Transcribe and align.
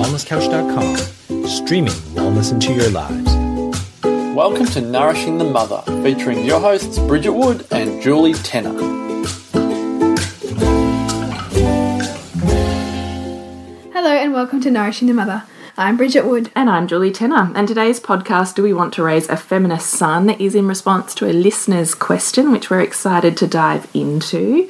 thewellnesscouch.com, 0.00 1.46
streaming 1.46 1.92
wellness 2.14 2.52
into 2.52 2.72
your 2.72 2.88
lives. 2.88 3.34
Welcome 4.34 4.64
to 4.66 4.80
Nourishing 4.80 5.36
the 5.36 5.44
Mother, 5.44 5.82
featuring 6.02 6.42
your 6.44 6.58
hosts 6.58 6.98
Bridget 7.00 7.32
Wood 7.32 7.66
and 7.70 8.00
Julie 8.00 8.32
Tenner. 8.32 8.72
Hello 13.92 14.10
and 14.10 14.32
welcome 14.32 14.62
to 14.62 14.70
Nourishing 14.70 15.06
the 15.06 15.12
Mother. 15.14 15.42
I'm 15.76 15.98
Bridget 15.98 16.24
Wood. 16.26 16.50
And 16.56 16.70
I'm 16.70 16.88
Julie 16.88 17.12
Tenner. 17.12 17.52
And 17.54 17.68
today's 17.68 18.00
podcast, 18.00 18.54
Do 18.54 18.62
We 18.62 18.72
Want 18.72 18.94
to 18.94 19.02
Raise 19.02 19.28
a 19.28 19.36
Feminist 19.36 19.90
Son, 19.90 20.30
is 20.30 20.54
in 20.54 20.66
response 20.66 21.14
to 21.16 21.26
a 21.26 21.32
listener's 21.32 21.94
question, 21.94 22.52
which 22.52 22.70
we're 22.70 22.80
excited 22.80 23.36
to 23.36 23.46
dive 23.46 23.86
into. 23.92 24.66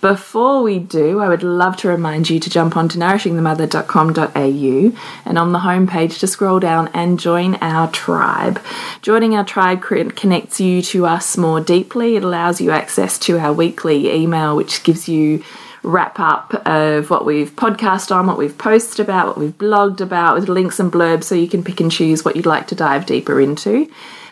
Before 0.00 0.62
we 0.62 0.78
do, 0.78 1.20
I 1.20 1.28
would 1.28 1.42
love 1.42 1.76
to 1.78 1.88
remind 1.88 2.30
you 2.30 2.40
to 2.40 2.48
jump 2.48 2.74
onto 2.74 2.98
nourishingthemother.com.au 2.98 4.98
and 5.26 5.38
on 5.38 5.52
the 5.52 5.58
homepage 5.58 6.20
to 6.20 6.26
scroll 6.26 6.58
down 6.58 6.88
and 6.94 7.20
join 7.20 7.56
our 7.56 7.90
tribe. 7.90 8.62
Joining 9.02 9.34
our 9.34 9.44
tribe 9.44 9.82
connects 9.82 10.58
you 10.58 10.80
to 10.82 11.04
us 11.04 11.36
more 11.36 11.60
deeply. 11.60 12.16
It 12.16 12.24
allows 12.24 12.62
you 12.62 12.70
access 12.70 13.18
to 13.20 13.38
our 13.38 13.52
weekly 13.52 14.10
email, 14.10 14.56
which 14.56 14.84
gives 14.84 15.06
you 15.06 15.44
wrap 15.82 16.18
up 16.18 16.54
of 16.66 17.10
what 17.10 17.26
we've 17.26 17.54
podcast 17.56 18.14
on, 18.14 18.26
what 18.26 18.38
we've 18.38 18.56
posted 18.56 19.00
about, 19.00 19.26
what 19.26 19.38
we've 19.38 19.58
blogged 19.58 20.00
about 20.00 20.34
with 20.34 20.48
links 20.48 20.80
and 20.80 20.90
blurbs 20.90 21.24
so 21.24 21.34
you 21.34 21.48
can 21.48 21.62
pick 21.62 21.80
and 21.80 21.92
choose 21.92 22.24
what 22.24 22.36
you'd 22.36 22.46
like 22.46 22.68
to 22.68 22.74
dive 22.74 23.04
deeper 23.04 23.38
into. 23.38 23.86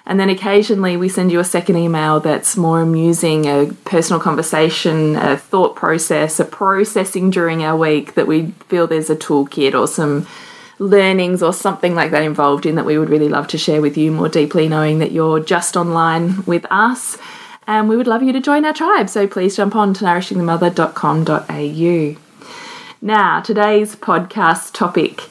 And 0.09 0.19
then 0.19 0.30
occasionally 0.30 0.97
we 0.97 1.11
send 1.11 1.30
you 1.30 1.39
a 1.39 1.45
second 1.45 1.77
email 1.77 2.19
that's 2.19 2.57
more 2.57 2.80
amusing, 2.80 3.45
a 3.45 3.71
personal 3.85 4.19
conversation, 4.19 5.17
a 5.17 5.37
thought 5.37 5.77
process, 5.77 6.41
a 6.41 6.47
processing 6.47 7.29
during 7.29 7.62
our 7.62 7.77
week 7.77 8.15
that 8.15 8.27
we 8.27 8.53
feel 8.69 8.87
there's 8.87 9.11
a 9.11 9.17
toolkit 9.17 9.79
or 9.79 9.87
some 9.87 10.27
learnings 10.79 11.43
or 11.43 11.53
something 11.53 11.95
like 11.95 12.11
that 12.12 12.23
involved 12.23 12.65
in 12.65 12.77
that 12.77 12.87
we 12.87 12.97
would 12.97 13.11
really 13.11 13.28
love 13.28 13.48
to 13.48 13.59
share 13.59 13.83
with 13.83 13.98
you 13.98 14.11
more 14.11 14.31
deeply, 14.31 14.67
knowing 14.67 14.98
that 15.00 15.12
you're 15.12 15.41
just 15.41 15.77
online 15.77 16.43
with 16.47 16.65
us. 16.70 17.19
And 17.67 17.87
we 17.87 17.98
would 17.98 18.06
love 18.06 18.22
you 18.22 18.33
to 18.33 18.41
join 18.41 18.65
our 18.65 18.72
tribe. 18.72 19.11
So 19.11 19.27
please 19.27 19.56
jump 19.56 19.77
on 19.77 19.93
to 19.93 20.06
nourishingthemother.com.au. 20.06 22.17
Now, 23.03 23.41
today's 23.41 23.95
podcast 23.95 24.72
topic 24.72 25.28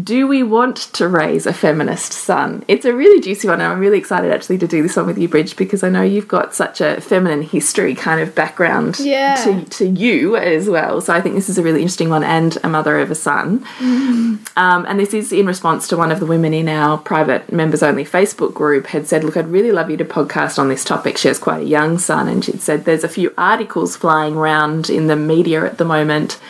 do 0.00 0.26
we 0.26 0.42
want 0.42 0.76
to 0.94 1.06
raise 1.06 1.44
a 1.44 1.52
feminist 1.52 2.12
son? 2.12 2.64
It's 2.66 2.86
a 2.86 2.94
really 2.94 3.20
juicy 3.20 3.46
one, 3.46 3.60
and 3.60 3.70
I'm 3.70 3.78
really 3.78 3.98
excited 3.98 4.32
actually 4.32 4.56
to 4.58 4.66
do 4.66 4.82
this 4.82 4.96
one 4.96 5.06
with 5.06 5.18
you, 5.18 5.28
Bridge, 5.28 5.54
because 5.54 5.82
I 5.82 5.90
know 5.90 6.00
you've 6.00 6.28
got 6.28 6.54
such 6.54 6.80
a 6.80 6.98
feminine 7.02 7.42
history 7.42 7.94
kind 7.94 8.18
of 8.18 8.34
background 8.34 8.98
yeah. 9.00 9.34
to, 9.44 9.64
to 9.64 9.86
you 9.86 10.36
as 10.36 10.66
well. 10.66 11.02
So 11.02 11.12
I 11.12 11.20
think 11.20 11.34
this 11.34 11.50
is 11.50 11.58
a 11.58 11.62
really 11.62 11.82
interesting 11.82 12.08
one, 12.08 12.24
and 12.24 12.56
a 12.64 12.70
mother 12.70 13.00
of 13.00 13.10
a 13.10 13.14
son. 13.14 13.66
Mm. 13.80 14.56
Um, 14.56 14.86
and 14.88 14.98
this 14.98 15.12
is 15.12 15.30
in 15.30 15.44
response 15.44 15.86
to 15.88 15.98
one 15.98 16.10
of 16.10 16.20
the 16.20 16.26
women 16.26 16.54
in 16.54 16.70
our 16.70 16.96
private 16.96 17.52
members 17.52 17.82
only 17.82 18.04
Facebook 18.04 18.54
group 18.54 18.86
had 18.86 19.06
said, 19.06 19.24
Look, 19.24 19.36
I'd 19.36 19.48
really 19.48 19.72
love 19.72 19.90
you 19.90 19.98
to 19.98 20.06
podcast 20.06 20.58
on 20.58 20.70
this 20.70 20.84
topic. 20.84 21.18
She 21.18 21.28
has 21.28 21.38
quite 21.38 21.64
a 21.64 21.66
young 21.66 21.98
son, 21.98 22.28
and 22.28 22.42
she'd 22.42 22.62
said 22.62 22.86
there's 22.86 23.04
a 23.04 23.10
few 23.10 23.34
articles 23.36 23.94
flying 23.94 24.36
around 24.36 24.88
in 24.88 25.08
the 25.08 25.16
media 25.16 25.66
at 25.66 25.76
the 25.76 25.84
moment 25.84 26.40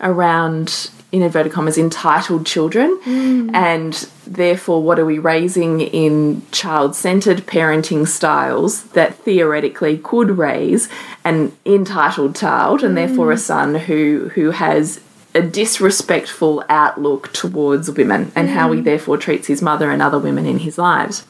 around 0.00 0.90
in 1.12 1.22
inverted 1.22 1.52
commas 1.52 1.76
entitled 1.76 2.46
children 2.46 2.98
mm. 3.04 3.54
and 3.54 4.08
therefore 4.26 4.82
what 4.82 4.98
are 4.98 5.04
we 5.04 5.18
raising 5.18 5.80
in 5.80 6.42
child-centered 6.52 7.38
parenting 7.46 8.06
styles 8.06 8.84
that 8.90 9.14
theoretically 9.16 9.98
could 9.98 10.30
raise 10.30 10.88
an 11.24 11.52
entitled 11.66 12.36
child 12.36 12.82
and 12.82 12.92
mm. 12.92 13.06
therefore 13.06 13.32
a 13.32 13.38
son 13.38 13.74
who 13.74 14.30
who 14.34 14.50
has 14.52 15.00
a 15.34 15.42
disrespectful 15.42 16.64
outlook 16.68 17.32
towards 17.32 17.90
women 17.90 18.30
and 18.34 18.48
mm. 18.48 18.52
how 18.52 18.70
he 18.72 18.80
mm. 18.80 18.84
therefore 18.84 19.16
treats 19.16 19.46
his 19.46 19.62
mother 19.62 19.90
and 19.90 20.02
other 20.02 20.18
women 20.18 20.46
in 20.46 20.58
his 20.58 20.78
lives 20.78 21.24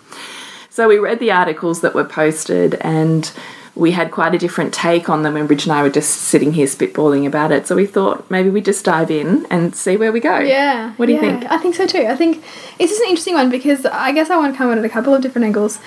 so 0.68 0.88
we 0.88 0.98
read 0.98 1.18
the 1.18 1.32
articles 1.32 1.80
that 1.80 1.94
were 1.94 2.04
posted 2.04 2.74
and 2.76 3.32
we 3.76 3.92
had 3.92 4.10
quite 4.10 4.34
a 4.34 4.38
different 4.38 4.74
take 4.74 5.08
on 5.08 5.22
them 5.22 5.34
when 5.34 5.46
Bridge 5.46 5.64
and 5.64 5.72
I 5.72 5.82
were 5.82 5.90
just 5.90 6.10
sitting 6.10 6.52
here 6.52 6.66
spitballing 6.66 7.26
about 7.26 7.52
it. 7.52 7.66
So 7.66 7.76
we 7.76 7.86
thought 7.86 8.30
maybe 8.30 8.50
we 8.50 8.60
just 8.60 8.84
dive 8.84 9.10
in 9.10 9.46
and 9.50 9.74
see 9.74 9.96
where 9.96 10.12
we 10.12 10.20
go. 10.20 10.38
Yeah. 10.38 10.92
What 10.94 11.06
do 11.06 11.12
yeah, 11.12 11.22
you 11.22 11.38
think? 11.38 11.50
I 11.50 11.58
think 11.58 11.74
so 11.76 11.86
too. 11.86 12.06
I 12.06 12.16
think 12.16 12.42
it's 12.78 12.90
just 12.90 13.00
an 13.02 13.08
interesting 13.08 13.34
one 13.34 13.48
because 13.50 13.86
I 13.86 14.12
guess 14.12 14.28
I 14.28 14.36
want 14.36 14.52
to 14.54 14.58
come 14.58 14.70
at 14.72 14.78
it 14.78 14.84
a 14.84 14.88
couple 14.88 15.14
of 15.14 15.22
different 15.22 15.44
angles. 15.46 15.78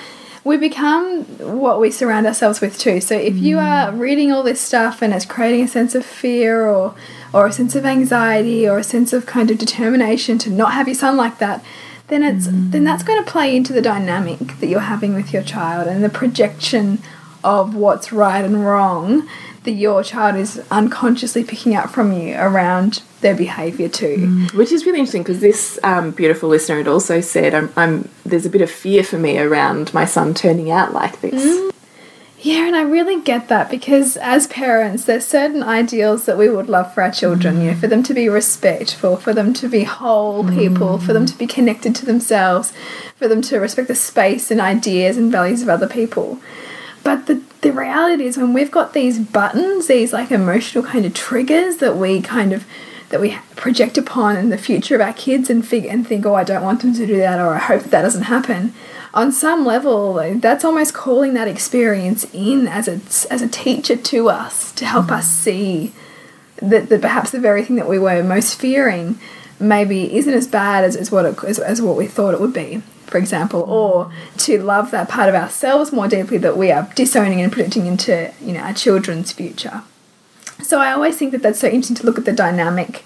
We 0.46 0.58
become 0.58 1.24
what 1.62 1.80
we 1.80 1.90
surround 1.92 2.26
ourselves 2.28 2.60
with 2.62 2.78
too. 2.78 3.00
So 3.00 3.16
if 3.16 3.36
you 3.38 3.58
Mm. 3.58 3.64
are 3.64 3.92
reading 3.94 4.32
all 4.32 4.44
this 4.44 4.60
stuff 4.60 5.02
and 5.02 5.14
it's 5.14 5.26
creating 5.26 5.64
a 5.64 5.68
sense 5.68 5.96
of 5.96 6.06
fear 6.06 6.66
or 6.68 6.96
or 7.34 7.48
a 7.48 7.52
sense 7.52 7.76
of 7.76 7.86
anxiety 7.86 8.68
or 8.68 8.78
a 8.78 8.84
sense 8.84 9.12
of 9.14 9.26
kind 9.26 9.50
of 9.50 9.58
determination 9.58 10.38
to 10.40 10.50
not 10.50 10.74
have 10.74 10.88
your 10.88 10.96
son 10.96 11.18
like 11.18 11.40
that, 11.40 11.64
then 12.08 12.24
it's 12.24 12.48
then 12.50 12.84
that's 12.84 13.04
going 13.04 13.24
to 13.24 13.30
play 13.30 13.56
into 13.56 13.74
the 13.74 13.82
dynamic 13.82 14.60
that 14.60 14.68
you're 14.68 14.82
having 14.82 15.14
with 15.16 15.34
your 15.34 15.44
child 15.44 15.88
and 15.88 16.04
the 16.04 16.10
projection 16.10 17.00
of 17.44 17.76
what's 17.76 18.12
right 18.12 18.44
and 18.44 18.66
wrong 18.66 19.28
that 19.64 19.72
your 19.72 20.04
child 20.04 20.36
is 20.36 20.62
unconsciously 20.72 21.44
picking 21.44 21.76
up 21.76 21.90
from 21.90 22.12
you 22.12 22.36
around 22.36 23.02
their 23.22 23.36
behavior 23.36 23.88
too. 23.88 24.18
Mm, 24.18 24.54
which 24.54 24.72
is 24.72 24.86
really 24.86 25.00
interesting 25.00 25.24
because 25.24 25.40
this 25.40 25.80
um, 25.84 26.12
beautiful 26.12 26.50
listener 26.50 26.78
had 26.78 26.88
also 26.88 27.22
said, 27.22 27.54
I'm, 27.54 27.72
I'm, 27.76 28.10
there's 28.26 28.46
a 28.46 28.50
bit 28.50 28.62
of 28.62 28.70
fear 28.70 29.04
for 29.04 29.18
me 29.18 29.40
around 29.40 29.94
my 29.94 30.06
son 30.06 30.34
turning 30.34 30.70
out 30.70 30.94
like 30.94 31.22
this. 31.22 31.44
Mm. 31.44 31.72
Yeah, 32.42 32.68
and 32.68 32.76
I 32.76 32.82
really 32.82 33.22
get 33.22 33.48
that 33.48 33.72
because 33.72 34.18
as 34.18 34.48
parents, 34.48 35.06
there's 35.06 35.26
certain 35.26 35.64
ideals 35.64 36.26
that 36.26 36.38
we 36.38 36.50
would 36.50 36.68
love 36.68 36.94
for 36.94 37.02
our 37.02 37.12
children, 37.12 37.62
you 37.62 37.68
know, 37.68 37.74
mm. 37.74 37.80
for 37.80 37.88
them 37.88 38.04
to 38.04 38.14
be 38.14 38.28
respectful, 38.28 39.16
for 39.16 39.34
them 39.34 39.54
to 39.54 39.70
be 39.70 39.86
whole 39.86 40.44
people, 40.50 40.98
for 40.98 41.14
them 41.14 41.26
to 41.26 41.38
be 41.38 41.48
connected 41.48 41.96
to 41.96 42.06
themselves, 42.06 42.74
for 43.16 43.30
them 43.30 43.42
to 43.44 43.60
respect 43.60 43.88
the 43.88 43.96
space 43.96 44.52
and 44.52 44.60
ideas 44.60 45.16
and 45.16 45.32
values 45.32 45.62
of 45.62 45.70
other 45.70 45.88
people. 45.88 46.38
But 47.04 47.28
the, 47.28 47.42
the 47.62 47.72
reality 47.72 48.26
is 48.26 48.38
when 48.38 48.54
we've 48.54 48.72
got 48.72 48.94
these 48.94 49.20
buttons, 49.20 49.88
these 49.88 50.14
like 50.14 50.32
emotional 50.32 50.84
kind 50.84 51.06
of 51.06 51.14
triggers 51.14 51.78
that 51.78 51.98
we 51.98 52.22
kind 52.22 52.54
of 52.54 52.66
that 53.10 53.22
we 53.22 53.38
project 53.56 53.98
upon 53.98 54.38
in 54.38 54.50
the 54.50 54.58
future 54.58 54.96
of 54.96 55.02
our 55.02 55.14
kids 55.14 55.48
and 55.48 55.68
fig 55.68 55.86
and 55.86 56.08
think, 56.08 56.26
oh, 56.26 56.34
I 56.34 56.44
don't 56.44 56.64
want 56.64 56.82
them 56.82 56.96
to 56.96 57.06
do 57.06 57.18
that, 57.18 57.40
or 57.40 57.54
I 57.54 57.60
hope 57.60 57.84
that 57.84 58.02
doesn't 58.02 58.24
happen. 58.24 58.74
On 59.14 59.32
some 59.32 59.64
level, 59.64 60.14
that's 60.40 60.66
almost 60.66 60.96
calling 60.96 61.36
that 61.36 61.48
experience 61.48 62.26
in 62.34 62.68
as 62.68 62.88
a 62.88 63.00
as 63.32 63.42
a 63.42 63.48
teacher 63.48 63.96
to 63.96 64.30
us 64.30 64.72
to 64.74 64.86
help 64.86 65.12
us 65.12 65.28
mm. 65.28 65.44
see 65.44 65.94
that, 66.58 66.90
that 66.90 67.02
perhaps 67.02 67.32
the 67.32 67.40
very 67.40 67.64
thing 67.64 67.76
that 67.76 67.90
we 67.90 68.00
were 68.00 68.24
most 68.24 68.60
fearing 68.60 69.20
maybe 69.60 70.16
isn't 70.16 70.34
as 70.34 70.48
bad 70.48 70.84
as, 70.84 70.96
as 70.96 71.12
what 71.12 71.26
it, 71.26 71.44
as, 71.44 71.60
as 71.60 71.82
what 71.82 71.96
we 71.96 72.08
thought 72.08 72.34
it 72.34 72.42
would 72.42 72.54
be 72.54 72.82
for 73.14 73.20
example, 73.20 73.62
or 73.62 74.12
to 74.38 74.60
love 74.60 74.90
that 74.90 75.08
part 75.08 75.30
of 75.30 75.36
ourselves 75.36 75.92
more 75.92 76.08
deeply 76.08 76.40
that 76.40 76.58
we 76.58 76.72
are 76.72 76.90
disowning 76.96 77.42
and 77.42 77.52
projecting 77.52 77.86
into 77.86 78.34
you 78.42 78.54
know 78.54 78.62
our 78.62 78.74
children's 78.74 79.32
future. 79.32 79.84
So 80.64 80.80
I 80.80 80.92
always 80.92 81.16
think 81.16 81.32
that 81.32 81.44
that's 81.44 81.60
so 81.60 81.68
interesting 81.68 81.98
to 81.98 82.08
look 82.08 82.18
at 82.18 82.26
the 82.26 82.34
dynamic 82.34 83.06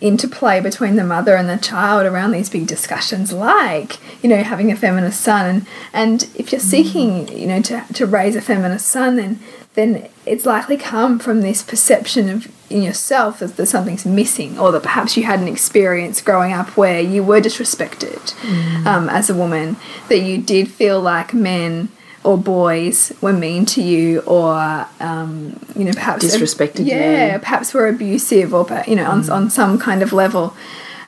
interplay 0.00 0.60
between 0.60 0.96
the 0.96 1.04
mother 1.04 1.36
and 1.36 1.48
the 1.48 1.58
child 1.58 2.06
around 2.06 2.32
these 2.32 2.50
big 2.50 2.66
discussions 2.66 3.32
like 3.32 3.98
you 4.20 4.28
know 4.28 4.42
having 4.42 4.72
a 4.72 4.76
feminist 4.76 5.20
son 5.20 5.64
and 5.92 6.28
if 6.34 6.50
you're 6.50 6.60
seeking 6.60 7.28
you 7.28 7.46
know 7.46 7.62
to, 7.62 7.82
to 7.94 8.04
raise 8.04 8.34
a 8.34 8.42
feminist 8.42 8.86
son 8.86 9.14
then 9.14 9.38
then 9.76 10.08
it's 10.26 10.44
likely 10.44 10.76
come 10.76 11.18
from 11.20 11.40
this 11.42 11.62
perception 11.62 12.28
of 12.28 12.48
in 12.68 12.82
yourself 12.82 13.38
that, 13.38 13.56
that 13.56 13.66
something's 13.66 14.04
missing 14.04 14.58
or 14.58 14.72
that 14.72 14.82
perhaps 14.82 15.16
you 15.16 15.22
had 15.22 15.38
an 15.38 15.46
experience 15.46 16.20
growing 16.20 16.52
up 16.52 16.76
where 16.76 17.00
you 17.00 17.22
were 17.22 17.40
disrespected 17.40 18.34
Mm. 18.42 18.86
um, 18.86 19.08
as 19.08 19.30
a 19.30 19.34
woman 19.34 19.76
that 20.08 20.18
you 20.18 20.36
did 20.38 20.68
feel 20.68 21.00
like 21.00 21.32
men 21.32 21.88
or 22.24 22.36
boys 22.36 23.12
were 23.20 23.32
mean 23.32 23.64
to 23.66 23.80
you 23.80 24.18
or 24.26 24.84
um, 24.98 25.56
you 25.76 25.84
know 25.84 25.92
perhaps 25.92 26.24
Disrespected 26.24 26.80
you. 26.80 26.86
yeah 26.86 27.38
perhaps 27.38 27.72
were 27.72 27.86
abusive 27.86 28.52
or 28.52 28.66
you 28.88 28.96
know 28.96 29.08
on, 29.08 29.30
on 29.30 29.48
some 29.48 29.78
kind 29.78 30.02
of 30.02 30.12
level 30.12 30.56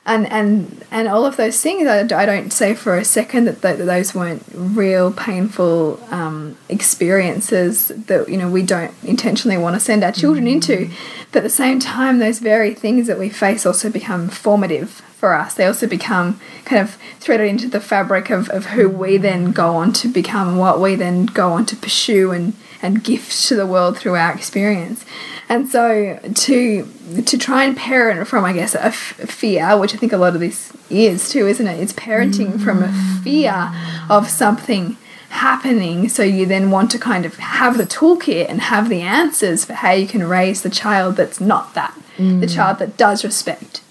and 0.09 0.25
and 0.31 0.83
and 0.89 1.07
all 1.07 1.25
of 1.25 1.37
those 1.37 1.61
things 1.61 1.87
I, 1.87 1.99
I 1.99 2.25
don't 2.25 2.51
say 2.51 2.73
for 2.73 2.97
a 2.97 3.05
second 3.05 3.45
that, 3.45 3.61
th 3.61 3.77
that 3.77 3.85
those 3.85 4.15
weren't 4.15 4.43
real 4.53 5.13
painful 5.13 5.99
um, 6.09 6.57
experiences 6.67 7.89
that 7.89 8.27
you 8.27 8.37
know 8.37 8.49
we 8.49 8.63
don't 8.63 8.93
intentionally 9.03 9.57
want 9.57 9.75
to 9.75 9.79
send 9.79 10.03
our 10.03 10.11
children 10.11 10.47
into. 10.47 10.89
But 11.31 11.39
at 11.39 11.43
the 11.43 11.61
same 11.63 11.79
time 11.79 12.17
those 12.17 12.39
very 12.39 12.73
things 12.73 13.05
that 13.07 13.19
we 13.19 13.29
face 13.29 13.65
also 13.65 13.89
become 13.89 14.29
formative 14.29 14.89
for 15.19 15.33
us. 15.35 15.53
They 15.53 15.65
also 15.65 15.85
become 15.85 16.39
kind 16.65 16.81
of 16.81 16.97
threaded 17.19 17.47
into 17.47 17.67
the 17.67 17.81
fabric 17.81 18.29
of, 18.29 18.49
of 18.49 18.67
who 18.67 18.89
we 18.89 19.17
then 19.17 19.51
go 19.51 19.75
on 19.75 19.93
to 19.93 20.07
become 20.07 20.47
and 20.47 20.59
what 20.59 20.79
we 20.79 20.95
then 20.95 21.25
go 21.27 21.51
on 21.51 21.65
to 21.67 21.75
pursue 21.75 22.31
and 22.31 22.53
and 22.81 23.03
gift 23.03 23.47
to 23.47 23.55
the 23.55 23.65
world 23.65 23.97
through 23.97 24.15
our 24.15 24.33
experience 24.33 25.05
and 25.47 25.69
so 25.69 26.19
to 26.33 26.87
to 27.25 27.37
try 27.37 27.63
and 27.63 27.75
parent 27.75 28.27
from 28.27 28.45
I 28.45 28.53
guess 28.53 28.75
a 28.75 28.85
f- 28.85 29.13
fear 29.15 29.77
which 29.77 29.93
I 29.93 29.97
think 29.97 30.13
a 30.13 30.17
lot 30.17 30.33
of 30.35 30.39
this 30.39 30.71
is 30.89 31.29
too 31.29 31.47
isn't 31.47 31.67
it 31.67 31.79
it's 31.79 31.93
parenting 31.93 32.59
from 32.59 32.83
a 32.83 33.19
fear 33.23 33.71
of 34.09 34.29
something 34.29 34.97
happening 35.29 36.09
so 36.09 36.23
you 36.23 36.45
then 36.45 36.71
want 36.71 36.89
to 36.91 36.99
kind 36.99 37.25
of 37.25 37.35
have 37.35 37.77
the 37.77 37.85
toolkit 37.85 38.49
and 38.49 38.61
have 38.61 38.89
the 38.89 39.01
answers 39.01 39.63
for 39.63 39.73
how 39.73 39.91
you 39.91 40.07
can 40.07 40.27
raise 40.27 40.63
the 40.63 40.69
child 40.69 41.15
that's 41.15 41.39
not 41.39 41.73
that 41.75 41.95
the 42.17 42.23
mm. 42.23 42.53
child 42.53 42.79
that 42.79 42.97
does 42.97 43.23
respect 43.23 43.81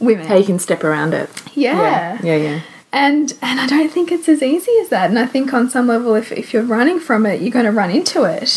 women. 0.00 0.26
How 0.26 0.36
you 0.36 0.44
can 0.44 0.58
step 0.58 0.82
around 0.82 1.14
it. 1.14 1.30
yeah. 1.54 2.18
Yeah, 2.22 2.36
yeah. 2.36 2.60
And 2.92 3.32
and 3.40 3.60
I 3.60 3.66
don't 3.66 3.90
think 3.90 4.10
it's 4.10 4.28
as 4.28 4.42
easy 4.42 4.72
as 4.80 4.88
that. 4.88 5.10
And 5.10 5.18
I 5.18 5.26
think 5.26 5.54
on 5.54 5.70
some 5.70 5.86
level, 5.86 6.14
if, 6.14 6.32
if 6.32 6.52
you're 6.52 6.62
running 6.62 6.98
from 6.98 7.24
it, 7.24 7.40
you're 7.40 7.52
going 7.52 7.64
to 7.64 7.70
run 7.72 7.90
into 7.90 8.24
it. 8.24 8.56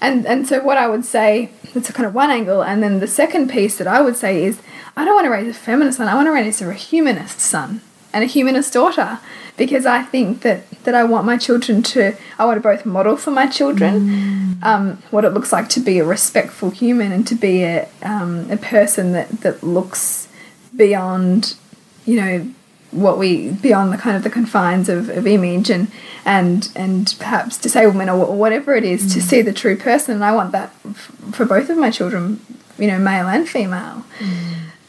And 0.00 0.24
and 0.26 0.48
so 0.48 0.62
what 0.62 0.78
I 0.78 0.86
would 0.88 1.04
say, 1.04 1.50
that's 1.74 1.90
a 1.90 1.92
kind 1.92 2.06
of 2.06 2.14
one 2.14 2.30
angle. 2.30 2.62
And 2.62 2.82
then 2.82 3.00
the 3.00 3.06
second 3.06 3.50
piece 3.50 3.76
that 3.78 3.86
I 3.86 4.00
would 4.00 4.16
say 4.16 4.44
is, 4.44 4.60
I 4.96 5.04
don't 5.04 5.14
want 5.14 5.26
to 5.26 5.30
raise 5.30 5.48
a 5.48 5.58
feminist 5.58 5.98
son. 5.98 6.08
I 6.08 6.14
want 6.14 6.26
to 6.26 6.32
raise 6.32 6.62
a 6.62 6.72
humanist 6.72 7.40
son 7.40 7.80
and 8.12 8.24
a 8.24 8.26
humanist 8.26 8.72
daughter 8.72 9.18
because 9.56 9.84
I 9.84 10.02
think 10.02 10.42
that 10.42 10.70
that 10.84 10.94
I 10.94 11.04
want 11.04 11.26
my 11.26 11.36
children 11.36 11.82
to. 11.82 12.14
I 12.38 12.44
want 12.46 12.56
to 12.56 12.62
both 12.62 12.86
model 12.86 13.16
for 13.16 13.30
my 13.30 13.46
children 13.46 14.58
um, 14.62 15.02
what 15.10 15.24
it 15.24 15.30
looks 15.30 15.52
like 15.52 15.68
to 15.70 15.80
be 15.80 15.98
a 15.98 16.04
respectful 16.04 16.70
human 16.70 17.12
and 17.12 17.26
to 17.26 17.34
be 17.34 17.62
a 17.62 17.88
um, 18.02 18.50
a 18.50 18.56
person 18.56 19.12
that 19.12 19.28
that 19.42 19.62
looks 19.62 20.28
beyond, 20.74 21.56
you 22.06 22.16
know, 22.16 22.54
what 22.92 23.18
we 23.18 23.50
beyond 23.50 23.92
the 23.92 23.96
kind 23.98 24.16
of 24.16 24.22
the 24.22 24.30
confines 24.30 24.88
of, 24.88 25.08
of 25.10 25.26
image 25.26 25.70
and 25.70 25.90
and 26.24 26.70
and 26.74 27.14
perhaps 27.18 27.58
disablement 27.58 28.10
or, 28.10 28.34
whatever 28.34 28.74
it 28.74 28.84
is 28.84 29.14
to 29.14 29.20
see 29.22 29.42
the 29.42 29.52
true 29.52 29.76
person. 29.76 30.14
And 30.14 30.24
I 30.24 30.32
want 30.32 30.52
that 30.52 30.74
f- 30.88 31.12
for 31.32 31.44
both 31.44 31.70
of 31.70 31.78
my 31.78 31.90
children 31.90 32.40
you 32.78 32.86
know 32.88 32.98
male 32.98 33.28
and 33.28 33.48
female. 33.48 34.04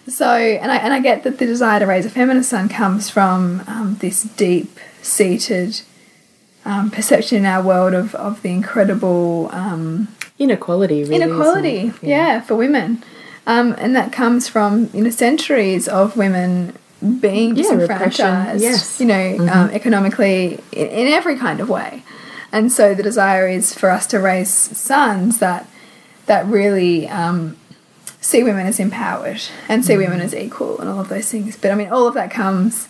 So 0.08 0.28
and 0.28 0.72
I 0.72 0.78
and 0.78 0.94
I 0.94 1.00
get 1.00 1.24
that 1.24 1.38
the 1.38 1.46
desire 1.46 1.80
to 1.80 1.86
raise 1.86 2.06
a 2.06 2.10
feminist 2.10 2.50
son 2.50 2.70
comes 2.70 3.10
from 3.10 3.64
um, 3.68 3.98
this 4.00 4.24
deep 4.24 4.80
seated 5.02 5.82
um, 6.66 6.92
perception 6.92 7.40
in 7.40 7.46
our 7.46 7.64
world 7.64 7.94
of, 7.94 8.14
of 8.16 8.42
the 8.42 8.50
incredible 8.50 9.50
um, 9.52 10.08
Inequality, 10.42 11.04
really. 11.04 11.16
inequality 11.18 11.92
yeah. 12.02 12.42
for 12.42 12.56
women. 12.56 13.04
Um, 13.46 13.76
and 13.78 13.96
that 13.96 14.12
comes 14.12 14.48
from 14.48 14.90
you 14.92 15.04
know 15.04 15.12
centuries 15.12 15.88
of 15.88 16.18
women 16.18 16.76
being 17.20 17.56
Yeah, 17.56 17.64
disenfranchised 17.64 18.62
yes. 18.62 19.00
you 19.00 19.08
know 19.08 19.48
um, 19.52 19.70
economically 19.72 20.60
in, 20.72 20.88
in 20.88 21.08
every 21.08 21.38
kind 21.38 21.60
of 21.60 21.70
way. 21.70 22.04
And 22.54 22.72
so 22.72 22.94
the 22.94 23.02
desire 23.04 23.48
is 23.48 23.74
for 23.74 23.90
us 23.90 24.06
to 24.08 24.20
raise 24.20 24.50
sons 24.52 25.40
that 25.40 25.68
that 26.26 26.46
really 26.46 27.08
um, 27.10 27.58
see 28.20 28.44
women 28.44 28.68
as 28.68 28.80
empowered 28.80 29.42
and 29.68 29.84
see 29.84 29.98
women 29.98 30.20
as 30.22 30.36
equal 30.36 30.80
and 30.80 30.90
all 30.90 31.00
of 31.00 31.10
those 31.10 31.30
things. 31.32 31.58
But 31.58 31.72
i 31.72 31.76
mean 31.76 31.90
all 31.90 32.08
of 32.08 32.14
that 32.14 32.30
comes 32.30 32.88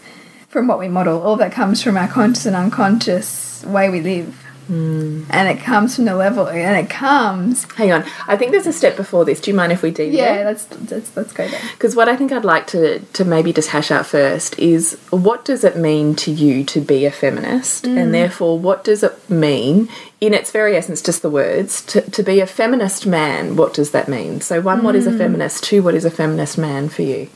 from 0.49 0.67
what 0.67 0.79
we 0.79 0.89
model. 0.89 1.21
All 1.21 1.33
of 1.33 1.39
that 1.39 1.53
comes 1.53 1.81
from 1.81 1.95
our 1.95 2.07
conscious 2.09 2.45
and 2.45 2.55
unconscious 2.55 3.63
way 3.65 3.89
we 3.89 4.01
live 4.01 4.43
Mm. 4.71 5.25
and 5.29 5.49
it 5.49 5.61
comes 5.61 5.97
from 5.97 6.05
the 6.05 6.15
level 6.15 6.47
and 6.47 6.77
it 6.77 6.89
comes 6.89 7.69
Hang 7.73 7.91
on. 7.91 8.05
I 8.27 8.37
think 8.37 8.51
there's 8.51 8.67
a 8.67 8.73
step 8.73 8.95
before 8.95 9.25
this. 9.25 9.41
Do 9.41 9.51
you 9.51 9.57
mind 9.57 9.71
if 9.73 9.81
we 9.81 9.91
do? 9.91 10.03
yeah 10.03 10.43
let's 10.45 10.65
let's, 10.89 11.15
let's 11.15 11.33
go 11.33 11.47
there 11.47 11.61
Because 11.73 11.95
what 11.95 12.07
I 12.07 12.15
think 12.15 12.31
I'd 12.31 12.45
like 12.45 12.67
to, 12.67 12.99
to 12.99 13.25
maybe 13.25 13.51
just 13.51 13.69
hash 13.69 13.91
out 13.91 14.05
first 14.05 14.57
is 14.57 14.97
what 15.09 15.43
does 15.43 15.63
it 15.63 15.75
mean 15.77 16.15
to 16.15 16.31
you 16.31 16.63
to 16.65 16.79
be 16.79 17.05
a 17.05 17.11
feminist? 17.11 17.85
And 17.85 18.09
mm. 18.09 18.11
therefore, 18.11 18.59
what 18.59 18.83
does 18.83 19.03
it 19.03 19.29
mean, 19.29 19.89
in 20.19 20.33
its 20.33 20.51
very 20.51 20.75
essence, 20.75 21.01
just 21.01 21.21
the 21.21 21.29
words, 21.29 21.81
to, 21.87 22.01
to 22.01 22.23
be 22.23 22.39
a 22.39 22.47
feminist 22.47 23.05
man? 23.05 23.55
What 23.55 23.73
does 23.73 23.91
that 23.91 24.07
mean? 24.07 24.41
So, 24.41 24.61
one, 24.61 24.83
what 24.83 24.95
is 24.95 25.07
a 25.07 25.11
mm. 25.11 25.17
feminist? 25.17 25.63
Two, 25.63 25.83
what 25.83 25.95
is 25.95 26.05
a 26.05 26.11
feminist 26.11 26.57
man 26.57 26.89
for 26.89 27.01
you? 27.01 27.29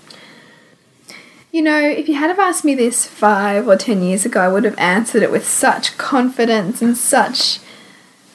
You 1.55 1.61
know, 1.61 1.79
if 1.79 2.09
you 2.09 2.15
had 2.15 2.27
have 2.27 2.37
asked 2.37 2.65
me 2.65 2.75
this 2.75 3.05
five 3.05 3.65
or 3.65 3.77
ten 3.77 4.03
years 4.03 4.25
ago, 4.25 4.41
I 4.41 4.49
would 4.49 4.65
have 4.65 4.77
answered 4.77 5.23
it 5.23 5.31
with 5.31 5.47
such 5.47 5.97
confidence 5.97 6.81
and 6.81 6.97
such 6.97 7.59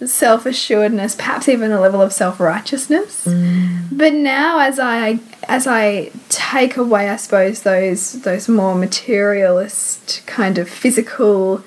self 0.02 0.46
assuredness, 0.46 1.16
perhaps 1.16 1.46
even 1.46 1.70
a 1.70 1.78
level 1.78 2.00
of 2.00 2.14
self 2.14 2.40
righteousness. 2.40 3.26
Mm. 3.26 3.88
But 3.92 4.14
now, 4.14 4.60
as 4.60 4.78
I 4.78 5.20
as 5.46 5.66
I 5.66 6.12
take 6.30 6.78
away, 6.78 7.10
I 7.10 7.16
suppose 7.16 7.60
those 7.60 8.22
those 8.22 8.48
more 8.48 8.74
materialist 8.74 10.22
kind 10.24 10.56
of 10.56 10.70
physical, 10.70 11.62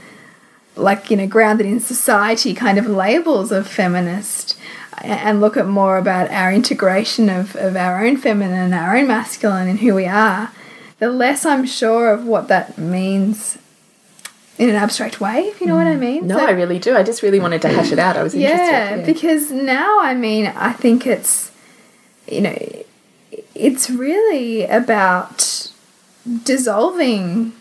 like 0.76 1.12
you 1.12 1.18
know, 1.18 1.28
grounded 1.28 1.68
in 1.68 1.80
society 1.80 2.56
kind 2.56 2.80
of 2.80 2.88
labels 2.88 3.52
of 3.52 3.68
feminist. 3.68 4.58
And 5.04 5.40
look 5.40 5.56
at 5.56 5.68
more 5.68 5.98
about 5.98 6.32
our 6.32 6.52
integration 6.52 7.30
of, 7.30 7.56
of 7.56 7.76
our 7.76 8.04
own 8.04 8.18
feminine, 8.18 8.54
and 8.56 8.74
our 8.74 8.98
own 8.98 9.08
masculine, 9.08 9.68
and 9.68 9.80
who 9.80 9.94
we 9.94 10.08
are 10.08 10.52
the 11.04 11.12
less 11.12 11.46
I'm 11.46 11.66
sure 11.66 12.12
of 12.12 12.26
what 12.26 12.48
that 12.48 12.78
means 12.78 13.58
in 14.58 14.70
an 14.70 14.76
abstract 14.76 15.20
way, 15.20 15.42
if 15.48 15.60
you 15.60 15.68
know 15.68 15.76
what 15.76 15.88
I 15.88 15.96
mm. 15.96 16.00
mean. 16.00 16.28
No, 16.28 16.38
So- 16.38 16.46
I 16.46 16.52
really 16.52 16.80
do. 16.80 16.96
I 16.96 17.04
just 17.04 17.22
really 17.22 17.42
wanted 17.42 17.62
to 17.64 17.68
hash 17.68 17.92
it 17.92 18.00
out. 18.00 18.16
I 18.16 18.24
was 18.24 18.34
interested. 18.34 18.66
yeah, 18.66 19.06
because 19.06 19.52
now 19.52 20.00
I 20.00 20.14
mean, 20.14 20.46
I 20.48 20.72
think 20.72 21.06
it's, 21.06 21.52
you 22.26 22.40
know, 22.40 22.58
it's 23.54 23.90
really 23.90 24.64
about 24.66 25.72
dissolving 26.44 27.52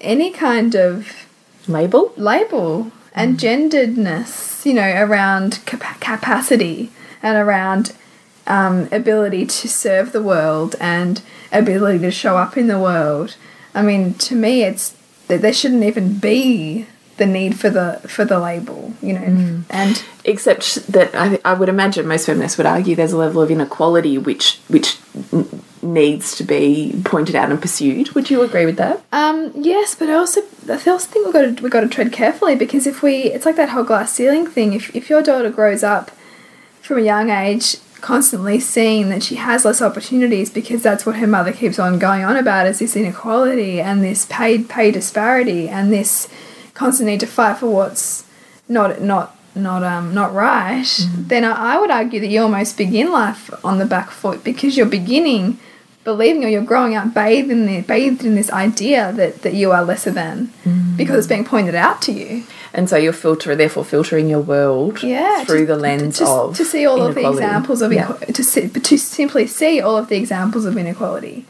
any 0.00 0.30
kind 0.32 0.74
of 0.74 1.26
Label? 1.68 2.12
label 2.16 2.90
and 3.14 3.38
mm. 3.38 3.40
genderedness, 3.44 4.66
you 4.66 4.74
know, 4.74 4.90
around 5.04 5.60
capa 5.64 5.94
capacity 6.00 6.90
and 7.22 7.36
around 7.36 7.92
um, 8.50 8.88
ability 8.90 9.46
to 9.46 9.68
serve 9.68 10.12
the 10.12 10.22
world 10.22 10.74
and 10.80 11.22
ability 11.52 12.00
to 12.00 12.10
show 12.10 12.36
up 12.36 12.56
in 12.56 12.66
the 12.66 12.78
world. 12.78 13.36
I 13.74 13.82
mean, 13.82 14.14
to 14.14 14.34
me, 14.34 14.64
it's 14.64 14.96
that 15.28 15.40
there 15.40 15.52
shouldn't 15.52 15.84
even 15.84 16.18
be 16.18 16.86
the 17.16 17.26
need 17.26 17.58
for 17.58 17.70
the 17.70 18.00
for 18.08 18.24
the 18.24 18.40
label, 18.40 18.94
you 19.00 19.12
know, 19.12 19.62
and 19.70 20.02
Except 20.24 20.86
that 20.92 21.14
I, 21.14 21.38
I 21.44 21.54
would 21.54 21.70
imagine 21.70 22.06
most 22.06 22.26
feminists 22.26 22.58
would 22.58 22.66
argue 22.66 22.94
there's 22.94 23.12
a 23.12 23.16
level 23.16 23.40
of 23.40 23.50
inequality 23.50 24.18
which 24.18 24.58
which 24.68 24.98
needs 25.82 26.36
to 26.36 26.44
be 26.44 27.00
pointed 27.04 27.34
out 27.34 27.50
and 27.50 27.60
pursued. 27.60 28.10
Would 28.10 28.28
you 28.28 28.42
agree 28.42 28.66
with 28.66 28.76
that? 28.76 29.02
Um, 29.12 29.50
yes, 29.54 29.94
but 29.94 30.10
I 30.10 30.14
also 30.14 30.42
I 30.68 30.74
also 30.74 30.98
think 30.98 31.24
we've 31.24 31.32
got 31.32 31.56
to 31.56 31.62
we've 31.62 31.72
got 31.72 31.80
to 31.80 31.88
tread 31.88 32.12
carefully 32.12 32.54
because 32.54 32.86
if 32.86 33.02
we 33.02 33.22
it's 33.24 33.46
like 33.46 33.56
that 33.56 33.70
whole 33.70 33.84
glass 33.84 34.12
ceiling 34.12 34.46
thing. 34.46 34.74
If 34.74 34.94
if 34.94 35.08
your 35.08 35.22
daughter 35.22 35.50
grows 35.50 35.82
up 35.82 36.10
from 36.82 36.98
a 36.98 37.02
young 37.02 37.30
age 37.30 37.76
constantly 38.00 38.58
seeing 38.60 39.08
that 39.10 39.22
she 39.22 39.36
has 39.36 39.64
less 39.64 39.80
opportunities 39.82 40.50
because 40.50 40.82
that's 40.82 41.06
what 41.06 41.16
her 41.16 41.26
mother 41.26 41.52
keeps 41.52 41.78
on 41.78 41.98
going 41.98 42.24
on 42.24 42.36
about 42.36 42.66
is 42.66 42.78
this 42.78 42.96
inequality 42.96 43.80
and 43.80 44.02
this 44.02 44.26
paid 44.26 44.68
pay 44.68 44.90
disparity 44.90 45.68
and 45.68 45.92
this 45.92 46.28
constant 46.74 47.08
need 47.08 47.20
to 47.20 47.26
fight 47.26 47.58
for 47.58 47.68
what's 47.68 48.24
not 48.68 49.00
not 49.00 49.36
not 49.54 49.82
um 49.82 50.14
not 50.14 50.32
right, 50.32 50.86
then 51.16 51.44
I, 51.44 51.74
I 51.74 51.78
would 51.80 51.90
argue 51.90 52.20
that 52.20 52.28
you 52.28 52.40
almost 52.40 52.76
begin 52.76 53.10
life 53.10 53.50
on 53.64 53.78
the 53.78 53.84
back 53.86 54.10
foot 54.10 54.44
because 54.44 54.76
you're 54.76 54.86
beginning 54.86 55.58
believing 56.04 56.44
or 56.44 56.48
you're 56.48 56.62
growing 56.62 56.94
up 56.94 57.12
bathed 57.12 57.50
in 57.50 57.66
the 57.66 57.82
bathed 57.82 58.24
in 58.24 58.34
this 58.34 58.50
idea 58.50 59.12
that, 59.12 59.42
that 59.42 59.54
you 59.54 59.70
are 59.72 59.84
lesser 59.84 60.10
than 60.10 60.50
because 60.96 61.18
it's 61.18 61.26
being 61.26 61.44
pointed 61.44 61.74
out 61.74 62.00
to 62.02 62.12
you. 62.12 62.44
And 62.72 62.88
so 62.88 62.96
you're 62.96 63.12
filter, 63.12 63.56
therefore 63.56 63.84
filtering 63.84 64.28
your 64.28 64.40
world 64.40 65.02
Yeah, 65.02 65.44
through 65.44 65.60
to- 65.60 65.66
the 65.66 65.76
lens 65.76 66.18
to, 66.18 66.26
of 66.26 66.56
to 66.56 66.64
see 66.64 66.86
all 66.86 67.02
of 67.02 67.14
the 67.14 67.28
examples 67.28 67.82
of 67.82 67.92
Yeah. 67.92 68.12
to 68.12 68.44
see, 68.44 68.68
to 68.68 68.96
simply 68.98 69.46
see 69.46 69.80
all 69.80 69.96
of 69.96 70.08
the 70.08 70.16
examples 70.16 70.64
of 70.64 70.76
inequality. 70.76 71.44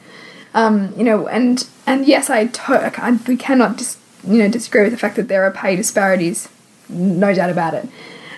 Um, 0.54 0.92
you 0.96 1.04
know, 1.04 1.28
and 1.28 1.64
and 1.86 2.06
yes, 2.06 2.28
I, 2.30 2.50
I 2.68 3.18
we 3.28 3.36
cannot 3.36 3.76
dis, 3.76 3.98
you 4.26 4.38
know 4.38 4.48
disagree 4.48 4.82
with 4.82 4.92
the 4.92 4.98
fact 4.98 5.14
that 5.16 5.28
there 5.28 5.44
are 5.44 5.50
pay 5.52 5.76
disparities, 5.76 6.48
no 6.88 7.32
doubt 7.32 7.50
about 7.50 7.74
it, 7.74 7.88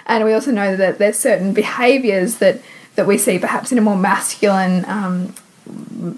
and 0.07 0.23
we 0.25 0.35
also 0.35 0.51
know 0.51 0.77
that 0.77 0.99
there's 0.99 1.17
certain 1.19 1.55
behaviours 1.55 2.37
that 2.39 2.61
that 2.97 3.07
we 3.07 3.17
see 3.17 3.39
perhaps 3.39 3.73
in 3.73 3.79
a 3.79 3.81
more 3.81 3.97
masculine 3.97 4.85
um, 4.87 5.35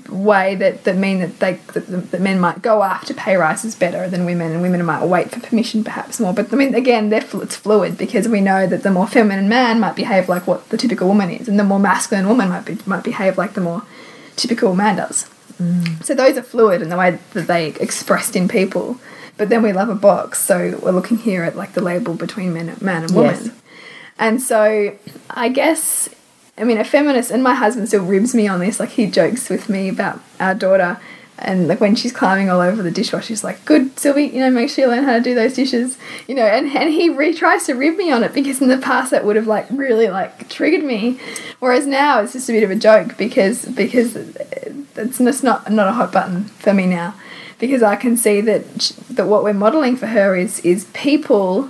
way 0.08 0.54
that, 0.54 0.84
that 0.84 0.96
mean 0.96 1.18
that 1.18 1.38
they 1.38 1.54
that, 1.74 2.10
that 2.10 2.20
men 2.20 2.40
might 2.40 2.62
go 2.62 2.82
after 2.82 3.12
pay 3.12 3.36
rises 3.36 3.74
better 3.74 4.08
than 4.08 4.24
women 4.24 4.52
and 4.52 4.62
women 4.62 4.84
might 4.84 5.04
wait 5.04 5.30
for 5.30 5.40
permission 5.40 5.84
perhaps 5.84 6.18
more. 6.18 6.32
But 6.32 6.52
I 6.52 6.56
mean 6.56 6.74
again 6.74 7.10
they're, 7.10 7.24
it's 7.34 7.56
fluid 7.56 7.98
because 7.98 8.26
we 8.26 8.40
know 8.40 8.66
that 8.66 8.82
the 8.82 8.90
more 8.90 9.06
feminine 9.06 9.48
man 9.48 9.80
might 9.80 9.96
behave 9.96 10.28
like 10.28 10.46
what 10.46 10.68
the 10.70 10.78
typical 10.78 11.08
woman 11.08 11.30
is 11.30 11.48
and 11.48 11.58
the 11.58 11.64
more 11.64 11.78
masculine 11.78 12.26
woman 12.28 12.48
might 12.48 12.64
be 12.64 12.78
might 12.86 13.04
behave 13.04 13.36
like 13.36 13.52
the 13.54 13.60
more 13.60 13.82
typical 14.36 14.74
man 14.74 14.96
does. 14.96 15.28
Mm. 15.60 16.02
So 16.04 16.14
those 16.14 16.36
are 16.38 16.42
fluid 16.42 16.80
in 16.80 16.88
the 16.88 16.96
way 16.96 17.18
that 17.34 17.46
they 17.46 17.68
expressed 17.68 18.34
in 18.34 18.48
people. 18.48 18.98
But 19.36 19.48
then 19.48 19.62
we 19.62 19.72
love 19.72 19.88
a 19.88 19.94
box 19.94 20.38
so 20.38 20.78
we're 20.82 20.92
looking 20.92 21.18
here 21.18 21.42
at 21.42 21.56
like 21.56 21.74
the 21.74 21.82
label 21.82 22.14
between 22.14 22.54
men, 22.54 22.74
man 22.80 23.02
and 23.02 23.14
woman. 23.14 23.44
Yes. 23.44 23.54
and 24.18 24.40
so 24.40 24.96
I 25.28 25.48
guess, 25.50 26.08
I 26.56 26.64
mean, 26.64 26.78
a 26.78 26.84
feminist, 26.84 27.30
and 27.30 27.42
my 27.42 27.54
husband 27.54 27.88
still 27.88 28.04
ribs 28.04 28.34
me 28.34 28.46
on 28.46 28.60
this. 28.60 28.78
Like, 28.78 28.90
he 28.90 29.06
jokes 29.06 29.48
with 29.48 29.68
me 29.68 29.88
about 29.88 30.20
our 30.38 30.54
daughter. 30.54 31.00
And 31.36 31.66
like 31.66 31.80
when 31.80 31.96
she's 31.96 32.12
climbing 32.12 32.48
all 32.48 32.60
over 32.60 32.80
the 32.80 32.92
dishwasher, 32.92 33.26
she's 33.26 33.42
like, 33.42 33.64
"Good, 33.64 33.98
Sylvie, 33.98 34.26
you 34.26 34.38
know, 34.38 34.50
make 34.50 34.70
sure 34.70 34.84
you 34.84 34.90
learn 34.90 35.02
how 35.02 35.14
to 35.14 35.20
do 35.20 35.34
those 35.34 35.54
dishes, 35.54 35.98
you 36.28 36.34
know." 36.34 36.44
And 36.44 36.68
and 36.76 36.90
he 36.90 37.08
re 37.08 37.34
tries 37.34 37.66
to 37.66 37.74
rib 37.74 37.96
me 37.96 38.12
on 38.12 38.22
it 38.22 38.32
because 38.32 38.62
in 38.62 38.68
the 38.68 38.78
past 38.78 39.10
that 39.10 39.24
would 39.24 39.34
have 39.34 39.48
like 39.48 39.66
really 39.70 40.08
like 40.08 40.48
triggered 40.48 40.84
me, 40.84 41.18
whereas 41.58 41.88
now 41.88 42.20
it's 42.20 42.34
just 42.34 42.48
a 42.48 42.52
bit 42.52 42.62
of 42.62 42.70
a 42.70 42.76
joke 42.76 43.16
because 43.16 43.64
because 43.64 44.14
it's 44.14 45.18
just 45.18 45.42
not 45.42 45.72
not 45.72 45.88
a 45.88 45.92
hot 45.92 46.12
button 46.12 46.44
for 46.44 46.72
me 46.72 46.86
now, 46.86 47.14
because 47.58 47.82
I 47.82 47.96
can 47.96 48.16
see 48.16 48.40
that 48.42 48.92
that 49.10 49.26
what 49.26 49.42
we're 49.42 49.54
modeling 49.54 49.96
for 49.96 50.06
her 50.06 50.36
is 50.36 50.60
is 50.60 50.84
people 50.94 51.68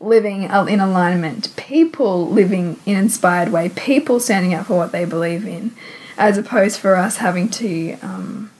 living 0.00 0.44
in 0.44 0.80
alignment, 0.80 1.54
people 1.56 2.28
living 2.28 2.78
in 2.86 2.96
inspired 2.96 3.50
way, 3.50 3.68
people 3.70 4.20
standing 4.20 4.54
up 4.54 4.66
for 4.66 4.76
what 4.76 4.92
they 4.92 5.04
believe 5.04 5.46
in, 5.46 5.72
as 6.16 6.38
opposed 6.38 6.78
for 6.78 6.96
us 6.96 7.18
having 7.18 7.48
to, 7.48 7.94
um, 8.02 8.50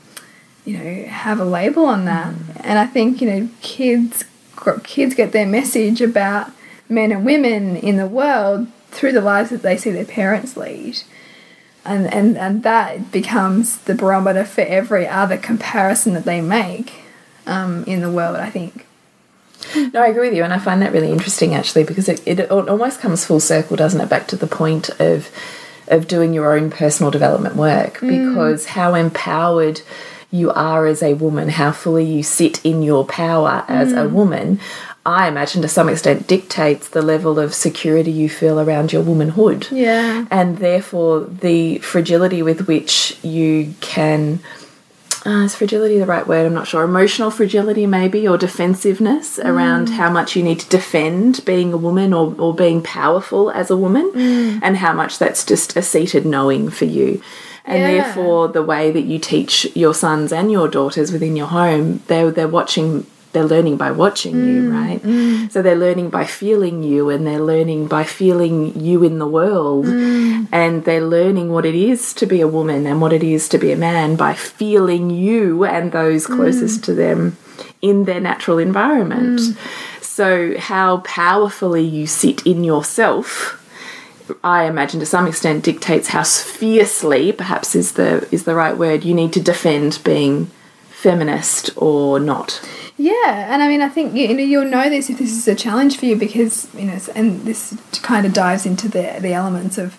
you 0.65 0.79
know, 0.79 1.05
have 1.07 1.41
a 1.41 1.45
label 1.45 1.85
on 1.87 2.05
that. 2.05 2.35
And 2.61 2.79
I 2.79 2.87
think 2.87 3.21
you 3.21 3.31
know, 3.31 3.49
kids 3.61 4.25
kids 4.83 5.15
get 5.15 5.33
their 5.33 5.47
message 5.47 6.01
about 6.01 6.51
men 6.89 7.13
and 7.13 7.25
women 7.25 7.77
in 7.77 7.97
the 7.97 8.07
world 8.07 8.67
through 8.91 9.13
the 9.13 9.21
lives 9.21 9.51
that 9.51 9.63
they 9.63 9.77
see 9.77 9.91
their 9.91 10.05
parents 10.05 10.57
lead. 10.57 11.03
And, 11.85 12.13
and, 12.13 12.39
and 12.39 12.63
that 12.63 13.13
becomes 13.13 13.79
the 13.79 13.95
barometer 13.95 14.45
for 14.45 14.63
every 14.63 15.07
other 15.07 15.37
comparison 15.37 16.15
that 16.15 16.25
they 16.25 16.41
make 16.41 17.03
um, 17.47 17.85
in 17.85 18.01
the 18.01 18.11
world, 18.11 18.37
I 18.37 18.49
think. 18.49 18.87
No, 19.93 20.03
I 20.03 20.09
agree 20.09 20.29
with 20.29 20.37
you, 20.37 20.45
and 20.45 20.53
I 20.53 20.59
find 20.59 20.83
that 20.83 20.93
really 20.93 21.11
interesting 21.11 21.55
actually 21.55 21.85
because 21.85 22.09
it, 22.09 22.23
it 22.27 22.51
almost 22.51 23.01
comes 23.01 23.25
full 23.25 23.41
circle, 23.41 23.77
doesn't 23.77 24.01
it, 24.01 24.09
back 24.09 24.29
to 24.29 24.37
the 24.37 24.47
point 24.47 24.89
of 25.01 25.31
of 25.89 26.09
doing 26.09 26.33
your 26.33 26.57
own 26.57 26.71
personal 26.71 27.11
development 27.11 27.57
work 27.57 27.99
mm. 27.99 28.09
because 28.09 28.67
how 28.67 28.95
empowered 28.95 29.83
you 30.31 30.51
are 30.51 30.87
as 30.87 31.03
a 31.03 31.15
woman, 31.15 31.49
how 31.49 31.71
fully 31.71 32.05
you 32.05 32.23
sit 32.23 32.65
in 32.65 32.83
your 32.83 33.05
power 33.05 33.65
as 33.69 33.93
a 33.93 33.97
mm. 33.97 34.11
woman, 34.11 34.59
I 35.07 35.29
imagine 35.29 35.63
to 35.63 35.69
some 35.69 35.89
extent 35.89 36.27
dictates 36.27 36.89
the 36.89 37.03
level 37.03 37.39
of 37.39 37.55
security 37.55 38.11
you 38.11 38.29
feel 38.29 38.59
around 38.59 38.93
your 38.93 39.03
womanhood. 39.03 39.69
Yeah. 39.71 40.27
And 40.31 40.59
therefore, 40.59 41.21
the 41.21 41.79
fragility 41.79 42.43
with 42.43 42.67
which 42.67 43.19
you 43.23 43.75
can. 43.81 44.41
Uh, 45.27 45.45
is 45.45 45.55
fragility 45.55 45.99
the 45.99 46.05
right 46.05 46.27
word? 46.27 46.45
I'm 46.45 46.53
not 46.53 46.67
sure. 46.69 46.83
Emotional 46.85 47.31
fragility, 47.31 47.87
maybe, 47.87 48.29
or 48.29 48.37
defensiveness 48.37 49.39
around 49.39 49.89
how 49.89 50.11
much 50.11 50.37
you 50.37 50.43
need 50.43 50.61
to 50.61 50.69
defend 50.69 51.43
being 51.47 51.73
a 51.73 51.79
woman 51.79 52.13
or, 52.13 52.35
or 52.39 52.55
being 52.55 52.83
powerful 52.83 53.51
as 53.51 53.71
a 53.71 53.77
woman, 53.77 54.11
and 54.63 54.77
how 54.77 54.93
much 54.93 55.19
that's 55.19 55.45
just 55.45 55.77
a 55.77 55.83
seated 55.83 56.27
knowing 56.27 56.69
for 56.69 56.85
you. 56.85 57.23
And 57.65 57.81
Yeah. 57.83 58.03
therefore, 58.03 58.49
the 58.49 58.63
way 58.63 58.91
that 58.91 59.05
you 59.05 59.19
teach 59.19 59.67
your 59.75 59.95
sons 59.95 60.31
and 60.31 60.53
your 60.53 60.69
daughters 60.69 61.11
within 61.11 61.35
your 61.37 61.47
home, 61.47 62.03
they're, 62.09 62.31
they're 62.31 62.47
watching, 62.47 63.07
they're 63.35 63.45
learning 63.45 63.77
by 63.77 63.91
watching 63.91 64.35
you, 64.35 64.63
mm, 64.63 64.73
right? 64.73 65.03
Mm. 65.03 65.53
So 65.53 65.61
they're 65.61 65.77
learning 65.77 66.09
by 66.09 66.25
feeling 66.25 66.83
you 66.83 67.11
and 67.11 67.27
they're 67.27 67.43
learning 67.43 67.89
by 67.89 68.05
feeling 68.05 68.81
you 68.81 69.05
in 69.05 69.19
the 69.19 69.27
world. 69.27 69.85
Mm. 69.85 70.49
And 70.51 70.85
they're 70.85 71.05
learning 71.05 71.51
what 71.51 71.67
it 71.67 71.75
is 71.75 72.15
to 72.15 72.27
be 72.27 72.41
a 72.41 72.49
woman 72.49 72.87
and 72.87 73.03
what 73.03 73.13
it 73.13 73.23
is 73.23 73.49
to 73.51 73.59
be 73.59 73.73
a 73.73 73.77
man 73.77 74.17
by 74.17 74.33
feeling 74.35 75.11
you 75.11 75.65
and 75.65 75.93
those 75.93 76.27
closest 76.27 76.85
to 76.85 76.95
them 76.95 77.37
in 77.83 78.05
their 78.05 78.21
natural 78.21 78.59
environment. 78.59 79.41
So, 80.01 80.57
how 80.59 80.99
powerfully 80.99 81.83
you 81.83 82.07
sit 82.07 82.47
in 82.47 82.63
yourself 82.63 83.61
I 84.43 84.65
imagine 84.65 85.01
to 85.01 85.07
some 85.07 85.27
extent 85.27 85.65
dictates 85.65 86.09
how 86.09 86.25
fiercely, 86.25 87.31
perhaps 87.33 87.75
is 87.75 87.93
the 87.93 88.27
is 88.33 88.45
the 88.45 88.55
right 88.55 88.77
word, 88.77 89.05
you 89.05 89.13
need 89.13 89.35
to 89.35 89.41
defend 89.41 90.01
being 90.03 90.51
feminist 91.05 91.71
or 91.77 92.19
not. 92.19 92.67
Yeah, 92.97 93.53
and 93.53 93.63
I 93.63 93.69
mean, 93.69 93.83
I 93.83 93.89
think 93.89 94.15
you 94.15 94.29
know 94.29 94.43
you'll 94.43 94.67
know 94.67 94.89
this 94.89 95.11
if 95.11 95.19
this 95.19 95.33
is 95.33 95.49
a 95.49 95.55
challenge 95.55 95.99
for 95.99 96.07
you 96.07 96.17
because 96.17 96.73
you 96.75 96.85
know, 96.85 96.99
and 97.15 97.43
this 97.43 97.77
kind 98.03 98.25
of 98.25 98.33
dives 98.33 98.67
into 98.67 98.89
the 98.89 99.19
the 99.21 99.33
elements 99.33 99.79
of 99.79 99.99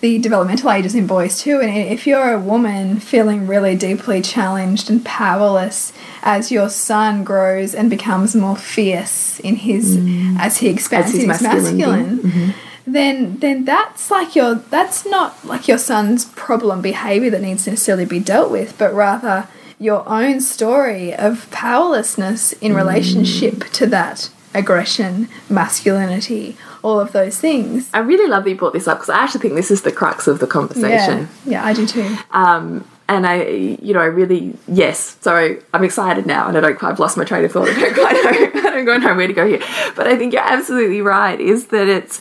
the 0.00 0.18
developmental 0.18 0.70
ages 0.70 0.94
in 0.94 1.06
boys 1.06 1.40
too. 1.40 1.60
And 1.60 1.76
if 1.76 2.06
you're 2.06 2.32
a 2.32 2.38
woman 2.38 3.00
feeling 3.00 3.46
really 3.46 3.76
deeply 3.76 4.22
challenged 4.22 4.88
and 4.88 5.04
powerless 5.04 5.92
as 6.22 6.50
your 6.50 6.70
son 6.70 7.22
grows 7.24 7.74
and 7.74 7.90
becomes 7.90 8.34
more 8.34 8.56
fierce 8.56 9.40
in 9.40 9.56
his 9.56 9.96
mm. 9.96 10.38
as 10.38 10.58
he 10.58 10.68
expands 10.68 11.12
his 11.12 11.24
in 11.24 11.30
his 11.30 11.42
masculinity. 11.42 11.76
masculine. 11.76 12.18
Mm-hmm. 12.18 12.50
Then, 12.86 13.36
then 13.36 13.64
that's 13.66 14.10
like 14.10 14.34
your 14.34 14.54
that's 14.54 15.04
not 15.04 15.44
like 15.44 15.68
your 15.68 15.78
son's 15.78 16.24
problem 16.24 16.80
behavior 16.80 17.30
that 17.30 17.42
needs 17.42 17.64
to 17.64 17.70
necessarily 17.70 18.06
be 18.06 18.18
dealt 18.18 18.50
with, 18.50 18.76
but 18.78 18.94
rather 18.94 19.48
your 19.80 20.06
own 20.06 20.40
story 20.40 21.12
of 21.14 21.50
powerlessness 21.50 22.52
in 22.52 22.74
relationship 22.74 23.64
to 23.70 23.86
that 23.86 24.30
aggression, 24.52 25.28
masculinity, 25.48 26.56
all 26.82 27.00
of 27.00 27.12
those 27.12 27.38
things. 27.38 27.88
I 27.94 28.00
really 28.00 28.28
love 28.28 28.44
that 28.44 28.50
you 28.50 28.56
brought 28.56 28.74
this 28.74 28.86
up 28.86 28.98
because 28.98 29.08
I 29.08 29.18
actually 29.18 29.40
think 29.40 29.54
this 29.54 29.70
is 29.70 29.82
the 29.82 29.90
crux 29.90 30.26
of 30.26 30.38
the 30.38 30.46
conversation. 30.46 31.28
Yeah, 31.46 31.52
yeah, 31.52 31.64
I 31.64 31.72
do 31.72 31.86
too. 31.86 32.16
Um, 32.30 32.86
and 33.08 33.26
I, 33.26 33.42
you 33.42 33.92
know, 33.94 34.00
I 34.00 34.04
really, 34.04 34.54
yes. 34.68 35.16
So 35.20 35.56
I'm 35.74 35.84
excited 35.84 36.26
now, 36.26 36.46
and 36.46 36.56
I 36.56 36.60
don't. 36.60 36.82
I've 36.84 37.00
lost 37.00 37.16
my 37.16 37.24
train 37.24 37.44
of 37.44 37.50
thought. 37.50 37.68
I 37.68 37.74
don't 37.74 37.94
quite 37.94 38.12
know. 38.12 38.60
I 38.70 38.72
don't 38.72 38.84
quite 38.84 39.00
know 39.00 39.16
where 39.16 39.26
to 39.26 39.32
go 39.32 39.48
here. 39.48 39.60
But 39.96 40.06
I 40.06 40.16
think 40.16 40.32
you're 40.32 40.42
absolutely 40.42 41.00
right. 41.00 41.40
Is 41.40 41.66
that 41.68 41.88
it's 41.88 42.20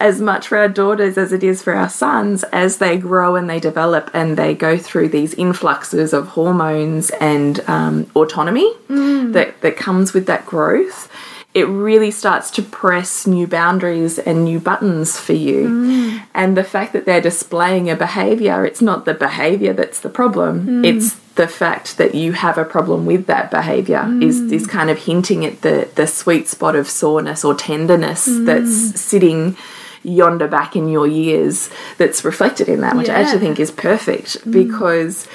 as 0.00 0.20
much 0.20 0.48
for 0.48 0.58
our 0.58 0.68
daughters 0.68 1.16
as 1.16 1.32
it 1.32 1.44
is 1.44 1.62
for 1.62 1.74
our 1.74 1.88
sons 1.88 2.42
as 2.44 2.78
they 2.78 2.96
grow 2.96 3.36
and 3.36 3.48
they 3.48 3.60
develop 3.60 4.10
and 4.12 4.36
they 4.36 4.54
go 4.54 4.76
through 4.76 5.08
these 5.08 5.34
influxes 5.34 6.12
of 6.12 6.28
hormones 6.28 7.10
and 7.20 7.60
um, 7.68 8.10
autonomy 8.16 8.72
mm. 8.88 9.32
that 9.32 9.60
that 9.60 9.76
comes 9.76 10.12
with 10.12 10.26
that 10.26 10.44
growth. 10.46 11.10
It 11.54 11.68
really 11.68 12.10
starts 12.10 12.50
to 12.52 12.62
press 12.62 13.28
new 13.28 13.46
boundaries 13.46 14.18
and 14.18 14.44
new 14.44 14.58
buttons 14.58 15.20
for 15.20 15.34
you. 15.34 15.68
Mm. 15.68 16.22
And 16.34 16.56
the 16.56 16.64
fact 16.64 16.92
that 16.94 17.06
they're 17.06 17.20
displaying 17.20 17.88
a 17.88 17.94
behavior, 17.94 18.66
it's 18.66 18.82
not 18.82 19.04
the 19.04 19.14
behavior 19.14 19.72
that's 19.72 20.00
the 20.00 20.08
problem. 20.08 20.66
Mm. 20.66 20.84
It's 20.84 21.14
the 21.36 21.46
fact 21.46 21.96
that 21.98 22.14
you 22.14 22.32
have 22.32 22.58
a 22.58 22.64
problem 22.64 23.06
with 23.06 23.26
that 23.26 23.50
behavior 23.50 24.08
is 24.20 24.40
is 24.52 24.66
kind 24.66 24.90
of 24.90 24.98
hinting 24.98 25.44
at 25.44 25.62
the 25.62 25.88
the 25.94 26.06
sweet 26.06 26.48
spot 26.48 26.74
of 26.74 26.88
soreness 26.88 27.44
or 27.44 27.54
tenderness 27.54 28.24
that's 28.26 29.00
sitting 29.00 29.56
yonder 30.04 30.46
back 30.46 30.76
in 30.76 30.88
your 30.88 31.06
years 31.06 31.70
that's 31.98 32.24
reflected 32.24 32.68
in 32.68 32.82
that, 32.82 32.96
which 32.96 33.08
I 33.08 33.22
actually 33.22 33.40
think 33.40 33.58
is 33.58 33.70
perfect 33.70 34.44
mm. 34.44 34.52
because 34.52 35.26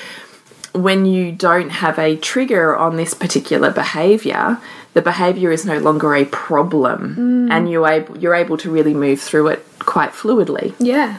when 0.74 1.06
you 1.06 1.32
don't 1.32 1.70
have 1.70 1.98
a 1.98 2.16
trigger 2.16 2.78
on 2.78 2.96
this 2.96 3.14
particular 3.14 3.72
behavior, 3.72 4.60
the 4.94 5.02
behavior 5.02 5.52
is 5.52 5.66
no 5.66 5.80
longer 5.80 6.16
a 6.16 6.26
problem, 6.26 7.16
mm. 7.16 7.52
and 7.52 7.70
you 7.70 7.86
able 7.86 8.18
you're 8.18 8.36
able 8.36 8.58
to 8.58 8.70
really 8.70 8.94
move 8.94 9.20
through 9.20 9.48
it 9.48 9.66
quite 9.80 10.12
fluidly. 10.12 10.74
Yeah, 10.80 11.18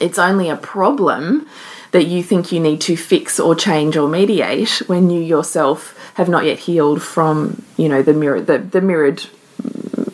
It's 0.00 0.18
only 0.18 0.48
a 0.48 0.56
problem 0.56 1.46
that 1.92 2.06
you 2.06 2.22
think 2.22 2.52
you 2.52 2.60
need 2.60 2.80
to 2.82 2.96
fix 2.96 3.40
or 3.40 3.54
change 3.54 3.96
or 3.96 4.08
mediate 4.08 4.82
when 4.86 5.10
you 5.10 5.20
yourself 5.20 5.96
have 6.14 6.28
not 6.28 6.44
yet 6.44 6.58
healed 6.58 7.02
from 7.02 7.62
you 7.76 7.88
know 7.88 8.02
the 8.02 8.14
mirror 8.14 8.40
the, 8.40 8.58
the 8.58 8.80
mirrored 8.80 9.26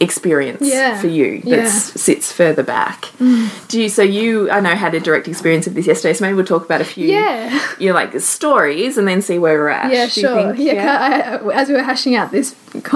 experience 0.01 0.63
Yeah. 0.63 1.01
for 1.01 1.07
you 1.09 1.41
that 1.43 1.49
Yeah. 1.49 1.69
sits 1.69 2.33
further 2.33 2.63
back. 2.63 3.07
Mm. 3.21 3.49
Do 3.69 3.81
you? 3.81 3.89
So 3.89 4.03
you, 4.03 4.51
I 4.51 4.61
know, 4.61 4.71
had 4.71 4.95
a 4.95 5.01
direct 5.01 5.29
experience 5.29 5.67
of 5.67 5.75
this 5.75 5.87
yesterday. 5.87 6.15
So 6.15 6.25
maybe 6.25 6.35
we'll 6.35 6.45
talk 6.47 6.65
about 6.65 6.81
a 6.81 6.85
few, 6.85 7.07
Yeah. 7.09 7.61
you 7.79 7.89
know, 7.89 7.95
like 7.95 8.19
stories, 8.21 8.99
and 8.99 9.07
then 9.09 9.23
see 9.23 9.39
where 9.39 9.59
we're 9.59 9.69
at. 9.69 9.93
yeah, 9.93 10.05
Do 10.07 10.11
sure. 10.21 10.55
think? 10.55 10.59
yeah, 10.59 10.99
I, 11.01 11.37
uh, 11.37 11.49
as 11.51 11.69
we 11.69 11.75
were 11.75 11.83
hashing 11.83 12.15
out 12.15 12.33
this 12.33 12.55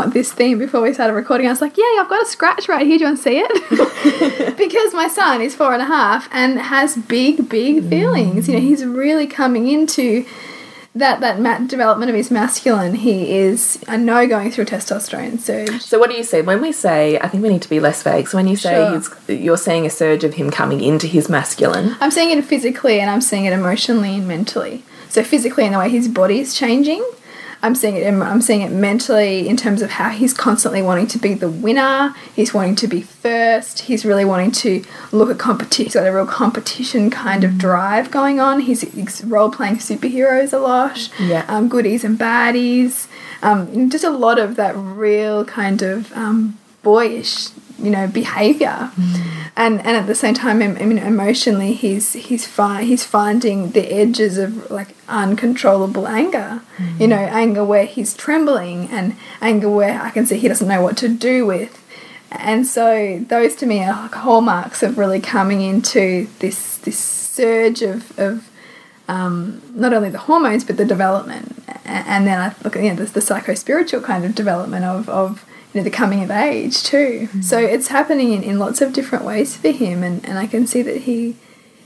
this 0.08 0.32
theme 0.32 0.58
before 0.58 0.82
we 0.82 0.92
started 0.92 1.14
recording, 1.14 1.46
I 1.46 1.50
was 1.50 1.60
like, 1.62 1.76
"Yeah, 1.78 1.84
I've 2.00 2.08
got 2.08 2.22
a 2.22 2.26
scratch 2.26 2.68
right 2.68 2.86
here. 2.86 2.98
Do 2.98 3.04
you 3.04 3.08
want 3.10 3.16
to 3.18 3.22
see 3.22 3.38
it?" 3.42 4.56
because 4.58 4.92
my 4.94 5.08
son 5.08 5.40
is 5.40 5.54
four 5.54 5.72
and 5.72 5.82
a 5.82 5.86
half 5.86 6.28
and 6.32 6.58
has 6.58 6.96
big, 6.96 7.48
big 7.48 7.88
feelings. 7.88 8.46
You 8.48 8.54
know, 8.54 8.60
he's 8.60 8.84
really 8.84 9.26
coming 9.26 9.68
into 9.68 10.24
that 10.94 11.20
that 11.20 11.40
ma- 11.40 11.58
development 11.58 12.08
of 12.10 12.16
his 12.16 12.30
masculine. 12.30 12.94
He 12.96 13.36
is, 13.36 13.78
I 13.86 13.96
know, 13.96 14.26
going 14.26 14.50
through 14.50 14.64
a 14.64 14.66
testosterone 14.66 15.38
surge. 15.38 15.80
So 15.82 15.98
what 15.98 16.10
do 16.10 16.16
you 16.16 16.24
say 16.24 16.42
when 16.42 16.60
we 16.60 16.72
say? 16.72 17.18
I 17.20 17.28
think 17.28 17.42
we 17.42 17.48
need 17.48 17.62
to 17.62 17.70
be 17.70 17.80
less 17.80 18.02
vague. 18.02 18.28
So 18.28 18.36
when 18.38 18.48
you 18.48 18.56
say 18.56 18.72
Sure. 18.74 19.00
he's, 19.28 19.40
you're 19.40 19.56
seeing 19.56 19.86
a 19.86 19.90
surge 19.90 20.24
of 20.24 20.34
him 20.34 20.50
coming 20.50 20.80
into 20.82 21.06
his 21.06 21.28
masculine, 21.28 21.96
I'm 22.00 22.10
seeing 22.10 22.36
it 22.36 22.44
physically 22.44 22.98
and 23.00 23.08
I'm 23.10 23.20
seeing 23.20 23.44
it 23.44 23.52
emotionally 23.52 24.16
and 24.16 24.26
mentally. 24.26 24.82
So 25.08 25.22
physically 25.24 25.64
in 25.64 25.72
the 25.72 25.78
way 25.78 25.88
his 25.88 26.08
body 26.08 26.38
is 26.40 26.54
changing. 26.54 27.04
I'm 27.62 27.74
seeing 27.74 27.96
it. 27.96 28.06
I'm 28.06 28.40
seeing 28.40 28.62
it 28.62 28.70
mentally 28.70 29.48
in 29.48 29.56
terms 29.56 29.82
of 29.82 29.90
how 29.90 30.10
he's 30.10 30.32
constantly 30.32 30.80
wanting 30.80 31.06
to 31.08 31.18
be 31.18 31.34
the 31.34 31.50
winner. 31.50 32.14
He's 32.34 32.54
wanting 32.54 32.76
to 32.76 32.88
be 32.88 33.02
first. 33.02 33.80
He's 33.80 34.04
really 34.04 34.24
wanting 34.24 34.50
to 34.52 34.82
look 35.12 35.30
at 35.30 35.38
competition. 35.38 35.84
He's 35.84 35.94
got 35.94 36.06
a 36.06 36.12
real 36.12 36.26
competition 36.26 37.10
kind 37.10 37.44
of 37.44 37.58
drive 37.58 38.10
going 38.10 38.40
on. 38.40 38.60
He's, 38.60 38.80
he's 38.80 39.22
role 39.24 39.50
playing 39.50 39.76
superheroes 39.76 40.52
a 40.52 40.58
lot. 40.58 41.10
Yeah. 41.18 41.44
Um, 41.48 41.68
goodies 41.68 42.02
and 42.02 42.18
baddies. 42.18 43.08
Um, 43.42 43.90
just 43.90 44.04
a 44.04 44.10
lot 44.10 44.38
of 44.38 44.56
that 44.56 44.74
real 44.76 45.44
kind 45.44 45.82
of 45.82 46.12
um, 46.14 46.58
boyish, 46.82 47.48
you 47.82 47.90
know, 47.90 48.06
behavior 48.06 48.90
and 49.56 49.78
and 49.80 49.96
at 49.96 50.06
the 50.06 50.14
same 50.14 50.34
time, 50.34 50.62
I 50.62 50.68
mean, 50.68 50.98
emotionally, 50.98 51.72
he's 51.72 52.12
he's 52.12 52.46
fi- 52.46 52.84
he's 52.84 53.04
finding 53.04 53.72
the 53.72 53.92
edges 53.92 54.38
of 54.38 54.70
like 54.70 54.96
uncontrollable 55.08 56.06
anger. 56.06 56.62
You 56.98 57.08
know, 57.08 57.16
anger 57.16 57.64
where 57.64 57.84
he's 57.84 58.14
trembling, 58.14 58.88
and 58.88 59.16
anger 59.42 59.68
where 59.68 60.00
I 60.00 60.10
can 60.10 60.24
see 60.24 60.38
he 60.38 60.48
doesn't 60.48 60.68
know 60.68 60.82
what 60.82 60.96
to 60.98 61.08
do 61.08 61.44
with. 61.44 61.76
And 62.30 62.66
so 62.66 63.22
those 63.28 63.56
to 63.56 63.66
me 63.66 63.82
are 63.84 63.92
like 63.92 64.14
hallmarks 64.14 64.82
of 64.82 64.96
really 64.96 65.20
coming 65.20 65.60
into 65.60 66.28
this 66.38 66.78
this 66.78 66.98
surge 66.98 67.82
of 67.82 68.18
of 68.18 68.48
um, 69.08 69.60
not 69.74 69.92
only 69.92 70.10
the 70.10 70.18
hormones 70.18 70.64
but 70.64 70.76
the 70.76 70.84
development, 70.84 71.62
and 71.84 72.26
then 72.26 72.40
I 72.40 72.54
look 72.62 72.76
at 72.76 72.84
you 72.84 72.90
know 72.90 72.96
the, 72.96 73.12
the 73.12 73.20
psycho 73.20 73.54
spiritual 73.54 74.00
kind 74.00 74.24
of 74.24 74.34
development 74.34 74.84
of 74.84 75.08
of 75.08 75.44
you 75.72 75.80
know 75.80 75.84
the 75.84 75.90
coming 75.90 76.22
of 76.22 76.30
age 76.30 76.82
too. 76.82 77.28
Mm-hmm. 77.28 77.40
So 77.42 77.58
it's 77.58 77.88
happening 77.88 78.32
in, 78.32 78.42
in 78.42 78.58
lots 78.58 78.80
of 78.80 78.92
different 78.92 79.24
ways 79.24 79.56
for 79.56 79.70
him, 79.70 80.02
and, 80.02 80.24
and 80.24 80.38
I 80.38 80.46
can 80.46 80.66
see 80.66 80.82
that 80.82 81.02
he 81.02 81.36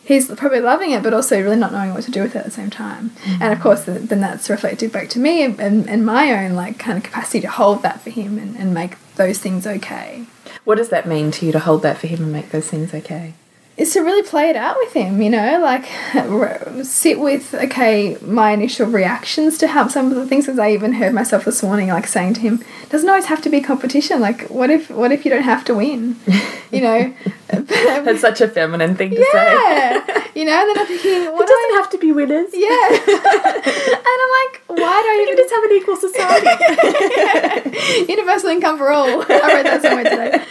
he's 0.04 0.32
probably 0.34 0.60
loving 0.60 0.90
it, 0.92 1.02
but 1.02 1.14
also 1.14 1.40
really 1.40 1.56
not 1.56 1.72
knowing 1.72 1.94
what 1.94 2.04
to 2.04 2.10
do 2.10 2.22
with 2.22 2.36
it 2.36 2.40
at 2.40 2.44
the 2.44 2.50
same 2.50 2.70
time. 2.70 3.10
Mm-hmm. 3.10 3.42
And 3.42 3.52
of 3.52 3.60
course, 3.60 3.84
then 3.84 4.20
that's 4.20 4.50
reflected 4.50 4.92
back 4.92 5.08
to 5.10 5.18
me 5.18 5.42
and, 5.42 5.58
and, 5.58 5.88
and 5.88 6.04
my 6.04 6.44
own 6.44 6.52
like 6.52 6.78
kind 6.78 6.98
of 6.98 7.04
capacity 7.04 7.40
to 7.40 7.48
hold 7.48 7.82
that 7.82 8.00
for 8.00 8.10
him 8.10 8.38
and, 8.38 8.56
and 8.56 8.74
make 8.74 8.96
those 9.16 9.38
things 9.38 9.66
okay. 9.66 10.26
What 10.64 10.76
does 10.76 10.90
that 10.90 11.06
mean 11.06 11.30
to 11.32 11.46
you 11.46 11.52
to 11.52 11.58
hold 11.58 11.82
that 11.82 11.98
for 11.98 12.06
him 12.06 12.22
and 12.22 12.32
make 12.32 12.50
those 12.50 12.68
things 12.68 12.94
okay? 12.94 13.34
Is 13.76 13.92
to 13.92 14.00
really 14.00 14.22
play 14.22 14.48
it 14.50 14.56
out 14.56 14.76
with 14.78 14.92
him, 14.92 15.20
you 15.20 15.28
know, 15.30 15.58
like 15.60 15.84
sit 16.84 17.18
with 17.18 17.52
okay 17.54 18.16
my 18.22 18.52
initial 18.52 18.86
reactions 18.86 19.58
to 19.58 19.66
how 19.68 19.88
some 19.88 20.10
of 20.10 20.14
the 20.16 20.26
things. 20.26 20.48
As 20.48 20.58
I 20.58 20.70
even 20.72 20.92
heard 20.94 21.12
myself 21.12 21.44
this 21.44 21.62
morning, 21.62 21.88
like 21.88 22.06
saying 22.06 22.34
to 22.34 22.40
him, 22.40 22.62
"Doesn't 22.90 23.08
always 23.08 23.26
have 23.26 23.42
to 23.42 23.50
be 23.50 23.60
competition. 23.60 24.20
Like, 24.20 24.42
what 24.48 24.70
if 24.70 24.90
what 24.90 25.12
if 25.12 25.24
you 25.24 25.30
don't 25.30 25.42
have 25.42 25.64
to 25.66 25.74
win? 25.74 26.16
You 26.70 26.80
know." 26.80 27.12
That's 27.48 28.20
such 28.20 28.40
a 28.40 28.48
feminine 28.48 28.96
thing 28.96 29.10
to 29.10 29.16
say. 29.16 29.22
yeah, 29.34 30.24
you 30.34 30.44
know. 30.44 30.52
And 30.60 30.68
then 30.70 30.78
I'm 30.78 30.86
thinking, 30.86 31.24
what 31.32 31.42
It 31.42 31.46
do 31.46 31.52
I 31.52 31.68
doesn't 31.68 31.76
have 31.82 31.90
to 31.90 31.98
be 31.98 32.10
winners. 32.12 32.50
yeah. 32.52 32.88
and 32.88 32.98
I'm 34.22 34.30
like, 34.40 34.62
why 34.66 35.02
don't 35.02 35.20
You 35.20 35.26
can 35.28 35.36
just 35.36 35.54
have 35.54 35.64
an 35.64 35.72
equal 35.72 35.96
society. 35.96 36.48
Universal 38.12 38.48
income 38.50 38.78
for 38.78 38.90
all. 38.90 39.22
I 39.22 39.24
read 39.54 39.66
that 39.66 39.82
somewhere 39.82 40.04
today. 40.04 40.44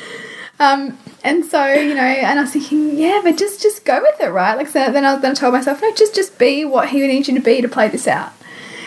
Um, 0.59 0.97
and 1.23 1.45
so 1.45 1.65
you 1.73 1.95
know, 1.95 2.01
and 2.01 2.39
I 2.39 2.41
was 2.41 2.51
thinking, 2.51 2.97
yeah, 2.97 3.21
but 3.23 3.37
just 3.37 3.61
just 3.61 3.85
go 3.85 4.01
with 4.01 4.19
it, 4.19 4.29
right? 4.29 4.55
Like 4.55 4.67
so 4.67 4.91
then 4.91 5.05
I 5.05 5.15
then 5.17 5.31
I 5.31 5.33
told 5.33 5.53
myself, 5.53 5.81
no, 5.81 5.93
just 5.93 6.13
just 6.13 6.37
be 6.37 6.65
what 6.65 6.89
he 6.89 7.05
needs 7.07 7.27
you 7.27 7.35
to 7.35 7.41
be 7.41 7.61
to 7.61 7.67
play 7.67 7.87
this 7.87 8.07
out. 8.07 8.33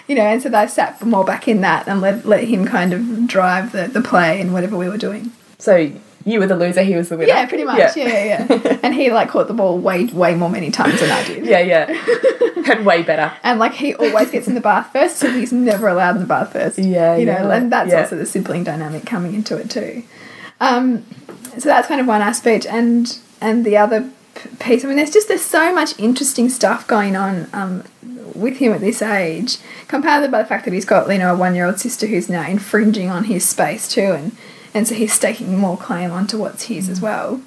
You 0.06 0.14
know, 0.14 0.22
and 0.22 0.40
so 0.40 0.54
I 0.54 0.66
sat 0.66 1.04
more 1.04 1.24
back 1.24 1.48
in 1.48 1.62
that 1.62 1.88
and 1.88 2.00
let 2.00 2.26
let 2.26 2.44
him 2.44 2.66
kind 2.66 2.92
of 2.92 3.26
drive 3.26 3.72
the, 3.72 3.88
the 3.88 4.02
play 4.02 4.40
and 4.40 4.52
whatever 4.52 4.76
we 4.76 4.88
were 4.88 4.98
doing. 4.98 5.32
so 5.58 5.90
you 6.26 6.40
were 6.40 6.46
the 6.48 6.56
loser, 6.56 6.82
he 6.82 6.96
was 6.96 7.08
the 7.08 7.16
winner. 7.16 7.28
Yeah, 7.28 7.46
pretty 7.46 7.62
much. 7.62 7.78
Yeah, 7.78 7.92
yeah. 7.96 8.46
yeah. 8.50 8.78
and 8.82 8.92
he 8.92 9.12
like 9.12 9.28
caught 9.28 9.46
the 9.46 9.54
ball 9.54 9.78
way 9.78 10.06
way 10.06 10.34
more 10.34 10.50
many 10.50 10.70
times 10.72 11.00
than 11.00 11.10
I 11.10 11.24
did. 11.24 11.46
Yeah, 11.46 11.60
yeah. 11.60 11.86
and 12.72 12.84
way 12.84 13.02
better. 13.04 13.32
And 13.44 13.60
like 13.60 13.74
he 13.74 13.94
always 13.94 14.32
gets 14.32 14.48
in 14.48 14.54
the 14.54 14.60
bath 14.60 14.92
first, 14.92 15.16
so 15.16 15.30
he's 15.30 15.52
never 15.52 15.86
allowed 15.86 16.16
in 16.16 16.22
the 16.22 16.26
bath 16.26 16.52
first. 16.52 16.78
Yeah, 16.78 17.16
you 17.16 17.26
know, 17.26 17.50
and 17.50 17.72
that's 17.72 17.92
yeah. 17.92 18.00
also 18.00 18.16
the 18.16 18.26
sibling 18.26 18.64
dynamic 18.64 19.06
coming 19.06 19.34
into 19.34 19.56
it 19.56 19.70
too. 19.70 20.02
Um, 20.60 21.04
so 21.50 21.68
that's 21.68 21.88
kind 21.88 22.00
of 22.00 22.06
one 22.06 22.22
aspect, 22.22 22.66
and 22.66 23.18
and 23.40 23.64
the 23.64 23.76
other 23.76 24.10
piece. 24.58 24.84
I 24.84 24.88
mean, 24.88 24.96
there's 24.96 25.10
just 25.10 25.28
there's 25.28 25.42
so 25.42 25.74
much 25.74 25.98
interesting 25.98 26.48
stuff 26.48 26.86
going 26.86 27.16
on 27.16 27.48
um, 27.52 27.84
with 28.34 28.58
him 28.58 28.72
at 28.72 28.80
this 28.80 29.02
age, 29.02 29.58
compounded 29.88 30.30
by 30.30 30.42
the 30.42 30.48
fact 30.48 30.64
that 30.64 30.74
he's 30.74 30.84
got 30.84 31.10
you 31.10 31.18
know 31.18 31.34
a 31.34 31.36
one 31.36 31.54
year 31.54 31.66
old 31.66 31.80
sister 31.80 32.06
who's 32.06 32.28
now 32.28 32.46
infringing 32.48 33.10
on 33.10 33.24
his 33.24 33.48
space 33.48 33.88
too, 33.88 34.12
and 34.12 34.36
and 34.74 34.86
so 34.86 34.94
he's 34.94 35.12
staking 35.12 35.58
more 35.58 35.76
claim 35.76 36.10
onto 36.10 36.38
what's 36.38 36.64
his 36.64 36.88
as 36.88 37.00
well. 37.00 37.40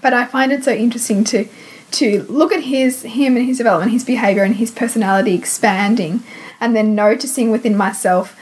But 0.00 0.14
I 0.14 0.24
find 0.24 0.52
it 0.52 0.64
so 0.64 0.72
interesting 0.72 1.24
to 1.24 1.48
to 1.92 2.22
look 2.28 2.52
at 2.52 2.64
his 2.64 3.02
him 3.02 3.36
and 3.36 3.46
his 3.46 3.58
development, 3.58 3.92
his 3.92 4.04
behavior 4.04 4.42
and 4.42 4.56
his 4.56 4.70
personality 4.70 5.34
expanding, 5.34 6.22
and 6.60 6.74
then 6.74 6.94
noticing 6.94 7.50
within 7.50 7.76
myself 7.76 8.36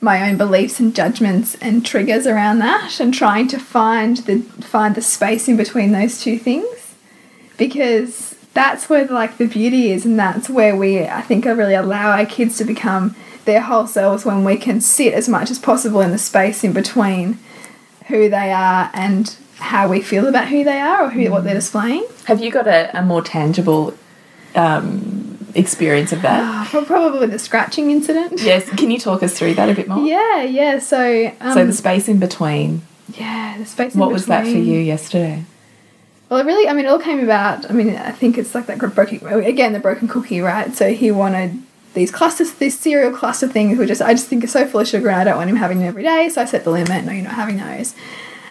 my 0.00 0.28
own 0.28 0.36
beliefs 0.36 0.80
and 0.80 0.94
judgments 0.94 1.56
and 1.56 1.84
triggers 1.84 2.26
around 2.26 2.58
that, 2.58 3.00
and 3.00 3.12
trying 3.12 3.48
to 3.48 3.58
find 3.58 4.18
the 4.18 4.40
find 4.62 4.94
the 4.94 5.02
space 5.02 5.48
in 5.48 5.56
between 5.56 5.92
those 5.92 6.20
two 6.20 6.38
things, 6.38 6.94
because 7.56 8.34
that's 8.54 8.88
where 8.88 9.06
like 9.06 9.36
the 9.36 9.46
beauty 9.46 9.92
is, 9.92 10.04
and 10.06 10.18
that's 10.18 10.48
where 10.48 10.74
we 10.74 11.04
I 11.04 11.22
think 11.22 11.44
really 11.44 11.74
allow 11.74 12.10
our 12.10 12.26
kids 12.26 12.56
to 12.58 12.64
become 12.64 13.14
their 13.44 13.60
whole 13.60 13.86
selves 13.86 14.24
when 14.24 14.44
we 14.44 14.56
can 14.56 14.80
sit 14.80 15.14
as 15.14 15.28
much 15.28 15.50
as 15.50 15.58
possible 15.58 16.00
in 16.00 16.10
the 16.10 16.18
space 16.18 16.62
in 16.62 16.72
between 16.72 17.38
who 18.08 18.28
they 18.28 18.52
are 18.52 18.90
and 18.92 19.36
how 19.56 19.88
we 19.88 20.00
feel 20.00 20.26
about 20.26 20.48
who 20.48 20.64
they 20.64 20.80
are 20.80 21.04
or 21.04 21.10
who 21.10 21.30
what 21.30 21.44
they're 21.44 21.54
displaying. 21.54 22.06
Have 22.24 22.42
you 22.42 22.50
got 22.50 22.66
a, 22.66 22.98
a 22.98 23.02
more 23.02 23.22
tangible 23.22 23.94
um, 24.54 25.39
experience 25.54 26.12
of 26.12 26.22
that? 26.22 26.68
Pro- 26.70 26.84
Probably 26.84 27.26
the 27.26 27.38
scratching 27.38 27.90
incident. 27.90 28.40
yes. 28.42 28.68
Can 28.70 28.90
you 28.90 28.98
talk 28.98 29.22
us 29.22 29.38
through 29.38 29.54
that 29.54 29.68
a 29.68 29.74
bit 29.74 29.88
more? 29.88 30.06
Yeah, 30.06 30.42
yeah. 30.42 30.78
So, 30.78 31.32
um, 31.40 31.54
So 31.54 31.66
the 31.66 31.72
space 31.72 32.08
in 32.08 32.18
between. 32.18 32.82
yeah, 33.16 33.56
the 33.58 33.66
space. 33.66 33.94
in 33.94 34.00
What 34.00 34.12
was 34.12 34.26
that 34.26 34.44
for 34.44 34.50
you 34.50 34.78
yesterday? 34.78 35.44
Well, 36.28 36.38
it 36.38 36.46
really, 36.46 36.68
I 36.68 36.72
mean, 36.74 36.84
it 36.84 36.88
all 36.88 37.00
came 37.00 37.18
about. 37.20 37.68
I 37.68 37.72
mean, 37.72 37.96
I 37.96 38.12
think 38.12 38.38
it's 38.38 38.54
like 38.54 38.66
that 38.66 38.78
broken 38.78 39.26
again, 39.26 39.72
the 39.72 39.80
broken 39.80 40.06
cookie, 40.06 40.40
right? 40.40 40.72
So 40.74 40.92
he 40.92 41.10
wanted 41.10 41.60
these 41.94 42.12
clusters, 42.12 42.52
these 42.54 42.78
cereal 42.78 43.10
cluster 43.12 43.48
things, 43.48 43.76
which 43.78 43.88
just 43.88 44.00
I 44.00 44.14
just 44.14 44.28
think 44.28 44.44
are 44.44 44.46
so 44.46 44.64
full 44.64 44.80
of 44.80 44.86
sugar, 44.86 45.08
and 45.10 45.20
I 45.20 45.24
don't 45.24 45.36
want 45.36 45.50
him 45.50 45.56
having 45.56 45.78
them 45.80 45.88
every 45.88 46.04
day. 46.04 46.28
So 46.28 46.40
I 46.40 46.44
set 46.44 46.62
the 46.62 46.70
limit. 46.70 47.04
No, 47.04 47.10
you're 47.10 47.24
not 47.24 47.32
having 47.34 47.56
those. 47.58 47.96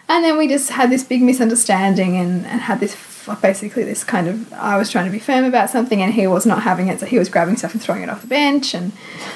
And 0.10 0.24
then 0.26 0.38
we 0.38 0.48
just 0.48 0.72
had 0.72 0.90
this 0.90 1.04
big 1.04 1.22
misunderstanding, 1.22 2.18
and 2.18 2.46
and 2.46 2.62
had 2.62 2.80
this 2.80 2.96
basically 3.42 3.84
this 3.84 4.04
kind 4.04 4.28
of 4.28 4.52
I 4.54 4.76
was 4.78 4.90
trying 4.90 5.06
to 5.06 5.12
be 5.12 5.20
firm 5.20 5.46
about 5.46 5.70
something, 5.70 6.02
and 6.02 6.14
he 6.14 6.26
was 6.28 6.46
not 6.46 6.64
having 6.64 6.88
it. 6.88 7.00
So 7.00 7.06
he 7.06 7.20
was 7.20 7.30
grabbing 7.30 7.58
stuff 7.58 7.74
and 7.74 7.82
throwing 7.82 8.02
it 8.02 8.10
off 8.10 8.22
the 8.22 8.28
bench, 8.28 8.74
and 8.74 8.92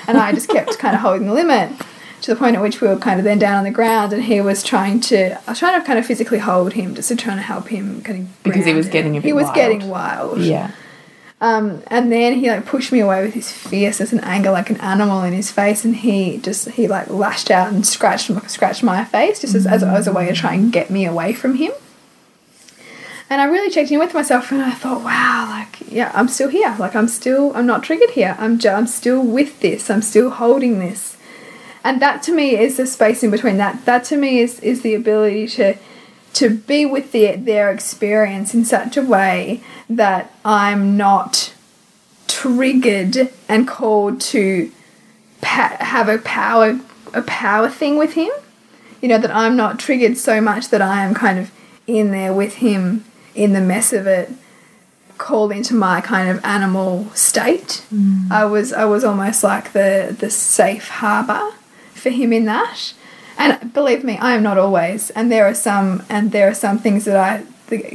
and 0.08 0.18
I 0.18 0.32
just 0.34 0.50
kept 0.50 0.78
kind 0.80 0.96
of 0.96 1.02
holding 1.02 1.28
the 1.28 1.34
limit 1.34 1.70
to 2.24 2.34
the 2.34 2.38
point 2.38 2.56
at 2.56 2.62
which 2.62 2.80
we 2.82 2.88
were 2.88 2.96
kind 2.96 3.20
of 3.20 3.26
then 3.26 3.38
down 3.38 3.58
on 3.58 3.66
the 3.66 3.70
ground 3.72 4.14
and 4.14 4.24
he 4.24 4.40
was 4.40 4.64
trying 4.64 4.98
to 5.02 5.34
I 5.46 5.52
was 5.52 5.60
trying 5.60 5.80
to 5.80 5.86
kind 5.86 6.00
of 6.00 6.06
physically 6.06 6.40
hold 6.40 6.72
him 6.72 6.96
just 6.96 7.10
to 7.10 7.18
trying 7.18 7.36
to 7.36 7.44
help 7.44 7.68
him 7.68 8.02
kind 8.02 8.22
of 8.22 8.44
Because 8.44 8.66
he 8.66 8.74
was 8.74 8.88
getting 8.88 9.18
a 9.18 9.20
bit 9.20 9.26
he 9.28 9.34
was 9.34 9.44
wild. 9.44 9.56
getting 9.56 9.90
wild 9.90 10.40
Yeah. 10.40 10.72
Um, 11.44 11.84
and 11.88 12.10
then 12.10 12.36
he 12.36 12.50
like 12.50 12.66
pushed 12.66 12.94
me 12.94 13.02
away 13.02 13.22
with 13.22 13.34
his 13.34 13.52
fierceness 13.52 14.14
and 14.14 14.24
anger 14.24 14.50
like 14.50 14.70
an 14.70 14.80
animal 14.80 15.24
in 15.24 15.34
his 15.34 15.52
face 15.52 15.84
and 15.84 15.98
he 15.98 16.38
just 16.38 16.70
he 16.70 16.88
like 16.88 17.10
lashed 17.10 17.52
out 17.52 17.74
and 17.74 17.86
scratched 17.86 18.32
scratched 18.50 18.82
my 18.82 19.04
face 19.04 19.42
just 19.42 19.54
as, 19.54 19.68
as, 19.68 19.84
as 19.84 20.08
a 20.08 20.14
way 20.14 20.26
to 20.26 20.34
try 20.34 20.54
and 20.54 20.72
get 20.72 20.90
me 20.90 21.06
away 21.06 21.34
from 21.34 21.56
him 21.56 21.74
and 23.30 23.42
I 23.42 23.46
really 23.46 23.72
checked 23.72 23.90
in 23.90 23.98
with 24.00 24.14
myself 24.14 24.52
and 24.52 24.62
I 24.62 24.72
thought, 24.72 25.04
wow, 25.04 25.48
like, 25.50 25.92
yeah, 25.92 26.12
I'm 26.14 26.28
still 26.28 26.50
here. 26.50 26.76
Like, 26.78 26.96
I'm 26.96 27.08
still, 27.08 27.52
I'm 27.56 27.66
not 27.66 27.82
triggered 27.82 28.12
here. 28.12 28.36
I'm, 28.38 28.60
ju- 28.60 28.70
I'm 28.70 28.86
still 28.86 29.24
with 29.24 29.60
this. 29.60 29.90
I'm 29.90 30.04
still 30.04 30.30
holding 30.30 30.78
this. 30.78 31.18
And 31.84 32.00
that 32.00 32.22
to 32.24 32.32
me 32.32 32.56
is 32.56 32.78
the 32.78 32.86
space 32.86 33.24
in 33.24 33.32
between. 33.32 33.58
That, 33.58 33.86
that 33.86 34.04
to 34.06 34.18
me 34.18 34.40
is, 34.40 34.60
is 34.60 34.84
the 34.84 34.94
ability 34.94 35.48
to, 35.48 35.76
to 36.34 36.50
be 36.50 36.86
with 36.86 37.12
their, 37.12 37.38
their 37.38 37.72
experience 37.72 38.54
in 38.54 38.66
such 38.66 38.98
a 38.98 39.02
way 39.02 39.62
that 39.90 40.34
I'm 40.44 40.98
not 40.98 41.54
triggered 42.28 43.32
and 43.48 43.68
called 43.68 44.20
to 44.22 44.72
pa- 45.42 45.78
have 45.80 46.10
a 46.10 46.18
power, 46.18 46.80
a 47.14 47.22
power 47.22 47.70
thing 47.70 47.98
with 47.98 48.14
him. 48.14 48.32
You 49.02 49.10
know, 49.10 49.18
that 49.20 49.36
I'm 49.36 49.58
not 49.58 49.80
triggered 49.80 50.18
so 50.18 50.40
much 50.40 50.70
that 50.70 50.82
I 50.82 51.04
am 51.04 51.14
kind 51.14 51.38
of 51.38 51.52
in 51.88 52.12
there 52.12 52.34
with 52.34 52.56
him 52.56 53.04
in 53.36 53.54
the 53.54 53.62
mess 53.62 53.92
of 53.92 54.08
it 54.08 54.32
called 55.18 55.52
into 55.52 55.74
my 55.74 56.02
kind 56.02 56.30
of 56.30 56.44
animal 56.44 57.10
state. 57.14 57.86
Mm. 57.94 58.32
I 58.32 58.46
was 58.46 58.74
I 58.74 58.86
was 58.86 59.04
almost 59.04 59.44
like 59.44 59.74
the 59.74 60.16
the 60.18 60.30
safe 60.30 60.88
harbor 60.88 61.52
for 61.94 62.10
him 62.10 62.34
in 62.34 62.46
that. 62.46 62.94
And 63.44 63.74
believe 63.74 64.04
me, 64.04 64.18
I 64.18 64.34
am 64.34 64.44
not 64.44 64.58
always. 64.58 65.10
And 65.12 65.32
there 65.32 65.46
are 65.46 65.54
some 65.54 66.04
and 66.10 66.32
there 66.32 66.48
are 66.48 66.54
some 66.54 66.80
things 66.80 67.06
that 67.06 67.18
I 67.18 67.44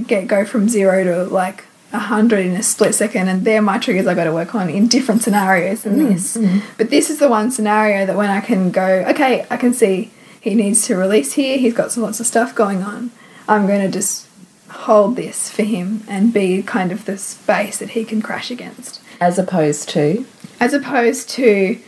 get 0.07 0.27
go 0.27 0.45
from 0.45 0.69
zero 0.69 1.05
to 1.05 1.25
like 1.25 1.65
a 1.93 1.99
hundred 1.99 2.45
in 2.45 2.53
a 2.53 2.63
split 2.63 2.95
second, 2.95 3.29
and 3.29 3.45
they're 3.47 3.63
my 3.63 3.79
triggers 3.79 4.07
I 4.07 4.15
got 4.15 4.25
to 4.25 4.33
work 4.33 4.55
on 4.55 4.69
in 4.69 4.89
different 4.89 5.23
scenarios 5.23 5.83
than 5.83 5.97
mm, 5.97 6.09
this. 6.11 6.37
Mm. 6.37 6.63
But 6.77 6.91
this 6.91 7.09
is 7.09 7.19
the 7.19 7.29
one 7.29 7.51
scenario 7.51 8.05
that 8.05 8.17
when 8.17 8.29
I 8.29 8.41
can 8.41 8.71
go, 8.71 9.05
okay, 9.09 9.47
I 9.51 9.57
can 9.57 9.73
see 9.73 10.11
he 10.39 10.55
needs 10.55 10.87
to 10.87 10.97
release 10.97 11.33
here. 11.33 11.57
He's 11.57 11.75
got 11.75 11.93
some 11.93 12.03
lots 12.03 12.21
of 12.21 12.27
stuff 12.27 12.55
going 12.55 12.83
on. 12.83 13.11
I'm 13.49 13.67
going 13.67 13.81
to 13.81 13.91
just 13.91 14.29
hold 14.69 15.17
this 15.17 15.51
for 15.51 15.63
him 15.63 16.05
and 16.09 16.33
be 16.33 16.63
kind 16.63 16.93
of 16.93 17.07
the 17.07 17.17
space 17.17 17.79
that 17.79 17.91
he 17.91 18.05
can 18.05 18.21
crash 18.21 18.51
against 18.51 19.01
As 19.19 19.39
opposed 19.39 19.89
to. 19.91 20.27
as 20.61 20.75
opposed 20.75 21.31
to 21.31 21.81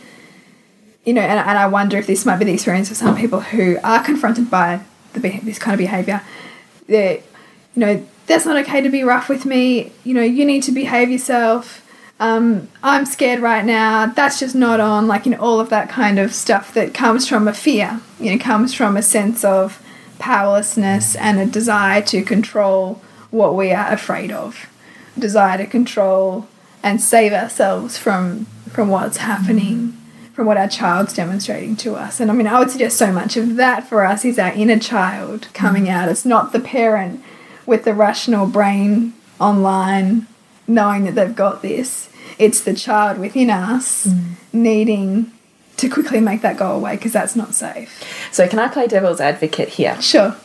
you 1.03 1.13
know 1.13 1.21
and, 1.21 1.39
and 1.39 1.57
i 1.57 1.65
wonder 1.65 1.97
if 1.97 2.07
this 2.07 2.25
might 2.25 2.37
be 2.37 2.45
the 2.45 2.53
experience 2.53 2.91
of 2.91 2.97
some 2.97 3.15
people 3.15 3.39
who 3.39 3.77
are 3.83 4.03
confronted 4.03 4.49
by 4.49 4.81
the, 5.13 5.19
this 5.43 5.59
kind 5.59 5.73
of 5.73 5.77
behavior. 5.79 6.21
That 6.87 7.21
you 7.75 7.79
know 7.79 8.07
that's 8.27 8.45
not 8.45 8.57
okay 8.63 8.81
to 8.81 8.89
be 8.89 9.03
rough 9.03 9.29
with 9.29 9.45
me. 9.45 9.91
You 10.03 10.13
know 10.13 10.21
you 10.21 10.45
need 10.45 10.63
to 10.63 10.71
behave 10.71 11.09
yourself. 11.09 11.79
Um, 12.19 12.69
i'm 12.83 13.05
scared 13.05 13.39
right 13.39 13.65
now. 13.65 14.07
That's 14.07 14.39
just 14.39 14.55
not 14.55 14.79
on 14.79 15.07
like 15.07 15.25
you 15.25 15.31
know 15.31 15.39
all 15.39 15.59
of 15.59 15.69
that 15.69 15.89
kind 15.89 16.19
of 16.19 16.33
stuff 16.33 16.73
that 16.73 16.93
comes 16.93 17.27
from 17.27 17.47
a 17.47 17.53
fear 17.53 18.01
you 18.19 18.31
know 18.31 18.43
comes 18.43 18.73
from 18.73 18.95
a 18.95 19.01
sense 19.01 19.43
of 19.43 19.83
powerlessness 20.19 21.15
and 21.15 21.39
a 21.39 21.45
desire 21.45 22.01
to 22.03 22.21
control 22.21 23.01
what 23.31 23.55
we 23.55 23.71
are 23.71 23.91
afraid 23.91 24.31
of. 24.31 24.67
Desire 25.17 25.57
to 25.57 25.65
control 25.65 26.47
and 26.83 27.01
save 27.01 27.33
ourselves 27.33 27.97
from 27.97 28.45
from 28.69 28.89
what's 28.89 29.17
happening 29.17 29.97
from 30.41 30.47
what 30.47 30.57
our 30.57 30.67
child's 30.67 31.13
demonstrating 31.13 31.75
to 31.75 31.93
us. 31.93 32.19
And 32.19 32.31
i 32.31 32.33
mean 32.33 32.47
i 32.47 32.57
would 32.57 32.71
suggest 32.71 32.97
so 32.97 33.13
much 33.13 33.37
of 33.37 33.57
that 33.57 33.87
for 33.87 34.03
us 34.03 34.25
is 34.25 34.39
our 34.39 34.51
inner 34.53 34.79
child 34.79 35.47
coming 35.53 35.85
mm. 35.85 35.89
out. 35.89 36.09
It's 36.09 36.25
not 36.25 36.51
the 36.51 36.59
parent 36.59 37.23
with 37.67 37.83
the 37.83 37.93
rational 37.93 38.47
brain 38.47 39.13
online 39.39 40.25
knowing 40.65 41.03
that 41.03 41.13
they've 41.13 41.35
got 41.35 41.61
this. 41.61 42.09
It's 42.39 42.61
the 42.61 42.73
child 42.73 43.19
within 43.19 43.51
us 43.51 44.07
mm. 44.07 44.31
needing 44.51 45.31
to 45.77 45.87
quickly 45.87 46.19
make 46.19 46.41
that 46.41 46.57
go 46.57 46.71
away 46.71 46.95
because 46.95 47.13
that's 47.13 47.35
not 47.35 47.53
safe. 47.53 48.03
So 48.31 48.47
can 48.47 48.57
I 48.57 48.67
play 48.67 48.87
devil's 48.87 49.21
advocate 49.21 49.69
here? 49.69 50.01
sure. 50.01 50.35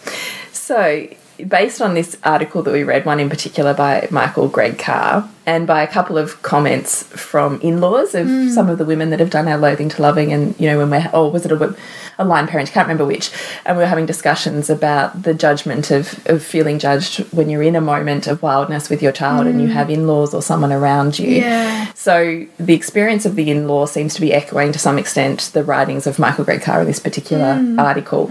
So 0.52 1.08
based 1.38 1.80
on 1.80 1.94
this 1.94 2.18
article 2.22 2.62
that 2.64 2.72
we 2.72 2.82
read, 2.82 3.06
one 3.06 3.18
in 3.18 3.30
particular 3.30 3.72
by 3.72 4.08
Michael 4.10 4.48
Greg 4.48 4.78
Carr, 4.78 5.26
and 5.46 5.64
by 5.64 5.80
a 5.80 5.86
couple 5.86 6.18
of 6.18 6.42
comments 6.42 7.04
from 7.04 7.60
in 7.60 7.80
laws 7.80 8.16
of 8.16 8.26
hmm. 8.26 8.48
some 8.48 8.68
of 8.68 8.78
the 8.78 8.84
women 8.84 9.10
that 9.10 9.20
have 9.20 9.30
done 9.30 9.46
our 9.46 9.56
Loathing 9.56 9.88
to 9.90 10.02
Loving, 10.02 10.32
and 10.32 10.58
you 10.58 10.66
know, 10.66 10.78
when 10.78 10.90
we're, 10.90 11.08
oh, 11.12 11.28
was 11.28 11.46
it 11.46 11.52
a, 11.52 11.76
a 12.18 12.24
line 12.24 12.48
parent? 12.48 12.68
Can't 12.72 12.86
remember 12.86 13.06
which. 13.06 13.30
And 13.64 13.76
we 13.76 13.84
were 13.84 13.88
having 13.88 14.06
discussions 14.06 14.68
about 14.68 15.22
the 15.22 15.34
judgment 15.34 15.92
of, 15.92 16.26
of 16.26 16.42
feeling 16.42 16.80
judged 16.80 17.20
when 17.32 17.48
you're 17.48 17.62
in 17.62 17.76
a 17.76 17.80
moment 17.80 18.26
of 18.26 18.42
wildness 18.42 18.90
with 18.90 19.00
your 19.00 19.12
child 19.12 19.46
and 19.46 19.60
you 19.60 19.68
hmm. 19.68 19.74
have 19.74 19.88
in 19.88 20.08
laws 20.08 20.34
or 20.34 20.42
someone 20.42 20.72
around 20.72 21.18
you. 21.18 21.30
Yeah. 21.30 21.92
So 21.94 22.44
the 22.58 22.74
experience 22.74 23.24
of 23.24 23.36
the 23.36 23.48
in-law 23.48 23.86
seems 23.86 24.14
to 24.14 24.20
be 24.20 24.34
echoing 24.34 24.72
to 24.72 24.80
some 24.80 24.98
extent 24.98 25.50
the 25.52 25.62
writings 25.62 26.08
of 26.08 26.18
Michael 26.18 26.44
Greg 26.44 26.62
Carr 26.62 26.80
in 26.80 26.88
this 26.88 26.98
particular 26.98 27.54
hmm. 27.54 27.78
article, 27.78 28.26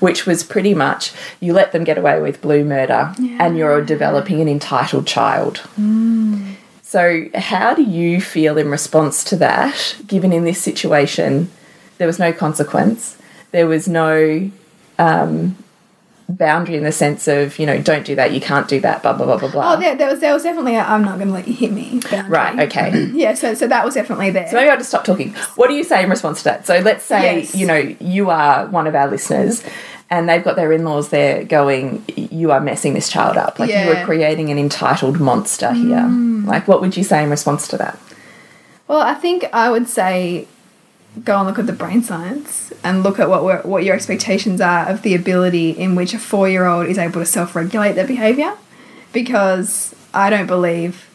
which 0.00 0.26
was 0.26 0.42
pretty 0.42 0.74
much 0.74 1.12
you 1.40 1.54
let 1.54 1.72
them 1.72 1.84
get 1.84 1.96
away 1.96 2.20
with 2.20 2.42
blue 2.42 2.62
murder 2.62 3.14
and 3.18 3.56
you're 3.56 3.82
developing 3.82 4.42
an 4.42 4.48
entitled 4.48 5.06
child. 5.06 5.62
So 6.88 7.26
how 7.34 7.74
do 7.74 7.82
you 7.82 8.18
feel 8.18 8.56
in 8.56 8.70
response 8.70 9.22
to 9.24 9.36
that, 9.36 9.94
given 10.06 10.32
in 10.32 10.44
this 10.44 10.58
situation 10.58 11.50
there 11.98 12.06
was 12.06 12.18
no 12.18 12.32
consequence, 12.32 13.18
there 13.50 13.66
was 13.66 13.86
no 13.88 14.50
um, 14.98 15.56
boundary 16.30 16.76
in 16.76 16.84
the 16.84 16.92
sense 16.92 17.28
of, 17.28 17.58
you 17.58 17.66
know, 17.66 17.76
don't 17.82 18.06
do 18.06 18.14
that, 18.14 18.32
you 18.32 18.40
can't 18.40 18.68
do 18.68 18.80
that, 18.80 19.02
blah 19.02 19.12
blah 19.12 19.26
blah 19.26 19.36
blah 19.36 19.50
blah. 19.50 19.74
Oh, 19.74 19.78
there, 19.78 19.96
there 19.96 20.08
was 20.10 20.20
there 20.20 20.32
was 20.32 20.44
definitely 20.44 20.76
a, 20.76 20.80
I'm 20.82 21.02
not 21.04 21.16
going 21.16 21.28
to 21.28 21.34
let 21.34 21.46
you 21.46 21.52
hit 21.52 21.72
me. 21.72 22.00
boundary. 22.10 22.30
Right, 22.30 22.58
okay. 22.60 23.04
Yeah, 23.12 23.34
so 23.34 23.52
so 23.52 23.66
that 23.66 23.84
was 23.84 23.92
definitely 23.92 24.30
there. 24.30 24.48
So 24.48 24.56
maybe 24.56 24.70
I'll 24.70 24.78
just 24.78 24.88
stop 24.88 25.04
talking. 25.04 25.34
What 25.56 25.68
do 25.68 25.74
you 25.74 25.84
say 25.84 26.02
in 26.02 26.08
response 26.08 26.38
to 26.38 26.44
that? 26.44 26.66
So 26.66 26.78
let's 26.78 27.04
say, 27.04 27.40
Yes. 27.40 27.54
you 27.54 27.66
know, 27.66 27.76
you 28.00 28.30
are 28.30 28.66
one 28.68 28.86
of 28.86 28.94
our 28.94 29.08
listeners 29.10 29.62
and 30.10 30.28
they've 30.28 30.42
got 30.42 30.56
their 30.56 30.72
in 30.72 30.84
laws 30.84 31.10
there 31.10 31.44
going, 31.44 32.04
you 32.16 32.50
are 32.50 32.60
messing 32.60 32.94
this 32.94 33.10
child 33.10 33.36
up. 33.36 33.58
Like 33.58 33.70
you 33.70 33.92
are 33.92 34.04
creating 34.04 34.50
an 34.50 34.58
entitled 34.58 35.20
monster 35.20 35.72
here. 35.72 35.98
Mm. 35.98 36.46
Like, 36.46 36.66
what 36.66 36.80
would 36.80 36.96
you 36.96 37.04
say 37.04 37.22
in 37.22 37.30
response 37.30 37.68
to 37.68 37.76
that? 37.76 37.98
Well, 38.86 39.02
I 39.02 39.14
think 39.14 39.44
I 39.52 39.70
would 39.70 39.86
say 39.86 40.48
go 41.24 41.38
and 41.38 41.46
look 41.46 41.58
at 41.58 41.66
the 41.66 41.72
brain 41.72 42.02
science 42.02 42.72
and 42.82 43.02
look 43.02 43.18
at 43.18 43.28
what 43.28 43.44
we're, 43.44 43.60
what 43.62 43.84
your 43.84 43.94
expectations 43.94 44.60
are 44.60 44.88
of 44.88 45.02
the 45.02 45.14
ability 45.14 45.70
in 45.70 45.94
which 45.94 46.14
a 46.14 46.18
four 46.18 46.48
year 46.48 46.66
old 46.66 46.86
is 46.86 46.96
able 46.96 47.20
to 47.20 47.26
self 47.26 47.54
regulate 47.54 47.92
their 47.92 48.06
behavior, 48.06 48.56
because 49.12 49.94
I 50.14 50.30
don't 50.30 50.46
believe 50.46 51.08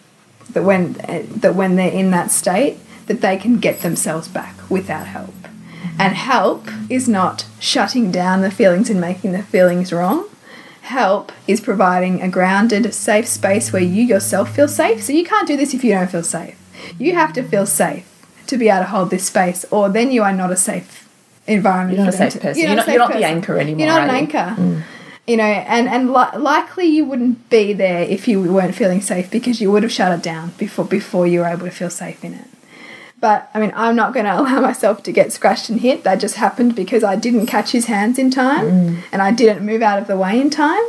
that 0.52 0.64
when 0.64 0.94
that 0.94 1.56
when 1.56 1.78
they're 1.78 1.92
in 1.92 2.12
that 2.12 2.32
state 2.32 2.78
that 3.08 3.22
they 3.22 3.38
can 3.38 3.60
get 3.60 3.82
themselves 3.82 4.28
back 4.28 4.56
without 4.70 5.08
help. 5.08 5.34
And 6.00 6.16
help 6.16 6.68
is 6.90 7.08
not 7.08 7.46
shutting 7.60 8.12
down 8.12 8.42
the 8.42 8.52
feelings 8.52 8.90
and 8.90 9.00
making 9.00 9.32
the 9.32 9.44
feelings 9.44 9.94
wrong. 9.94 10.28
Help 10.82 11.32
is 11.48 11.62
providing 11.62 12.22
a 12.22 12.28
grounded, 12.28 12.94
safe 12.94 13.28
space 13.28 13.72
where 13.72 13.82
you 13.82 14.04
yourself 14.04 14.54
feel 14.56 14.68
safe. 14.68 15.04
So 15.04 15.14
you 15.14 15.24
can't 15.24 15.48
do 15.48 15.56
this 15.56 15.74
if 15.74 15.84
you 15.84 15.92
don't 15.94 16.12
feel 16.12 16.24
safe. 16.24 16.58
You 17.00 17.14
have 17.14 17.32
to 17.34 17.44
feel 17.44 17.66
safe 17.66 18.06
to 18.48 18.58
be 18.58 18.68
able 18.70 18.80
to 18.80 18.86
hold 18.90 19.10
this 19.10 19.26
space, 19.28 19.66
or 19.72 19.88
then 19.88 20.12
you 20.12 20.24
are 20.24 20.34
not 20.34 20.52
a 20.52 20.58
safe 20.58 21.08
environment. 21.48 21.98
You're 21.98 22.06
not 22.06 22.14
a 22.14 22.18
safe 22.18 22.34
to- 22.34 22.40
person. 22.40 22.62
You're 22.64 22.76
not- 22.76 22.86
safe 22.86 22.94
you're 22.96 23.00
not 23.08 23.14
the 23.14 23.24
anchor 23.24 23.58
anymore, 23.58 23.80
You're 23.86 23.96
not 23.96 24.02
an 24.10 24.10
you? 24.10 24.22
anchor. 24.22 24.50
Hmm. 24.56 24.78
You 25.26 25.38
know, 25.38 25.44
and 25.46 25.88
and 25.88 26.12
li- 26.12 26.38
likely 26.38 26.86
you 26.88 27.06
wouldn't 27.06 27.50
be 27.50 27.72
there 27.72 28.02
if 28.02 28.28
you 28.28 28.42
weren't 28.42 28.76
feeling 28.76 29.00
safe 29.00 29.32
because 29.32 29.62
you 29.62 29.72
would 29.72 29.84
have 29.84 29.92
shut 29.92 30.12
it 30.12 30.22
down 30.22 30.52
before 30.58 30.84
before 30.84 31.26
you 31.26 31.40
were 31.40 31.46
able 31.48 31.66
to 31.66 31.72
feel 31.72 31.90
safe 31.90 32.22
in 32.26 32.34
it. 32.34 32.46
But 33.24 33.50
I 33.54 33.60
mean, 33.62 33.72
I'm 33.74 33.96
not 33.96 34.14
going 34.14 34.26
to 34.32 34.38
allow 34.38 34.60
myself 34.60 35.02
to 35.04 35.14
get 35.14 35.32
scratched 35.32 35.70
and 35.70 35.80
hit. 35.80 36.04
That 36.04 36.20
just 36.20 36.36
happened 36.36 36.76
because 36.76 37.06
I 37.06 37.16
didn't 37.16 37.46
catch 37.46 37.72
his 37.72 37.86
hands 37.86 38.20
in 38.20 38.30
time 38.30 38.66
mm. 38.66 39.04
and 39.14 39.22
I 39.22 39.32
didn't 39.32 39.66
move 39.66 39.82
out 39.82 39.98
of 39.98 40.08
the 40.08 40.18
way 40.18 40.42
in 40.42 40.50
time. 40.50 40.84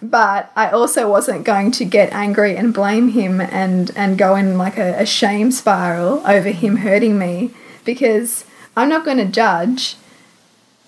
But 0.00 0.52
I 0.54 0.70
also 0.70 1.10
wasn't 1.10 1.44
going 1.44 1.72
to 1.72 1.84
get 1.84 2.12
angry 2.12 2.56
and 2.56 2.72
blame 2.72 3.08
him 3.08 3.40
and, 3.40 3.90
and 3.96 4.16
go 4.16 4.36
in 4.36 4.56
like 4.56 4.78
a, 4.78 5.00
a 5.00 5.06
shame 5.06 5.50
spiral 5.50 6.24
over 6.26 6.50
him 6.50 6.76
hurting 6.76 7.18
me 7.18 7.50
because 7.84 8.44
I'm 8.76 8.88
not 8.88 9.04
going 9.04 9.16
to 9.16 9.24
judge 9.24 9.96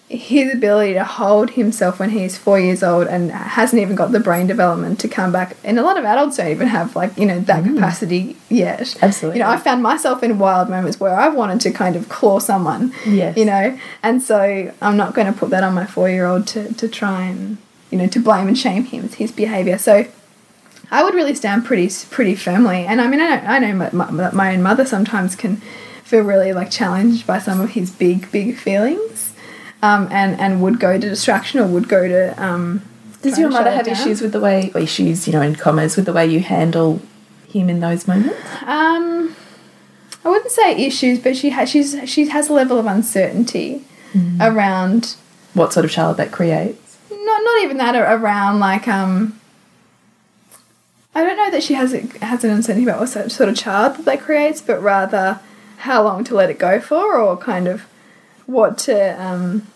his 0.08 0.54
ability 0.54 0.94
to 0.94 1.02
hold 1.02 1.50
himself 1.50 1.98
when 1.98 2.10
he's 2.10 2.38
four 2.38 2.60
years 2.60 2.82
old 2.82 3.08
and 3.08 3.32
hasn't 3.32 3.82
even 3.82 3.96
got 3.96 4.12
the 4.12 4.20
brain 4.20 4.46
development 4.46 5.00
to 5.00 5.08
come 5.08 5.32
back. 5.32 5.56
And 5.64 5.80
a 5.80 5.82
lot 5.82 5.98
of 5.98 6.04
adults 6.04 6.36
don't 6.36 6.48
even 6.48 6.68
have 6.68 6.94
like 6.94 7.16
you 7.18 7.26
know 7.26 7.40
that 7.40 7.64
hmm. 7.64 7.74
capacity 7.74 8.36
yet. 8.48 8.96
Absolutely. 9.02 9.40
You 9.40 9.44
know, 9.44 9.50
I 9.50 9.56
found 9.56 9.82
myself 9.82 10.22
in 10.22 10.38
wild 10.38 10.68
moments 10.68 11.00
where 11.00 11.14
I 11.14 11.28
wanted 11.28 11.60
to 11.62 11.72
kind 11.72 11.96
of 11.96 12.08
claw 12.08 12.38
someone. 12.38 12.92
Yes. 13.04 13.36
You 13.36 13.46
know, 13.46 13.78
and 14.02 14.22
so 14.22 14.72
I'm 14.80 14.96
not 14.96 15.14
going 15.14 15.32
to 15.32 15.36
put 15.36 15.50
that 15.50 15.64
on 15.64 15.74
my 15.74 15.86
four 15.86 16.08
year 16.08 16.26
old 16.26 16.46
to 16.48 16.72
to 16.74 16.88
try 16.88 17.24
and 17.24 17.58
you 17.90 17.98
know 17.98 18.06
to 18.06 18.20
blame 18.20 18.46
and 18.46 18.56
shame 18.56 18.84
him. 18.84 19.04
It's 19.04 19.14
his 19.14 19.32
behavior. 19.32 19.78
So. 19.78 20.06
I 20.88 21.02
would 21.02 21.14
really 21.14 21.34
stand 21.34 21.64
pretty 21.64 21.90
pretty 22.10 22.36
firmly, 22.36 22.86
and 22.86 23.00
I 23.00 23.08
mean, 23.08 23.18
I 23.20 23.40
know 23.40 23.42
I 23.44 23.58
know 23.58 23.90
my, 23.90 24.08
my, 24.08 24.30
my 24.30 24.54
own 24.54 24.62
mother 24.62 24.84
sometimes 24.84 25.34
can 25.34 25.56
feel 26.04 26.22
really 26.22 26.52
like 26.52 26.70
challenged 26.70 27.26
by 27.26 27.40
some 27.40 27.60
of 27.60 27.70
his 27.70 27.90
big 27.90 28.30
big 28.30 28.56
feelings, 28.56 29.25
um, 29.86 30.08
and 30.10 30.40
and 30.40 30.62
would 30.62 30.78
go 30.80 30.92
to 30.98 31.08
distraction 31.08 31.60
or 31.60 31.66
would 31.66 31.88
go 31.88 32.06
to. 32.08 32.20
Um, 32.42 32.82
Does 33.22 33.38
your 33.38 33.50
mother 33.50 33.70
have 33.70 33.86
down. 33.86 33.94
issues 33.94 34.20
with 34.20 34.32
the 34.32 34.40
way, 34.40 34.70
or 34.74 34.80
issues, 34.80 35.26
you 35.26 35.32
know, 35.32 35.42
in 35.42 35.54
commas, 35.54 35.96
with 35.96 36.06
the 36.06 36.12
way 36.12 36.26
you 36.26 36.40
handle 36.40 37.00
him 37.48 37.68
in 37.70 37.80
those 37.80 38.06
moments? 38.08 38.36
Um, 38.62 39.34
I 40.24 40.28
wouldn't 40.28 40.50
say 40.50 40.76
issues, 40.86 41.18
but 41.18 41.36
she 41.36 41.50
has 41.50 41.70
she's 41.70 41.96
she 42.08 42.28
has 42.28 42.48
a 42.48 42.52
level 42.52 42.78
of 42.78 42.86
uncertainty 42.86 43.84
around 44.40 45.16
What 45.52 45.72
sort 45.74 45.84
of 45.84 45.90
child 45.90 46.16
that 46.16 46.32
creates? 46.32 46.96
not 47.10 47.40
not 47.44 47.62
even 47.64 47.76
that 47.78 47.94
around 47.94 48.60
like 48.60 48.88
um. 48.88 49.38
I 51.14 51.24
don't 51.24 51.36
know 51.38 51.50
that 51.50 51.62
she 51.62 51.72
has 51.74 51.94
a, 51.94 52.00
has 52.24 52.44
an 52.44 52.50
uncertainty 52.50 52.84
about 52.86 53.00
what 53.00 53.08
sort 53.08 53.32
sort 53.32 53.48
of 53.48 53.56
child 53.56 53.96
that 53.96 54.04
that 54.04 54.20
creates, 54.20 54.60
but 54.60 54.82
rather 54.82 55.40
how 55.78 56.02
long 56.02 56.24
to 56.24 56.34
let 56.34 56.50
it 56.50 56.58
go 56.58 56.78
for, 56.80 57.16
or 57.16 57.36
kind 57.38 57.66
of 57.68 57.82
what 58.46 58.76
to 58.78 59.22
um, 59.22 59.66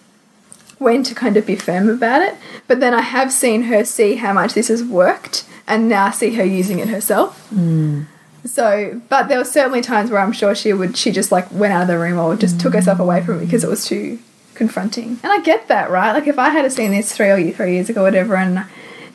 when 0.81 1.03
to 1.05 1.15
kind 1.15 1.37
of 1.37 1.47
be 1.47 1.55
firm 1.55 1.89
about 1.89 2.23
it. 2.23 2.35
But 2.67 2.81
then 2.81 2.95
I 2.95 3.03
have 3.03 3.33
seen 3.33 3.65
her 3.65 3.85
see 3.85 4.17
how 4.17 4.33
much 4.33 4.55
this 4.55 4.69
has 4.69 4.83
worked, 4.83 5.45
and 5.69 5.89
now 5.89 6.11
see 6.11 6.35
her 6.35 6.45
using 6.45 6.81
it 6.81 6.89
herself. 6.89 7.49
Mm. 7.55 8.07
So, 8.47 9.01
but 9.11 9.29
there 9.29 9.39
were 9.39 9.45
certainly 9.45 9.83
times 9.83 10.11
where 10.11 10.21
I'm 10.21 10.33
sure 10.33 10.55
she 10.55 10.73
would, 10.73 10.97
she 10.97 11.13
just 11.13 11.31
like 11.31 11.53
went 11.53 11.75
out 11.75 11.83
of 11.83 11.89
the 11.89 11.99
room 11.99 12.19
or 12.19 12.35
just 12.35 12.59
took 12.59 12.73
herself 12.73 12.99
mm. 12.99 13.03
away 13.03 13.23
from 13.23 13.37
it 13.37 13.45
because 13.45 13.63
it 13.63 13.71
was 13.71 13.85
too 13.85 14.19
confronting. 14.55 15.21
And 15.23 15.31
I 15.31 15.41
get 15.43 15.69
that, 15.69 15.91
right? 15.91 16.13
Like 16.13 16.27
if 16.27 16.39
I 16.39 16.49
had 16.49 16.73
seen 16.73 16.93
this 16.93 17.15
three 17.15 17.29
or 17.29 17.53
three 17.53 17.75
years 17.75 17.91
ago, 17.91 18.01
or 18.01 18.05
whatever, 18.05 18.35
and 18.37 18.65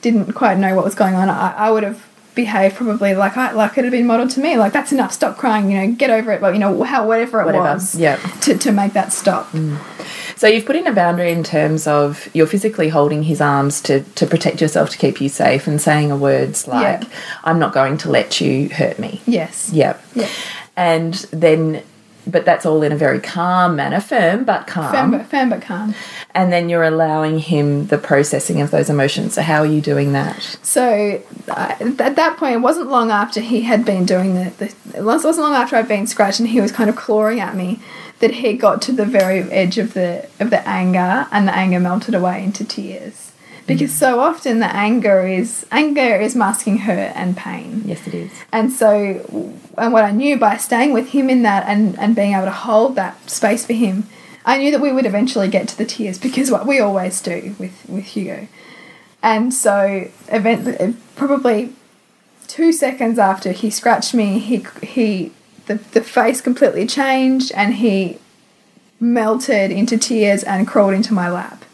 didn't 0.01 0.33
quite 0.33 0.59
know 0.59 0.75
what 0.75 0.85
was 0.85 0.95
going 0.95 1.15
on, 1.15 1.29
I, 1.29 1.51
I 1.57 1.71
would 1.71 1.83
have 1.83 2.05
behaved 2.35 2.75
probably 2.75 3.15
like 3.15 3.37
I 3.37 3.51
like 3.53 3.77
it 3.77 3.83
had 3.83 3.91
been 3.91 4.05
modeled 4.05 4.31
to 4.31 4.39
me. 4.39 4.57
Like 4.57 4.73
that's 4.73 4.91
enough, 4.91 5.13
stop 5.13 5.37
crying, 5.37 5.71
you 5.71 5.77
know, 5.77 5.93
get 5.93 6.09
over 6.09 6.31
it. 6.31 6.41
But 6.41 6.53
you 6.53 6.59
know, 6.59 6.83
how 6.83 7.07
whatever 7.07 7.41
it 7.41 7.45
Whatever, 7.45 7.63
was, 7.63 7.95
yep. 7.95 8.19
to 8.41 8.57
to 8.57 8.71
make 8.71 8.93
that 8.93 9.13
stop. 9.13 9.51
Mm. 9.51 9.77
So 10.37 10.47
you've 10.47 10.65
put 10.65 10.75
in 10.75 10.85
a 10.85 10.91
boundary 10.91 11.31
in 11.31 11.43
terms 11.43 11.87
of 11.87 12.29
you're 12.33 12.47
physically 12.47 12.89
holding 12.89 13.23
his 13.23 13.39
arms 13.39 13.79
to, 13.83 14.01
to 14.01 14.27
protect 14.27 14.59
yourself 14.59 14.89
to 14.89 14.97
keep 14.97 15.21
you 15.21 15.29
safe 15.29 15.65
and 15.65 15.81
saying 15.81 16.11
a 16.11 16.17
words 16.17 16.67
like, 16.67 17.03
Yeah. 17.03 17.09
I'm 17.45 17.57
not 17.57 17.73
going 17.73 17.97
to 17.99 18.09
let 18.09 18.41
you 18.41 18.69
hurt 18.69 18.99
me. 18.99 19.21
Yes. 19.25 19.71
Yep. 19.71 20.03
Yeah. 20.13 20.29
And 20.75 21.13
then, 21.31 21.83
but 22.27 22.45
that's 22.45 22.65
all 22.65 22.81
in 22.83 22.91
a 22.91 22.97
very 22.97 23.19
calm 23.19 23.75
manner, 23.75 23.99
firm 23.99 24.43
but 24.43 24.67
calm. 24.67 24.91
Firm 24.91 25.11
but, 25.11 25.25
firm 25.27 25.49
but 25.49 25.61
calm. 25.61 25.93
And 26.33 26.51
then 26.51 26.69
you're 26.69 26.83
allowing 26.83 27.39
him 27.39 27.87
the 27.87 27.97
processing 27.97 28.61
of 28.61 28.71
those 28.71 28.89
emotions. 28.89 29.33
So 29.35 29.41
how 29.41 29.59
are 29.59 29.65
you 29.65 29.81
doing 29.81 30.13
that? 30.13 30.57
So 30.61 31.21
uh, 31.49 31.75
at 31.79 32.15
that 32.15 32.37
point, 32.37 32.55
it 32.55 32.59
wasn't 32.59 32.89
long 32.89 33.11
after 33.11 33.41
he 33.41 33.61
had 33.61 33.85
been 33.85 34.05
doing 34.05 34.35
the, 34.35 34.51
the. 34.57 34.97
It 34.97 35.03
wasn't 35.03 35.37
long 35.37 35.53
after 35.53 35.75
I'd 35.75 35.87
been 35.87 36.07
scratched 36.07 36.39
and 36.39 36.49
he 36.49 36.61
was 36.61 36.71
kind 36.71 36.89
of 36.89 36.95
clawing 36.95 37.39
at 37.39 37.55
me 37.55 37.79
that 38.19 38.31
he 38.31 38.53
got 38.53 38.81
to 38.83 38.91
the 38.91 39.05
very 39.05 39.41
edge 39.51 39.77
of 39.77 39.93
the 39.93 40.27
of 40.39 40.49
the 40.49 40.67
anger 40.67 41.27
and 41.31 41.47
the 41.47 41.55
anger 41.55 41.79
melted 41.79 42.15
away 42.15 42.43
into 42.43 42.63
tears. 42.63 43.24
Because 43.67 43.91
mm. 43.91 43.95
so 43.95 44.19
often 44.19 44.59
the 44.59 44.73
anger 44.73 45.25
is 45.25 45.65
anger 45.71 46.15
is 46.15 46.35
masking 46.35 46.79
hurt 46.79 47.11
and 47.15 47.35
pain. 47.35 47.81
Yes, 47.85 48.07
it 48.07 48.13
is. 48.13 48.31
And 48.51 48.71
so, 48.71 48.87
and 49.77 49.93
what 49.93 50.03
I 50.03 50.11
knew 50.11 50.37
by 50.37 50.57
staying 50.57 50.93
with 50.93 51.09
him 51.09 51.29
in 51.29 51.41
that 51.43 51.67
and, 51.67 51.97
and 51.97 52.15
being 52.15 52.33
able 52.33 52.45
to 52.45 52.51
hold 52.51 52.95
that 52.95 53.29
space 53.29 53.65
for 53.65 53.73
him, 53.73 54.07
I 54.45 54.59
knew 54.59 54.71
that 54.71 54.81
we 54.81 54.91
would 54.91 55.05
eventually 55.05 55.47
get 55.47 55.67
to 55.69 55.77
the 55.77 55.85
tears 55.85 56.19
because 56.19 56.51
what 56.51 56.67
we 56.67 56.79
always 56.79 57.19
do 57.21 57.55
with, 57.57 57.87
with 57.89 58.05
Hugo. 58.05 58.47
And 59.23 59.51
so, 59.51 60.09
event, 60.27 60.67
eh, 60.79 60.93
probably 61.15 61.73
two 62.47 62.71
seconds 62.71 63.17
after 63.17 63.51
he 63.51 63.71
scratched 63.71 64.13
me, 64.13 64.37
he, 64.37 64.65
he 64.83 65.31
the, 65.65 65.75
the 65.75 66.01
face 66.01 66.41
completely 66.41 66.85
changed 66.85 67.51
and 67.55 67.75
he 67.75 68.19
melted 68.99 69.71
into 69.71 69.97
tears 69.97 70.43
and 70.43 70.67
crawled 70.67 70.93
into 70.93 71.13
my 71.13 71.29
lap 71.29 71.65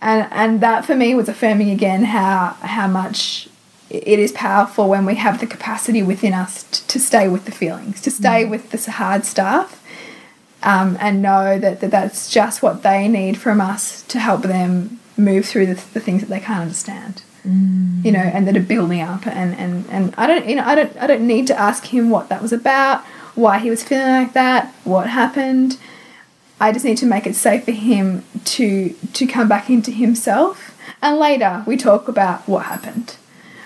and 0.00 0.28
and 0.32 0.60
that 0.60 0.84
for 0.84 0.94
me 0.94 1.14
was 1.14 1.28
affirming 1.28 1.70
again 1.70 2.04
how 2.04 2.56
how 2.60 2.86
much 2.86 3.48
it 3.90 4.18
is 4.18 4.32
powerful 4.32 4.88
when 4.88 5.06
we 5.06 5.14
have 5.14 5.40
the 5.40 5.46
capacity 5.46 6.02
within 6.02 6.34
us 6.34 6.64
t- 6.64 6.84
to 6.88 6.98
stay 6.98 7.26
with 7.26 7.46
the 7.46 7.50
feelings, 7.52 8.02
to 8.02 8.10
stay 8.10 8.44
with 8.44 8.70
this 8.70 8.84
hard 8.86 9.24
stuff, 9.24 9.82
um, 10.62 10.98
and 11.00 11.22
know 11.22 11.58
that, 11.58 11.80
that 11.80 11.90
that's 11.90 12.30
just 12.30 12.62
what 12.62 12.82
they 12.82 13.08
need 13.08 13.38
from 13.38 13.60
us 13.62 14.02
to 14.02 14.18
help 14.18 14.42
them 14.42 15.00
move 15.16 15.46
through 15.46 15.66
the, 15.66 15.74
the 15.94 16.00
things 16.00 16.20
that 16.20 16.28
they 16.28 16.38
can't 16.40 16.60
understand. 16.60 17.22
you 18.04 18.12
know, 18.12 18.20
and 18.20 18.46
that 18.46 18.56
are 18.56 18.60
building 18.60 19.00
up. 19.00 19.26
And, 19.26 19.54
and, 19.56 19.86
and 19.90 20.14
I 20.18 20.26
don't, 20.26 20.46
you 20.48 20.56
know, 20.56 20.64
I 20.64 20.74
don't, 20.74 20.94
I 20.98 21.06
don't 21.06 21.26
need 21.26 21.46
to 21.46 21.58
ask 21.58 21.86
him 21.86 22.10
what 22.10 22.28
that 22.28 22.42
was 22.42 22.52
about, 22.52 23.02
why 23.36 23.58
he 23.58 23.70
was 23.70 23.82
feeling 23.82 24.06
like 24.06 24.34
that, 24.34 24.74
what 24.84 25.06
happened. 25.08 25.78
I 26.60 26.72
just 26.72 26.84
need 26.84 26.98
to 26.98 27.06
make 27.06 27.26
it 27.26 27.36
safe 27.36 27.64
for 27.64 27.72
him 27.72 28.24
to 28.44 28.90
to 28.90 29.26
come 29.26 29.48
back 29.48 29.70
into 29.70 29.90
himself. 29.90 30.76
And 31.00 31.18
later 31.18 31.62
we 31.66 31.76
talk 31.76 32.08
about 32.08 32.48
what 32.48 32.66
happened. 32.66 33.16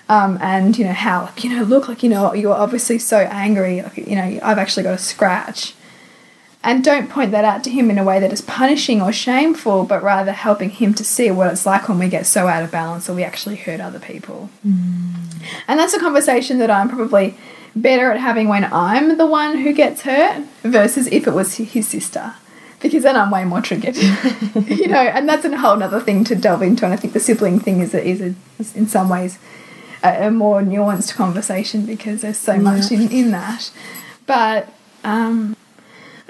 Um, 0.09 0.38
and 0.42 0.76
you 0.76 0.85
know 0.85 0.92
how 0.92 1.22
like 1.22 1.42
you 1.42 1.57
know 1.57 1.62
look 1.62 1.88
like 1.88 2.02
you 2.02 2.11
know 2.11 2.35
you're 2.35 2.55
obviously 2.55 2.98
so 2.98 3.18
angry 3.18 3.83
like 3.83 3.96
you 3.96 4.16
know 4.16 4.40
I've 4.42 4.59
actually 4.59 4.83
got 4.83 4.94
a 4.94 4.98
scratch 4.98 5.74
and 6.64 6.85
don't 6.85 7.09
point 7.09 7.31
that 7.33 7.44
out 7.44 7.64
to 7.64 7.70
him 7.70 7.90
in 7.90 7.98
a 7.98 8.05
way 8.05 8.20
that 8.20 8.33
is 8.33 8.40
punishing 8.42 9.00
or 9.00 9.12
shameful 9.12 9.85
but 9.85 10.02
rather 10.02 10.33
helping 10.33 10.70
him 10.70 10.92
to 10.94 11.05
see 11.05 11.31
what 11.31 11.50
it's 11.50 11.64
like 11.64 11.88
when 11.88 11.98
we 11.98 12.09
get 12.09 12.26
so 12.26 12.46
out 12.46 12.62
of 12.62 12.70
balance 12.70 13.07
that 13.07 13.14
we 13.14 13.24
actually 13.24 13.57
hurt 13.57 13.81
other 13.81 13.98
people 13.98 14.50
and 15.66 15.78
that's 15.78 15.94
a 15.94 16.00
conversation 16.00 16.59
that 16.59 16.70
I'm 16.70 16.88
probably 16.88 17.37
better 17.74 18.11
at 18.11 18.20
having 18.20 18.48
when 18.48 18.64
I'm 18.70 19.16
the 19.16 19.26
one 19.26 19.59
who 19.59 19.72
gets 19.72 20.02
hurt 20.02 20.44
versus 20.62 21.07
if 21.07 21.26
it 21.26 21.33
was 21.33 21.55
his 21.55 21.88
sister 21.88 22.35
because 22.82 23.04
then 23.04 23.16
I'm 23.16 23.30
way 23.30 23.44
more 23.44 23.60
triggered, 23.60 23.96
you 24.66 24.88
know, 24.88 25.00
and 25.00 25.28
that's 25.28 25.44
a 25.44 25.56
whole 25.56 25.80
other 25.82 26.00
thing 26.00 26.24
to 26.24 26.34
delve 26.34 26.62
into. 26.62 26.84
And 26.84 26.92
I 26.92 26.96
think 26.96 27.12
the 27.12 27.20
sibling 27.20 27.60
thing 27.60 27.80
is 27.80 27.94
a, 27.94 28.04
is, 28.04 28.20
a, 28.20 28.34
is 28.58 28.74
in 28.74 28.88
some 28.88 29.08
ways 29.08 29.38
a, 30.02 30.26
a, 30.26 30.30
more 30.30 30.60
nuanced 30.60 31.14
conversation 31.14 31.86
because 31.86 32.22
there's 32.22 32.38
so 32.38 32.58
much 32.58 32.90
in, 32.90 33.10
in 33.12 33.30
that. 33.30 33.70
But 34.26 34.68
um, 35.04 35.56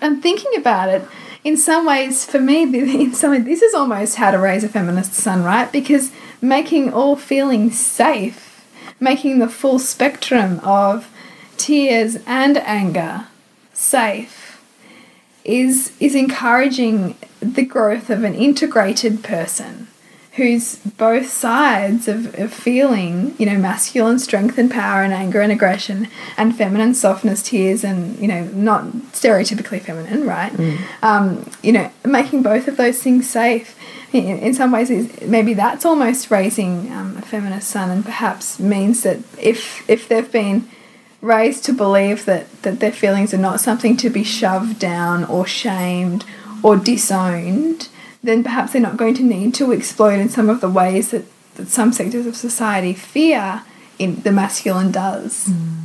I'm 0.00 0.20
thinking 0.20 0.52
about 0.56 0.90
it. 0.90 1.02
In 1.42 1.56
some 1.56 1.86
ways, 1.86 2.24
for 2.24 2.38
me, 2.38 2.62
in 3.02 3.14
some 3.14 3.30
ways, 3.30 3.44
this 3.44 3.62
is 3.62 3.74
almost 3.74 4.16
how 4.16 4.30
to 4.30 4.38
raise 4.38 4.62
a 4.62 4.68
feminist 4.68 5.14
son, 5.14 5.42
right? 5.42 5.72
Because 5.72 6.12
making 6.40 6.92
all 6.92 7.16
feelings 7.16 7.78
safe, 7.78 8.64
making 9.00 9.38
the 9.38 9.48
full 9.48 9.78
spectrum 9.78 10.60
of 10.60 11.10
tears 11.56 12.18
and 12.26 12.58
anger 12.58 13.26
safe 13.72 14.41
is 15.44 15.92
is 16.00 16.14
encouraging 16.14 17.16
the 17.40 17.64
growth 17.64 18.10
of 18.10 18.24
an 18.24 18.34
integrated 18.34 19.22
person 19.24 19.88
who's 20.36 20.76
both 20.76 21.28
sides 21.28 22.08
of, 22.08 22.38
of 22.38 22.52
feeling, 22.52 23.34
you 23.38 23.44
know, 23.44 23.58
masculine 23.58 24.18
strength 24.18 24.56
and 24.56 24.70
power 24.70 25.02
and 25.02 25.12
anger 25.12 25.42
and 25.42 25.52
aggression 25.52 26.08
and 26.38 26.56
feminine 26.56 26.94
softness, 26.94 27.42
tears 27.42 27.84
and, 27.84 28.18
you 28.18 28.26
know, 28.26 28.44
not 28.54 28.84
stereotypically 29.12 29.80
feminine, 29.80 30.26
right? 30.26 30.52
Mm. 30.52 30.78
Um, 31.02 31.50
you 31.62 31.72
know, 31.72 31.90
making 32.04 32.42
both 32.42 32.66
of 32.66 32.78
those 32.78 33.02
things 33.02 33.28
safe. 33.28 33.78
In, 34.12 34.38
in 34.38 34.54
some 34.54 34.72
ways, 34.72 34.90
is 34.90 35.22
maybe 35.22 35.54
that's 35.54 35.86
almost 35.86 36.30
raising 36.30 36.92
um, 36.92 37.16
a 37.16 37.22
feminist 37.22 37.70
son, 37.70 37.90
and 37.90 38.04
perhaps 38.04 38.58
means 38.58 39.04
that 39.04 39.20
if 39.38 39.88
if 39.88 40.06
they've 40.06 40.30
been 40.30 40.68
raised 41.22 41.64
to 41.64 41.72
believe 41.72 42.26
that, 42.26 42.62
that 42.62 42.80
their 42.80 42.92
feelings 42.92 43.32
are 43.32 43.38
not 43.38 43.60
something 43.60 43.96
to 43.96 44.10
be 44.10 44.24
shoved 44.24 44.78
down 44.78 45.24
or 45.24 45.46
shamed 45.46 46.26
or 46.62 46.76
disowned, 46.76 47.88
then 48.22 48.42
perhaps 48.42 48.72
they're 48.72 48.82
not 48.82 48.96
going 48.96 49.14
to 49.14 49.22
need 49.22 49.54
to 49.54 49.72
explode 49.72 50.20
in 50.20 50.28
some 50.28 50.50
of 50.50 50.60
the 50.60 50.68
ways 50.68 51.12
that, 51.12 51.24
that 51.54 51.68
some 51.68 51.92
sectors 51.92 52.26
of 52.26 52.36
society 52.36 52.92
fear 52.92 53.62
in 53.98 54.20
the 54.22 54.32
masculine 54.32 54.90
does. 54.90 55.48
Mm. 55.48 55.78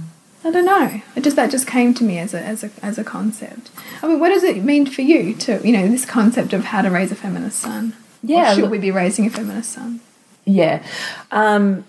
I 0.43 0.51
don't 0.51 0.65
know. 0.65 1.01
It 1.15 1.23
just 1.23 1.35
that 1.35 1.51
just 1.51 1.67
came 1.67 1.93
to 1.95 2.03
me 2.03 2.19
as 2.19 2.33
a 2.33 2.41
as 2.41 2.63
a 2.63 2.71
as 2.81 2.97
a 2.97 3.03
concept. 3.03 3.69
I 4.01 4.07
mean, 4.07 4.19
what 4.19 4.29
does 4.29 4.43
it 4.43 4.63
mean 4.63 4.85
for 4.85 5.01
you 5.01 5.33
to 5.33 5.59
you 5.65 5.73
know 5.73 5.89
this 5.89 6.05
concept 6.05 6.53
of 6.53 6.65
how 6.65 6.81
to 6.81 6.89
raise 6.89 7.11
a 7.11 7.15
feminist 7.15 7.59
son? 7.59 7.93
Yeah, 8.23 8.53
or 8.53 8.55
should 8.55 8.71
we 8.71 8.77
be 8.77 8.91
raising 8.91 9.25
a 9.25 9.29
feminist 9.29 9.73
son? 9.73 9.99
Yeah, 10.45 10.83
um, 11.31 11.83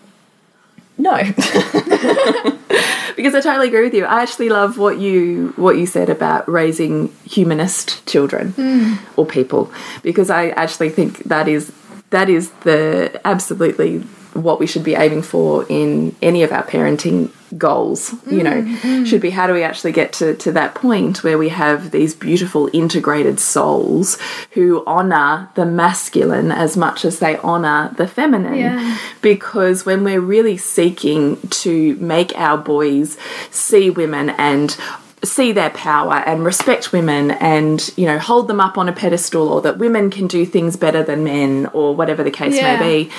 no. 0.97 1.15
because 3.19 3.35
I 3.35 3.41
totally 3.41 3.67
agree 3.67 3.83
with 3.83 3.95
you. 3.95 4.05
I 4.05 4.23
actually 4.23 4.49
love 4.49 4.79
what 4.79 5.01
you 5.01 5.53
what 5.57 5.77
you 5.77 5.87
said 5.87 6.09
about 6.09 6.49
raising 6.49 7.13
humanist 7.25 8.07
children 8.07 8.53
mm. 8.53 8.97
or 9.17 9.27
people 9.27 9.73
because 10.05 10.31
I 10.31 10.51
actually 10.51 10.91
think 10.91 11.25
that 11.25 11.49
is 11.49 11.73
that 12.11 12.29
is 12.29 12.51
the 12.63 13.21
absolutely 13.25 14.05
what 14.35 14.61
we 14.61 14.67
should 14.67 14.85
be 14.85 14.95
aiming 14.95 15.23
for 15.23 15.67
in 15.69 16.15
any 16.23 16.43
of 16.43 16.53
our 16.53 16.63
parenting 16.63 17.31
goals 17.57 18.11
mm, 18.11 18.33
you 18.33 18.43
know 18.43 18.63
mm. 18.63 19.07
should 19.07 19.23
be 19.23 19.31
how 19.31 19.47
do 19.47 19.55
we 19.55 19.63
actually 19.63 19.91
get 19.91 20.13
to, 20.13 20.35
to 20.37 20.53
that 20.53 20.75
point 20.75 21.25
where 21.25 21.39
we 21.39 21.49
have 21.49 21.91
these 21.93 22.15
beautiful 22.15 22.69
integrated 22.75 23.41
souls 23.41 24.19
who 24.53 24.85
honor 24.87 25.49
the 25.55 25.65
masculine 25.65 26.53
as 26.53 26.77
much 26.77 27.07
as 27.07 27.21
they 27.21 27.39
honor 27.39 27.93
the 27.97 28.07
feminine 28.07 28.55
yeah. 28.55 28.99
because 29.23 29.87
when 29.87 30.05
we're 30.05 30.21
really 30.21 30.59
seeking 30.59 31.41
to 31.49 31.97
make 31.97 32.37
our 32.37 32.59
boys 32.59 33.17
see 33.51 33.89
women 33.89 34.31
and 34.31 34.77
see 35.25 35.53
their 35.53 35.71
power 35.71 36.15
and 36.27 36.45
respect 36.45 36.93
women 36.93 37.31
and 37.33 37.91
you 37.97 38.07
know 38.07 38.19
hold 38.19 38.49
them 38.49 38.61
up 38.61 38.79
on 38.79 38.89
a 38.89 38.93
pedestal 38.93 39.49
or 39.49 39.61
that 39.61 39.79
women 39.79 40.11
can 40.11 40.27
do 40.27 40.47
things 40.47 40.77
better 40.77 41.03
than 41.03 41.25
men 41.25 41.67
or 41.73 41.95
whatever 41.95 42.23
the 42.23 42.31
case 42.31 42.57
yeah. 42.57 42.77
may 42.77 43.05
be 43.05 43.13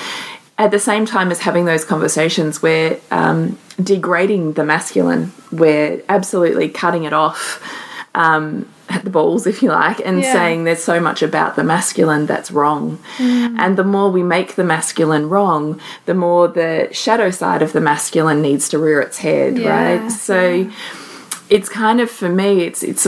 at 0.59 0.71
the 0.71 0.79
same 0.79 1.05
time 1.05 1.31
as 1.31 1.39
having 1.39 1.63
those 1.63 1.85
conversations, 1.85 2.61
we're 2.61 2.99
um, 3.11 3.57
degrading 3.81 4.53
the 4.53 4.65
masculine. 4.65 5.31
We're 5.53 6.03
absolutely 6.09 6.67
cutting 6.67 7.05
it 7.05 7.13
off 7.13 7.63
um, 8.13 8.67
at 8.89 9.05
the 9.05 9.09
balls, 9.09 9.47
if 9.47 9.63
you 9.63 9.69
like, 9.69 10.01
and 10.05 10.21
Yeah. 10.21 10.33
saying 10.33 10.65
there's 10.65 10.83
so 10.83 10.99
much 10.99 11.23
about 11.23 11.55
the 11.55 11.63
masculine 11.63 12.25
that's 12.25 12.51
wrong. 12.51 12.99
And 13.19 13.77
the 13.77 13.85
more 13.85 14.11
we 14.11 14.21
make 14.21 14.55
the 14.55 14.65
masculine 14.65 15.29
wrong, 15.29 15.79
the 16.05 16.13
more 16.13 16.49
the 16.49 16.89
shadow 16.91 17.31
side 17.31 17.61
of 17.61 17.71
the 17.71 17.81
masculine 17.81 18.41
needs 18.41 18.67
to 18.69 18.79
rear 18.79 18.99
its 18.99 19.19
head, 19.19 19.57
Yeah, 19.57 19.69
right? 19.69 20.11
So 20.11 20.69
it's 21.49 21.69
kind 21.69 21.99
of 22.01 22.09
for 22.09 22.29
me, 22.29 22.61
it's 22.61 22.83
it's 22.83 23.07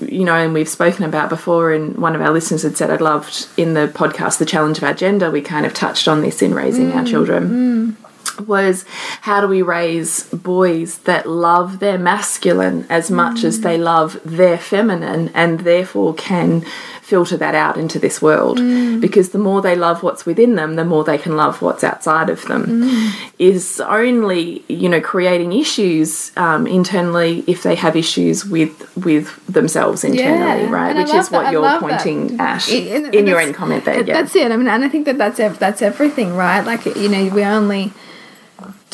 you 0.00 0.24
know, 0.24 0.34
and 0.34 0.52
we've 0.52 0.68
spoken 0.68 1.04
about 1.04 1.28
before, 1.28 1.72
and 1.72 1.96
one 1.96 2.14
of 2.14 2.20
our 2.20 2.30
listeners 2.30 2.62
had 2.62 2.76
said, 2.76 2.90
I'd 2.90 3.00
loved 3.00 3.48
in 3.56 3.74
the 3.74 3.88
podcast, 3.88 4.38
The 4.38 4.46
Challenge 4.46 4.78
of 4.78 4.84
Our 4.84 4.94
Gender, 4.94 5.30
we 5.30 5.42
kind 5.42 5.66
of 5.66 5.74
touched 5.74 6.08
on 6.08 6.22
this 6.22 6.42
in 6.42 6.54
raising 6.54 6.92
our 6.92 7.02
mm, 7.02 7.08
children. 7.08 7.96
Mm. 7.98 8.11
Was 8.46 8.84
how 9.22 9.40
do 9.40 9.48
we 9.48 9.62
raise 9.62 10.24
boys 10.30 10.98
that 10.98 11.26
love 11.28 11.78
their 11.78 11.98
masculine 11.98 12.86
as 12.88 13.10
much 13.10 13.44
as 13.44 13.60
they 13.60 13.78
mm. 13.78 13.84
love 13.84 14.20
their 14.24 14.58
feminine 14.58 15.30
and 15.34 15.60
therefore 15.60 16.14
can 16.14 16.64
filter 17.02 17.36
that 17.36 17.54
out 17.54 17.76
into 17.76 17.98
this 17.98 18.20
world? 18.22 18.58
Mm. 18.58 19.00
Because 19.00 19.30
the 19.30 19.38
more 19.38 19.60
they 19.62 19.76
love 19.76 20.02
what's 20.02 20.24
within 20.26 20.54
them, 20.54 20.76
the 20.76 20.84
more 20.84 21.04
they 21.04 21.18
can 21.18 21.36
love 21.36 21.60
what's 21.62 21.84
outside 21.84 22.30
of 22.30 22.42
them. 22.46 22.64
Mm. 22.66 23.30
Is 23.38 23.80
only, 23.80 24.64
you 24.68 24.88
know, 24.88 25.00
creating 25.00 25.52
issues 25.52 26.32
um, 26.36 26.66
internally 26.66 27.44
if 27.46 27.62
they 27.62 27.74
have 27.74 27.96
issues 27.96 28.44
with 28.44 28.72
with 28.96 29.44
themselves 29.46 30.04
internally, 30.04 30.64
Yeah, 30.64 30.70
right? 30.70 30.96
and 30.96 30.98
Which 30.98 31.14
is 31.14 31.30
what. 31.30 31.52
You're 31.52 31.60
love 31.60 31.82
that. 31.82 32.00
pointing 32.00 32.40
at 32.40 32.68
in 32.68 33.26
your 33.26 33.40
end 33.40 33.54
comment 33.54 33.84
there. 33.84 33.96
that- 33.96 34.08
Yeah. 34.08 34.22
That's 34.22 34.34
it. 34.36 34.50
I 34.50 34.56
mean, 34.56 34.68
and 34.68 34.84
I 34.84 34.88
think 34.88 35.04
that 35.06 35.18
that's 35.18 35.38
ev- 35.40 35.58
that's 35.58 35.82
everything, 35.82 36.34
right? 36.36 36.64
Like 36.64 36.84
you 36.86 37.08
know, 37.08 37.28
we 37.28 37.42
only 37.44 37.92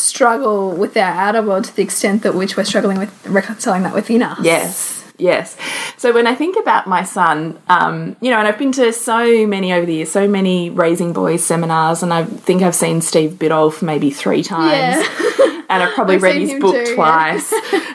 struggle 0.00 0.72
with 0.72 0.96
our 0.96 1.12
outer 1.12 1.42
world 1.42 1.64
to 1.64 1.76
the 1.76 1.82
extent 1.82 2.22
that 2.22 2.34
which 2.34 2.56
we're 2.56 2.64
struggling 2.64 2.98
with 2.98 3.26
reconciling 3.26 3.82
that 3.82 3.94
within 3.94 4.22
us. 4.22 4.38
Yes, 4.42 5.04
yes. 5.18 5.56
So 5.96 6.12
when 6.12 6.26
I 6.26 6.34
think 6.34 6.56
about 6.58 6.87
my 6.87 7.04
son, 7.04 7.58
um, 7.68 8.16
you 8.20 8.30
know, 8.30 8.38
and 8.38 8.46
I've 8.46 8.58
been 8.58 8.72
to 8.72 8.92
so 8.92 9.46
many 9.46 9.72
over 9.72 9.87
the 9.87 9.94
years, 9.94 10.11
so 10.11 10.28
many 10.28 10.70
raising 10.70 11.12
boys 11.12 11.44
seminars, 11.44 12.02
and 12.02 12.12
I 12.12 12.24
think 12.24 12.62
I've 12.62 12.74
seen 12.74 13.00
Steve 13.00 13.32
Biddulph 13.32 13.82
maybe 13.82 14.11
three 14.11 14.42
times. 14.42 15.06
Yeah. 15.06 15.64
and 15.68 15.82
I've 15.82 15.94
probably 15.94 16.16
I've 16.16 16.22
read 16.22 16.37
his 16.37 16.61
book 16.61 16.74
too, 16.74 16.90
yeah. 16.90 16.94
twice. 16.94 17.52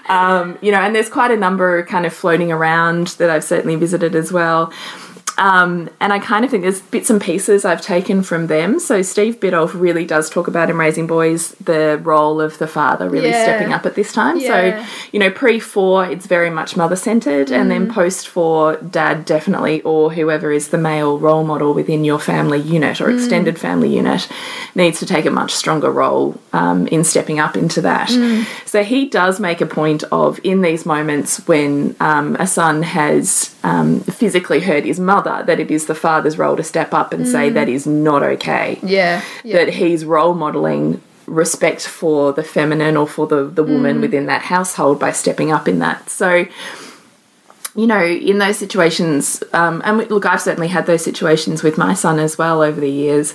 um, 0.09 0.57
you 0.61 0.71
know, 0.71 0.79
and 0.79 0.95
there's 0.95 1.09
quite 1.09 1.31
a 1.31 1.37
number 1.37 1.83
kind 1.85 2.05
of 2.05 2.13
floating 2.13 2.51
around 2.51 3.07
that 3.17 3.29
I've 3.29 3.43
certainly 3.43 3.75
visited 3.75 4.15
as 4.15 4.31
well. 4.31 4.71
Um, 5.37 5.89
and 5.99 6.13
I 6.13 6.19
kind 6.19 6.45
of 6.45 6.51
think 6.51 6.63
there's 6.63 6.81
bits 6.81 7.09
and 7.09 7.19
pieces 7.21 7.65
I've 7.65 7.81
taken 7.81 8.21
from 8.23 8.47
them. 8.47 8.79
So 8.79 9.01
Steve 9.01 9.39
Biddulph 9.39 9.71
really 9.73 10.05
does 10.05 10.29
talk 10.29 10.47
about 10.47 10.69
in 10.69 10.77
Raising 10.77 11.07
Boys 11.07 11.49
the 11.53 11.99
role 12.03 12.39
of 12.39 12.57
the 12.59 12.67
father 12.67 13.09
really 13.09 13.29
Yeah. 13.29 13.43
stepping 13.43 13.73
up 13.73 13.85
at 13.85 13.95
this 13.95 14.13
time. 14.13 14.39
Yeah. 14.39 14.47
So 14.47 14.85
you 15.11 15.19
know, 15.19 15.31
pre 15.31 15.59
four, 15.59 16.05
it's 16.05 16.27
very 16.27 16.49
much 16.49 16.77
mother 16.77 16.95
centered, 16.95 17.51
and 17.51 17.69
then 17.71 17.87
Mm. 17.87 17.93
post 17.93 18.27
four, 18.27 18.75
dad 18.77 19.25
definitely, 19.25 19.81
or 19.81 20.11
whoever 20.11 20.51
is 20.51 20.67
the 20.69 20.77
male 20.77 21.17
role 21.17 21.43
model 21.43 21.73
within 21.73 22.03
your 22.03 22.19
family 22.19 22.59
unit 22.59 22.97
Mm. 22.97 23.01
or 23.05 23.09
extended 23.11 23.57
family 23.57 23.89
unit, 23.95 24.27
needs 24.75 24.99
to 24.99 25.05
take 25.05 25.25
a 25.25 25.31
much 25.31 25.53
stronger 25.53 25.91
role 25.91 26.35
um, 26.53 26.87
in 26.87 27.03
stepping 27.03 27.39
up 27.39 27.57
into 27.57 27.81
that. 27.81 28.09
Mm. 28.09 28.45
So 28.65 28.83
he 28.83 29.05
does 29.07 29.39
make 29.39 29.61
a 29.61 29.65
point 29.65 30.03
of 30.11 30.39
in 30.43 30.61
these 30.61 30.85
moments 30.85 31.41
when 31.47 31.95
um, 31.99 32.35
a 32.39 32.45
son 32.47 32.83
has 32.83 33.52
um, 33.63 34.01
physically 34.01 34.59
hurt 34.59 34.83
his 34.85 34.99
mother, 34.99 35.43
that 35.47 35.59
it 35.59 35.71
is 35.71 35.85
the 35.85 35.95
father's 35.95 36.37
role 36.37 36.55
to 36.57 36.63
step 36.63 36.93
up 36.93 37.13
and 37.13 37.27
say 37.27 37.49
that 37.49 37.69
is 37.69 37.87
not 37.87 38.21
okay 38.23 38.79
Yeah. 38.83 39.21
yeah. 39.43 39.57
that 39.65 39.73
he's 39.73 40.03
role 40.05 40.33
modeling 40.33 41.01
respect 41.25 41.87
for 41.87 42.33
the 42.33 42.43
feminine 42.43 42.97
or 42.97 43.07
for 43.07 43.25
the, 43.27 43.45
the 43.45 43.63
woman 43.63 44.01
within 44.01 44.25
that 44.25 44.41
household 44.41 44.99
by 44.99 45.11
stepping 45.11 45.51
up 45.51 45.67
in 45.67 45.79
that. 45.79 46.09
So 46.09 46.45
you 47.75 47.87
know, 47.87 48.03
in 48.03 48.37
those 48.37 48.57
situations, 48.59 49.43
um, 49.51 49.81
and 49.83 49.97
look, 50.11 50.25
I've 50.27 50.41
certainly 50.41 50.67
had 50.67 50.85
those 50.85 51.03
situations 51.03 51.63
with 51.63 51.75
my 51.77 51.95
son 51.95 52.19
as 52.19 52.37
well 52.37 52.61
over 52.61 52.79
the 52.79 52.89
years. 52.91 53.33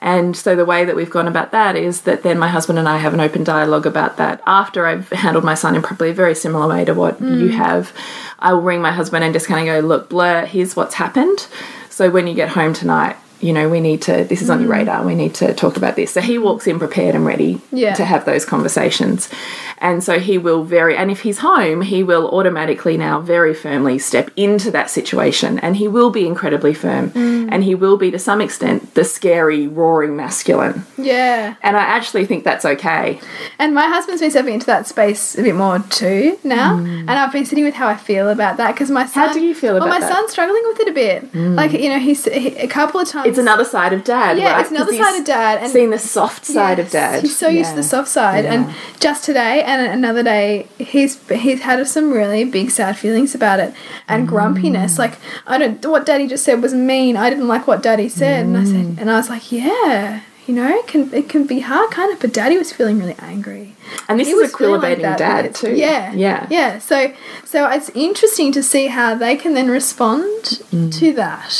And 0.00 0.36
so 0.36 0.54
the 0.54 0.64
way 0.64 0.84
that 0.84 0.94
we've 0.94 1.10
gone 1.10 1.26
about 1.26 1.50
that 1.50 1.74
is 1.74 2.02
that 2.02 2.22
then 2.22 2.38
my 2.38 2.46
husband 2.48 2.78
and 2.78 2.88
I 2.88 2.98
have 2.98 3.14
an 3.14 3.20
open 3.20 3.42
dialogue 3.42 3.86
about 3.86 4.16
that 4.18 4.42
after 4.46 4.86
I've 4.86 5.08
handled 5.10 5.44
my 5.44 5.54
son 5.54 5.74
in 5.74 5.82
probably 5.82 6.10
a 6.10 6.14
very 6.14 6.36
similar 6.36 6.68
way 6.68 6.84
to 6.84 6.94
what 6.94 7.20
you 7.20 7.48
have. 7.48 7.92
I 8.38 8.52
will 8.52 8.62
ring 8.62 8.80
my 8.80 8.92
husband 8.92 9.24
and 9.24 9.34
just 9.34 9.46
kind 9.48 9.68
of 9.68 9.82
go, 9.82 9.86
look, 9.86 10.08
Blur, 10.08 10.46
here's 10.46 10.76
what's 10.76 10.94
happened. 10.94 11.46
So 11.88 12.10
when 12.10 12.26
you 12.28 12.34
get 12.34 12.50
home 12.50 12.72
tonight, 12.72 13.16
you 13.40 13.52
know, 13.54 13.68
we 13.70 13.80
need 13.80 14.02
to, 14.02 14.24
this 14.24 14.42
is 14.42 14.50
on 14.50 14.60
your 14.60 14.70
radar, 14.70 15.04
we 15.04 15.14
need 15.14 15.34
to 15.36 15.54
talk 15.54 15.76
about 15.78 15.96
this. 15.96 16.12
So 16.12 16.20
he 16.20 16.36
walks 16.38 16.66
in 16.66 16.78
prepared 16.78 17.14
and 17.14 17.24
ready 17.24 17.60
Yeah. 17.72 17.94
to 17.94 18.04
have 18.04 18.24
those 18.26 18.44
conversations. 18.44 19.30
And 19.80 20.04
so 20.04 20.18
he 20.18 20.36
will 20.38 20.62
very, 20.64 20.96
and 20.96 21.10
if 21.10 21.20
he's 21.22 21.38
home, 21.38 21.82
he 21.82 22.02
will 22.02 22.28
automatically 22.30 22.96
now 22.96 23.20
very 23.20 23.54
firmly 23.54 23.98
step 23.98 24.30
into 24.36 24.70
that 24.72 24.90
situation 24.90 25.58
and 25.60 25.76
he 25.76 25.88
will 25.88 26.10
be 26.10 26.26
incredibly 26.26 26.74
firm. 26.74 27.12
And 27.14 27.64
he 27.64 27.74
will 27.74 27.96
be, 27.96 28.10
to 28.10 28.18
some 28.18 28.40
extent, 28.40 28.94
the 28.94 29.04
scary, 29.04 29.66
roaring 29.66 30.16
masculine. 30.16 30.84
Yeah. 30.96 31.56
And 31.62 31.76
I 31.76 31.80
actually 31.80 32.26
think 32.26 32.44
that's 32.44 32.64
okay. 32.64 33.20
And 33.58 33.74
my 33.74 33.86
husband's 33.86 34.20
been 34.20 34.30
stepping 34.30 34.54
into 34.54 34.66
that 34.66 34.86
space 34.86 35.36
a 35.38 35.42
bit 35.42 35.54
more 35.54 35.78
too 35.78 36.38
now, 36.44 36.76
and 36.78 37.10
I've 37.10 37.32
been 37.32 37.44
sitting 37.46 37.64
with 37.64 37.74
how 37.74 37.88
I 37.88 37.96
feel 37.96 38.28
about 38.28 38.56
that 38.58 38.72
because 38.74 38.90
my 38.90 39.06
son. 39.06 39.30
Mm. 39.30 39.32
do 39.34 39.40
you 39.40 39.54
feel 39.54 39.74
well, 39.74 39.84
about 39.84 39.90
my 39.90 40.00
that? 40.00 40.10
Mm. 40.10 40.14
son's 40.14 40.32
struggling 40.32 40.62
with 40.66 40.80
it 40.80 40.88
a 40.88 40.92
bit. 40.92 41.34
Like 41.34 41.72
you 41.72 41.88
know, 41.88 41.98
he's 41.98 42.24
he, 42.24 42.56
a 42.56 42.68
couple 42.68 43.00
of 43.00 43.08
times. 43.08 43.28
It's 43.28 43.38
another 43.38 43.64
side 43.64 43.92
of 43.92 44.04
dad, 44.04 44.38
Yeah, 44.38 44.52
right? 44.52 44.60
it's 44.60 44.70
another 44.70 44.92
side 44.92 45.18
of 45.18 45.24
dad, 45.24 45.62
and- 45.62 45.72
seeing 45.72 45.90
the 45.90 45.98
soft 45.98 46.44
side 46.44 46.78
of 46.78 46.90
dad. 46.90 47.22
He's 47.22 47.36
so 47.36 47.48
used 47.48 47.70
to 47.70 47.76
the 47.76 47.82
soft 47.82 48.08
side, 48.08 48.44
and 48.44 48.72
just 48.98 49.24
today 49.24 49.62
and 49.70 49.92
another 49.92 50.22
day, 50.22 50.66
he's 50.78 51.18
he's 51.28 51.60
had 51.62 51.86
some 51.86 52.12
really 52.12 52.44
big 52.44 52.70
sad 52.70 52.96
feelings 52.96 53.34
about 53.34 53.58
it 53.60 53.72
and 54.08 54.26
Mm. 54.26 54.30
grumpiness. 54.30 54.98
Like 54.98 55.14
I 55.46 55.58
don't, 55.58 55.84
what 55.86 56.04
Daddy 56.06 56.26
just 56.26 56.44
said 56.44 56.60
was 56.62 56.74
mean. 56.74 57.16
I 57.16 57.30
didn't 57.30 57.48
like 57.48 57.66
what 57.66 57.82
Daddy 57.82 58.08
said, 58.08 58.44
and 58.46 58.56
I 58.56 58.62
Mm. 58.62 58.66
said, 58.72 58.86
and 59.00 59.10
I 59.10 59.16
was 59.16 59.28
like, 59.28 59.50
yeah, 59.52 60.20
you 60.46 60.54
know, 60.54 60.68
it 60.80 60.86
can 60.86 61.12
it 61.14 61.28
can 61.28 61.44
be 61.44 61.60
hard, 61.60 61.90
kind 61.90 62.12
of. 62.12 62.18
But 62.20 62.32
Daddy 62.32 62.56
was 62.58 62.72
feeling 62.72 62.98
really 62.98 63.16
angry. 63.20 63.74
And 64.08 64.18
this 64.20 64.28
He 64.28 64.32
is 64.34 64.38
a 64.38 64.42
was 64.42 64.54
feeling 64.56 64.80
equilibrating 64.80 65.02
that 65.02 65.18
dad 65.18 65.54
too. 65.54 65.74
Yeah, 65.74 66.12
Yeah. 66.12 66.46
yeah. 66.50 66.78
So, 66.78 67.12
so 67.44 67.68
it's 67.68 67.90
interesting 67.94 68.50
to 68.52 68.62
see 68.62 68.86
how 68.88 69.14
they 69.14 69.34
can 69.36 69.54
then 69.54 69.68
respond 69.70 70.60
Mm. 70.72 70.92
to 70.98 71.12
that. 71.14 71.50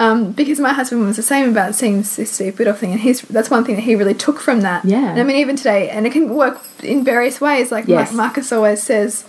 Um, 0.00 0.32
because 0.32 0.58
my 0.58 0.72
husband 0.72 1.06
was 1.06 1.16
the 1.16 1.22
same 1.22 1.50
about 1.50 1.74
seeing 1.74 1.98
this, 1.98 2.32
Steve 2.32 2.54
Biddulph 2.56 2.78
thing, 2.78 2.90
and 2.92 3.00
he's 3.00 3.20
that's 3.20 3.50
one 3.50 3.64
thing 3.64 3.74
that 3.76 3.82
he 3.82 3.94
really 3.94 4.14
took 4.14 4.40
from 4.40 4.62
that. 4.62 4.82
Yeah. 4.84 5.10
And 5.10 5.20
I 5.20 5.22
mean, 5.24 5.36
even 5.36 5.56
today, 5.56 5.90
and 5.90 6.06
it 6.06 6.12
can 6.12 6.34
work 6.34 6.58
in 6.82 7.04
various 7.04 7.38
ways. 7.38 7.70
Like 7.70 7.86
Yes. 7.86 8.10
Mar- 8.10 8.26
Marcus 8.26 8.50
always 8.50 8.82
says, 8.82 9.26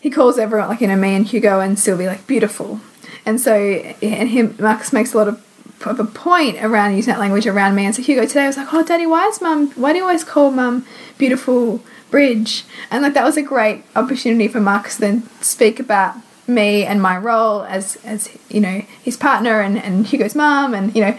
he 0.00 0.10
calls 0.10 0.38
everyone 0.38 0.68
like 0.68 0.80
you 0.80 0.88
know 0.88 0.96
me 0.96 1.14
and 1.14 1.24
Hugo 1.24 1.60
and 1.60 1.78
Sylvie 1.78 2.08
like 2.08 2.26
beautiful, 2.26 2.80
and 3.24 3.40
so 3.40 3.54
and 3.54 4.28
him 4.28 4.56
Marcus 4.58 4.92
makes 4.92 5.14
a 5.14 5.18
lot 5.18 5.28
of 5.28 5.40
of 5.86 6.00
a 6.00 6.04
point 6.04 6.62
around 6.62 6.96
using 6.96 7.12
that 7.12 7.20
language 7.20 7.46
around 7.46 7.76
me. 7.76 7.84
And 7.86 7.94
so 7.94 8.02
Hugo 8.02 8.26
today 8.26 8.48
was 8.48 8.56
like, 8.56 8.74
"Oh, 8.74 8.82
Daddy, 8.82 9.06
why 9.06 9.28
is 9.28 9.40
Mum? 9.40 9.70
Why 9.76 9.92
do 9.92 9.98
you 9.98 10.04
always 10.04 10.24
call 10.24 10.50
Mum 10.50 10.84
beautiful 11.16 11.80
Bridge?" 12.10 12.64
And 12.90 13.04
like 13.04 13.14
that 13.14 13.24
was 13.24 13.36
a 13.36 13.42
great 13.42 13.84
opportunity 13.94 14.48
for 14.48 14.60
Marcus 14.60 14.96
then 14.96 15.28
speak 15.40 15.78
about 15.78 16.16
me 16.46 16.84
and 16.84 17.00
my 17.00 17.16
role 17.16 17.62
as 17.64 17.96
as 18.04 18.28
you 18.48 18.60
know 18.60 18.82
his 19.02 19.16
partner 19.16 19.60
and 19.60 19.78
and 19.78 20.06
Hugo's 20.06 20.34
mum 20.34 20.74
and 20.74 20.94
you 20.94 21.02
know. 21.02 21.18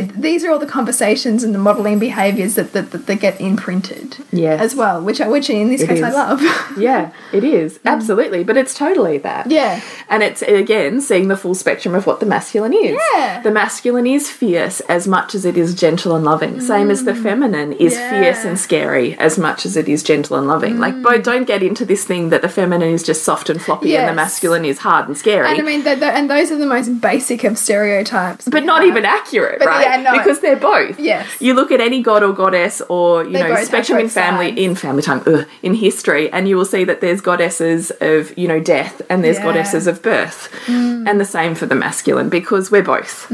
Th- 0.00 0.10
these 0.12 0.44
are 0.44 0.50
all 0.50 0.58
the 0.58 0.66
conversations 0.66 1.42
and 1.44 1.54
the 1.54 1.58
modelling 1.58 1.98
behaviours 1.98 2.54
that, 2.56 2.72
that, 2.72 2.90
that, 2.92 3.06
that 3.06 3.20
get 3.20 3.40
imprinted 3.40 4.16
Yes. 4.32 4.60
as 4.60 4.74
well, 4.74 5.02
which 5.02 5.20
I, 5.20 5.28
which 5.28 5.48
in 5.50 5.68
this 5.68 5.82
It 5.82 5.88
case 5.88 6.02
I 6.02 6.10
love. 6.10 6.40
Yeah, 6.78 7.12
it 7.32 7.44
is. 7.44 7.78
Absolutely. 7.84 8.42
But 8.44 8.56
it's 8.56 8.74
totally 8.74 9.18
that. 9.18 9.46
Mm. 9.46 9.50
Yeah. 9.52 9.80
And 10.08 10.22
it's, 10.22 10.42
again, 10.42 11.00
seeing 11.00 11.28
the 11.28 11.36
full 11.36 11.54
spectrum 11.54 11.94
of 11.94 12.06
what 12.06 12.20
the 12.20 12.26
masculine 12.26 12.72
is. 12.74 12.98
Yeah. 13.14 13.40
The 13.42 13.50
masculine 13.50 14.06
is 14.06 14.28
fierce 14.30 14.80
as 14.80 15.06
much 15.06 15.34
as 15.34 15.44
it 15.44 15.56
is 15.56 15.74
gentle 15.74 16.14
and 16.16 16.24
loving. 16.24 16.60
Same 16.60 16.90
as 16.90 17.04
the 17.04 17.14
feminine 17.14 17.72
is 17.74 17.94
Mm. 17.94 17.98
Yeah. 17.98 18.10
fierce 18.22 18.44
and 18.44 18.58
scary 18.58 19.14
as 19.18 19.38
much 19.38 19.64
as 19.64 19.76
it 19.76 19.88
is 19.88 20.02
gentle 20.02 20.36
and 20.36 20.46
loving. 20.48 20.78
Like, 20.80 21.00
both 21.02 21.22
don't 21.22 21.44
get 21.46 21.62
into 21.62 21.84
this 21.84 22.04
thing 22.04 22.30
that 22.30 22.42
the 22.42 22.48
feminine 22.48 22.92
is 22.92 23.02
just 23.02 23.22
soft 23.22 23.48
and 23.50 23.60
floppy 23.62 23.96
and 23.96 24.08
the 24.08 24.12
masculine 24.14 24.64
is 24.64 24.78
hard 24.78 25.06
and 25.08 25.16
scary. 25.16 25.46
and 25.48 25.60
I 25.60 25.62
mean, 25.62 25.86
and 25.86 26.28
those 26.30 26.50
are 26.50 26.56
the 26.58 26.66
most 26.66 27.00
basic 27.00 27.44
of 27.44 27.56
stereotypes. 27.56 28.48
but 28.48 28.64
not 28.64 28.84
even 28.84 29.04
accurate, 29.04 29.58
But 29.60 29.68
right? 29.68 29.83
Yeah, 29.84 29.96
no. 30.02 30.12
Because 30.18 30.40
they're 30.40 30.56
both. 30.56 30.98
Yes. 30.98 31.26
You 31.40 31.54
look 31.54 31.70
at 31.72 31.80
any 31.80 32.02
god 32.02 32.22
or 32.22 32.32
goddess 32.32 32.80
or, 32.88 33.24
you 33.24 33.30
They 33.32 33.42
know, 33.42 33.54
spectrum 33.64 33.98
in 33.98 34.08
family 34.08 34.48
sides. 34.48 34.60
in 34.60 34.74
family 34.74 35.02
time, 35.02 35.22
ugh, 35.26 35.46
in 35.62 35.74
history, 35.74 36.30
and 36.32 36.48
you 36.48 36.56
will 36.56 36.64
see 36.64 36.84
that 36.84 37.00
there's 37.00 37.20
goddesses 37.20 37.92
of, 38.00 38.36
you 38.38 38.48
know, 38.48 38.60
death 38.60 39.00
and 39.08 39.22
there's 39.24 39.38
Yeah. 39.38 39.44
goddesses 39.44 39.86
of 39.86 40.02
birth. 40.02 40.48
And 40.68 41.20
the 41.20 41.24
same 41.24 41.54
for 41.54 41.66
the 41.66 41.74
masculine 41.74 42.28
because 42.28 42.70
we're 42.70 42.82
both. 42.82 43.30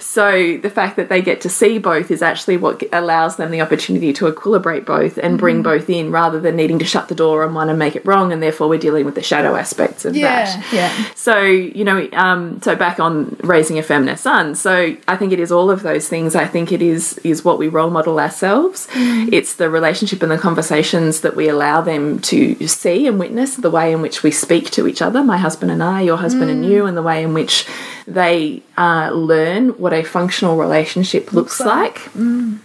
So 0.00 0.58
the 0.58 0.70
fact 0.70 0.96
that 0.96 1.08
they 1.08 1.22
get 1.22 1.40
to 1.42 1.48
see 1.48 1.78
both 1.78 2.10
is 2.10 2.22
actually 2.22 2.56
what 2.56 2.82
allows 2.92 3.36
them 3.36 3.50
the 3.50 3.60
opportunity 3.60 4.12
to 4.14 4.30
equilibrate 4.30 4.84
both 4.84 5.18
and 5.18 5.38
bring 5.38 5.52
Mm-hmm. 5.52 5.62
both 5.62 5.90
in 5.90 6.10
rather 6.10 6.40
than 6.40 6.56
needing 6.56 6.78
to 6.78 6.84
shut 6.86 7.08
the 7.08 7.14
door 7.14 7.44
on 7.44 7.52
one 7.54 7.68
and 7.68 7.78
make 7.78 7.94
it 7.94 8.04
wrong 8.06 8.32
and 8.32 8.42
therefore 8.42 8.68
we're 8.68 8.78
dealing 8.78 9.04
with 9.04 9.14
the 9.14 9.22
shadow 9.22 9.54
aspects 9.54 10.04
of 10.06 10.16
Yeah, 10.16 10.44
that. 10.46 10.72
yeah. 10.72 10.90
So, 11.14 11.40
you 11.42 11.84
know, 11.84 12.08
um, 12.14 12.60
so 12.62 12.74
back 12.74 12.98
on 12.98 13.36
raising 13.42 13.78
a 13.78 13.82
feminist 13.82 14.22
son. 14.22 14.54
So 14.54 14.96
I 15.06 15.16
think 15.16 15.32
it 15.32 15.38
is 15.40 15.52
all 15.52 15.70
of 15.72 15.82
those 15.82 16.08
things. 16.08 16.34
I 16.34 16.46
think 16.46 16.70
it 16.70 16.82
is 16.82 17.18
is 17.18 17.44
what 17.44 17.58
we 17.58 17.68
role 17.68 17.90
model 17.90 18.20
ourselves. 18.20 18.86
Mm. 18.92 19.32
It's 19.32 19.54
the 19.54 19.68
relationship 19.68 20.22
and 20.22 20.30
the 20.30 20.38
conversations 20.38 21.22
that 21.22 21.34
we 21.34 21.48
allow 21.48 21.80
them 21.80 22.20
to 22.20 22.68
see 22.68 23.06
and 23.06 23.18
witness, 23.18 23.56
the 23.56 23.70
way 23.70 23.92
in 23.92 24.02
which 24.02 24.22
we 24.22 24.30
speak 24.30 24.70
to 24.72 24.86
each 24.86 25.02
other, 25.02 25.24
my 25.24 25.38
husband 25.38 25.70
and 25.70 25.82
I, 25.82 26.02
your 26.02 26.18
husband 26.18 26.50
and 26.50 26.64
mm. 26.64 26.68
you, 26.68 26.86
and 26.86 26.96
the 26.96 27.02
way 27.02 27.22
in 27.22 27.34
which 27.34 27.66
they 28.06 28.62
uh, 28.76 29.10
learn 29.12 29.70
what 29.70 29.92
a 29.92 30.02
functional 30.02 30.56
relationship 30.56 31.32
looks, 31.32 31.60
like. 31.60 31.96
Mm. 32.14 32.58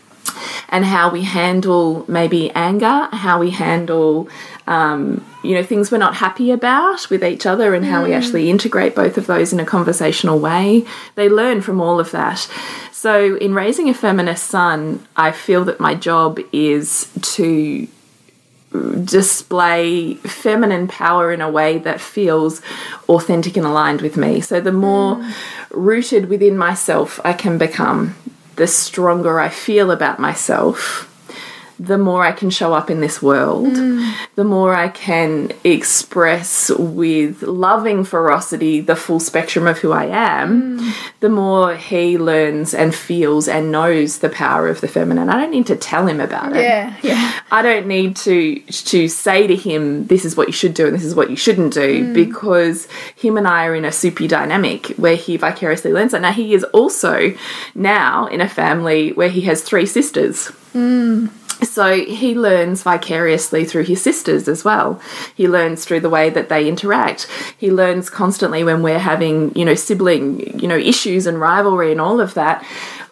And 0.70 0.86
how 0.86 1.10
we 1.10 1.24
handle 1.24 2.06
maybe 2.08 2.52
anger, 2.52 3.08
how 3.12 3.40
we 3.40 3.52
handle 3.52 4.30
um, 4.68 5.26
you 5.44 5.56
know 5.56 5.64
things 5.64 5.92
we're 5.92 5.98
not 5.98 6.16
happy 6.16 6.52
about 6.52 7.10
with 7.10 7.24
each 7.24 7.46
other 7.46 7.74
and 7.74 7.86
how 7.86 8.04
we 8.04 8.14
actually 8.14 8.50
integrate 8.50 8.96
both 8.96 9.18
of 9.18 9.26
those 9.26 9.54
in 9.54 9.60
a 9.60 9.66
conversational 9.66 10.40
way. 10.40 10.86
They 11.16 11.30
learn 11.30 11.62
from 11.62 11.80
all 11.80 12.00
of 12.00 12.12
that. 12.12 12.50
So 12.92 13.38
in 13.38 13.54
raising 13.54 13.90
a 13.90 13.94
feminist 13.94 14.46
son 14.46 15.08
i 15.16 15.32
feel 15.32 15.64
that 15.66 15.80
my 15.80 15.96
job 15.96 16.40
is 16.52 17.10
to 17.22 17.88
display 19.04 20.16
feminine 20.16 20.88
power 20.88 21.32
in 21.32 21.42
a 21.42 21.50
way 21.50 21.78
that 21.78 22.02
feels 22.02 22.62
authentic 23.08 23.56
and 23.56 23.66
aligned 23.66 24.02
with 24.02 24.18
me. 24.18 24.42
So 24.42 24.60
the 24.60 24.74
more 24.74 25.26
rooted 25.72 26.28
within 26.28 26.58
myself 26.58 27.20
i 27.24 27.34
can 27.34 27.58
become 27.58 28.16
the 28.58 28.68
stronger 28.68 29.40
i 29.40 29.50
feel 29.50 29.90
about 29.92 30.20
myself 30.20 31.14
the 31.80 31.98
more 31.98 32.24
I 32.24 32.32
can 32.32 32.50
show 32.50 32.74
up 32.74 32.90
in 32.90 33.02
this 33.02 33.22
world, 33.22 33.76
the 34.36 34.44
more 34.44 34.74
I 34.74 34.88
can 34.88 35.52
express 35.64 36.70
with 36.72 37.44
loving 37.44 38.04
ferocity 38.04 38.82
the 38.82 38.96
full 38.96 39.20
spectrum 39.20 39.68
of 39.68 39.78
who 39.80 39.92
I 39.92 40.06
am, 40.06 40.94
the 41.20 41.30
more 41.30 41.76
he 41.76 42.18
learns 42.18 42.74
and 42.74 42.96
feels 42.96 43.48
and 43.48 43.72
knows 43.72 44.20
the 44.20 44.30
power 44.30 44.68
of 44.68 44.82
the 44.82 44.88
feminine. 44.88 45.30
I 45.30 45.40
don't 45.40 45.52
need 45.52 45.68
to 45.68 45.76
tell 45.76 46.08
him 46.08 46.20
about 46.20 46.56
it. 46.56 46.64
Yeah, 46.64 46.96
yeah. 47.04 47.40
I 47.52 47.62
don't 47.62 47.88
need 47.88 48.16
to 48.18 48.60
to 48.60 49.08
say 49.08 49.48
to 49.48 49.56
him 49.56 50.08
this 50.08 50.26
is 50.26 50.36
what 50.36 50.48
you 50.48 50.54
should 50.54 50.74
do 50.74 50.88
and 50.88 50.96
this 50.96 51.06
is 51.06 51.16
what 51.16 51.30
you 51.30 51.36
shouldn't 51.36 51.74
do 51.74 52.06
mm. 52.06 52.14
because 52.14 52.88
him 53.16 53.38
and 53.38 53.48
I 53.48 53.66
are 53.66 53.76
in 53.76 53.86
a 53.86 53.92
soupy 53.92 54.28
dynamic 54.28 54.88
where 54.98 55.16
he 55.16 55.38
vicariously 55.38 55.94
learns 55.94 56.12
that. 56.12 56.22
Now 56.22 56.32
he 56.32 56.54
is 56.54 56.64
also 56.66 57.36
now 57.76 58.26
in 58.28 58.42
a 58.42 58.50
family 58.50 59.12
where 59.14 59.30
he 59.30 59.42
has 59.42 59.62
three 59.62 59.86
sisters. 59.86 60.52
Mm. 60.74 61.30
So 61.64 62.06
he 62.06 62.36
learns 62.36 62.84
vicariously 62.84 63.66
through 63.66 63.84
his 63.84 64.02
sisters 64.02 64.48
as 64.48 64.64
well. 64.64 65.02
He 65.36 65.48
learns 65.48 65.86
through 65.86 66.02
the 66.02 66.10
way 66.10 66.30
that 66.30 66.50
they 66.50 66.68
interact. 66.68 67.28
He 67.58 67.72
learns 67.72 68.10
constantly 68.10 68.64
when 68.64 68.84
we're 68.84 69.00
having, 69.00 69.56
you 69.56 69.66
know, 69.66 69.76
sibling, 69.76 70.60
you 70.60 70.68
know, 70.68 70.78
issues 70.78 71.26
and 71.26 71.40
rivalry 71.40 71.92
and 71.92 72.02
all 72.02 72.20
of 72.20 72.34
that. 72.36 72.66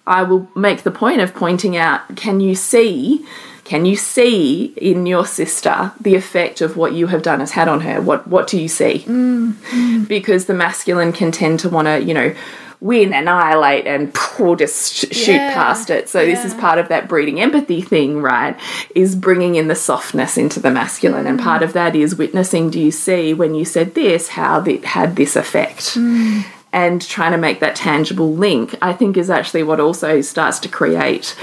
I 0.07 0.23
will 0.23 0.47
make 0.55 0.83
the 0.83 0.91
point 0.91 1.21
of 1.21 1.33
pointing 1.33 1.75
out, 1.75 2.15
can 2.15 2.39
you 2.39 2.55
see 2.55 3.25
can 3.65 3.83
you 3.85 3.95
see 3.95 4.75
in 4.77 5.07
your 5.07 5.25
sister 5.25 5.91
the 5.99 6.13
effect 6.13 6.61
of 6.61 6.77
what 6.77 6.93
you 6.93 7.07
have 7.07 7.23
done 7.23 7.39
has 7.39 7.51
had 7.51 7.67
on 7.67 7.81
her? 7.81 7.99
What 7.99 8.27
what 8.27 8.47
do 8.47 8.61
you 8.61 8.67
see? 8.67 8.99
Mm, 9.07 9.53
mm. 9.53 10.07
Because 10.07 10.45
the 10.45 10.53
masculine 10.53 11.11
can 11.11 11.31
tend 11.31 11.59
to 11.61 11.69
want 11.69 11.87
to, 11.87 11.99
you 12.01 12.13
know, 12.13 12.35
win, 12.79 13.13
annihilate, 13.13 13.87
and 13.87 14.13
poof, 14.13 14.59
just 14.59 14.93
sh- 14.93 15.15
shoot 15.15 15.33
Yeah, 15.33 15.53
past 15.53 15.89
it. 15.89 16.09
So 16.09 16.25
this 16.25 16.45
is 16.45 16.53
part 16.55 16.79
of 16.79 16.89
that 16.89 17.07
breeding 17.07 17.39
empathy 17.41 17.81
thing, 17.81 18.21
right? 18.21 18.57
Is 18.93 19.15
bringing 19.15 19.55
in 19.55 19.67
the 19.67 19.75
softness 19.75 20.37
into 20.37 20.59
the 20.59 20.71
masculine, 20.71 21.27
and 21.27 21.39
part 21.39 21.61
mm. 21.61 21.65
of 21.65 21.73
that 21.73 21.95
is 21.95 22.15
witnessing. 22.15 22.69
Do 22.69 22.79
you 22.79 22.91
see 22.91 23.33
when 23.33 23.55
you 23.55 23.65
said 23.65 23.95
this 23.95 24.29
how 24.29 24.63
it 24.63 24.85
had 24.85 25.15
this 25.15 25.35
effect? 25.35 25.95
Mm. 25.95 26.45
And 26.73 27.01
trying 27.01 27.31
to 27.31 27.37
make 27.37 27.61
that 27.61 27.77
tangible 27.77 28.33
link, 28.33 28.75
I 28.81 28.91
think, 28.91 29.15
is 29.15 29.29
actually 29.29 29.63
what 29.63 29.79
also 29.79 30.19
starts 30.19 30.59
to 30.59 30.67
create 30.67 31.33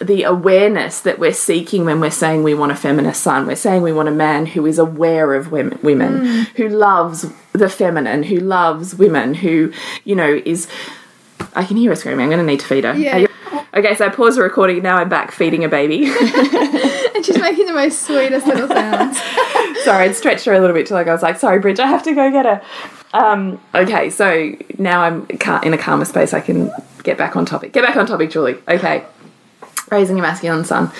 the 0.00 0.24
awareness 0.24 1.00
that 1.00 1.18
we're 1.18 1.32
seeking 1.32 1.84
when 1.84 2.00
we're 2.00 2.10
saying 2.10 2.42
we 2.42 2.54
want 2.54 2.72
a 2.72 2.76
feminist 2.76 3.22
son. 3.22 3.46
We're 3.46 3.56
saying 3.56 3.82
we 3.82 3.92
want 3.92 4.08
a 4.08 4.12
man 4.12 4.46
who 4.46 4.66
is 4.66 4.78
aware 4.78 5.34
of 5.34 5.52
women, 5.52 5.78
women 5.82 6.46
who 6.56 6.68
loves 6.68 7.26
the 7.52 7.68
feminine, 7.68 8.24
who 8.24 8.38
loves 8.38 8.94
women, 8.94 9.34
who, 9.34 9.72
you 10.04 10.16
know, 10.16 10.40
is. 10.44 10.68
I 11.56 11.64
can 11.64 11.76
hear 11.76 11.90
her 11.90 11.96
screaming. 11.96 12.24
I'm 12.24 12.30
going 12.30 12.44
to 12.44 12.46
need 12.46 12.60
to 12.60 12.66
feed 12.66 12.84
her. 12.84 12.94
Yeah. 12.94 13.26
Okay, 13.74 13.94
so 13.94 14.06
I 14.06 14.08
paused 14.08 14.38
the 14.38 14.42
recording. 14.42 14.82
Now 14.82 14.96
I'm 14.96 15.08
back 15.08 15.30
feeding 15.30 15.64
a 15.64 15.68
baby. 15.68 16.10
And 17.14 17.24
she's 17.24 17.38
making 17.38 17.66
the 17.66 17.72
most 17.72 18.02
sweetest 18.02 18.44
little 18.46 18.66
sounds. 18.66 19.16
sorry, 19.84 20.06
I'd 20.06 20.16
stretched 20.16 20.44
her 20.46 20.52
a 20.52 20.58
little 20.58 20.74
bit 20.74 20.86
till 20.86 20.96
like 20.96 21.06
I 21.06 21.12
was 21.12 21.22
like, 21.22 21.38
sorry, 21.38 21.60
Bridge, 21.60 21.78
I 21.78 21.86
have 21.86 22.02
to 22.04 22.14
go 22.14 22.30
get 22.32 22.44
her. 22.44 22.62
Um, 23.12 23.60
okay, 23.72 24.10
so 24.10 24.56
now 24.78 25.02
I'm 25.02 25.26
in 25.62 25.72
a 25.72 25.78
calmer 25.78 26.04
space. 26.04 26.34
I 26.34 26.40
can 26.40 26.72
get 27.04 27.16
back 27.16 27.36
on 27.36 27.46
topic. 27.46 27.72
Get 27.72 27.84
back 27.84 27.96
on 27.96 28.06
topic, 28.06 28.30
Julie. 28.30 28.56
Okay, 28.66 29.04
raising 29.90 30.18
a 30.18 30.22
masculine 30.22 30.64
son. 30.64 30.90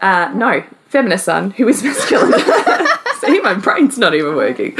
Uh, 0.00 0.32
no, 0.34 0.62
feminist 0.86 1.24
son 1.24 1.50
who 1.52 1.68
is 1.68 1.82
masculine. 1.84 2.32
See, 3.20 3.40
my 3.40 3.54
brain's 3.54 3.98
not 3.98 4.14
even 4.14 4.34
working. 4.34 4.76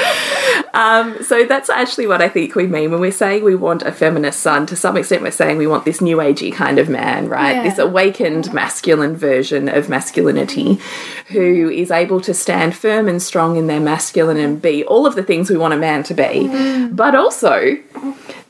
Um, 0.74 1.22
so 1.22 1.44
that's 1.44 1.68
actually 1.68 2.06
what 2.06 2.22
I 2.22 2.28
think 2.28 2.54
we 2.54 2.66
mean 2.66 2.90
when 2.90 3.00
we're 3.00 3.12
saying 3.12 3.44
we 3.44 3.54
want 3.54 3.82
a 3.82 3.92
feminist 3.92 4.40
son. 4.40 4.66
To 4.66 4.76
some 4.76 4.96
extent, 4.96 5.22
we're 5.22 5.30
saying 5.30 5.58
we 5.58 5.66
want 5.66 5.84
this 5.84 6.00
new 6.00 6.18
agey 6.18 6.52
kind 6.52 6.78
of 6.78 6.88
man, 6.88 7.28
right? 7.28 7.56
Yeah. 7.56 7.62
This 7.62 7.78
awakened 7.78 8.52
masculine 8.52 9.16
version 9.16 9.68
of 9.68 9.88
masculinity 9.88 10.80
who 11.28 11.68
is 11.70 11.90
able 11.90 12.20
to 12.22 12.34
stand 12.34 12.76
firm 12.76 13.08
and 13.08 13.20
strong 13.20 13.56
in 13.56 13.66
their 13.66 13.80
masculine 13.80 14.36
and 14.36 14.60
be 14.60 14.84
all 14.84 15.06
of 15.06 15.14
the 15.14 15.22
things 15.22 15.50
we 15.50 15.56
want 15.56 15.74
a 15.74 15.78
man 15.78 16.02
to 16.04 16.14
be, 16.14 16.88
but 16.88 17.14
also 17.14 17.76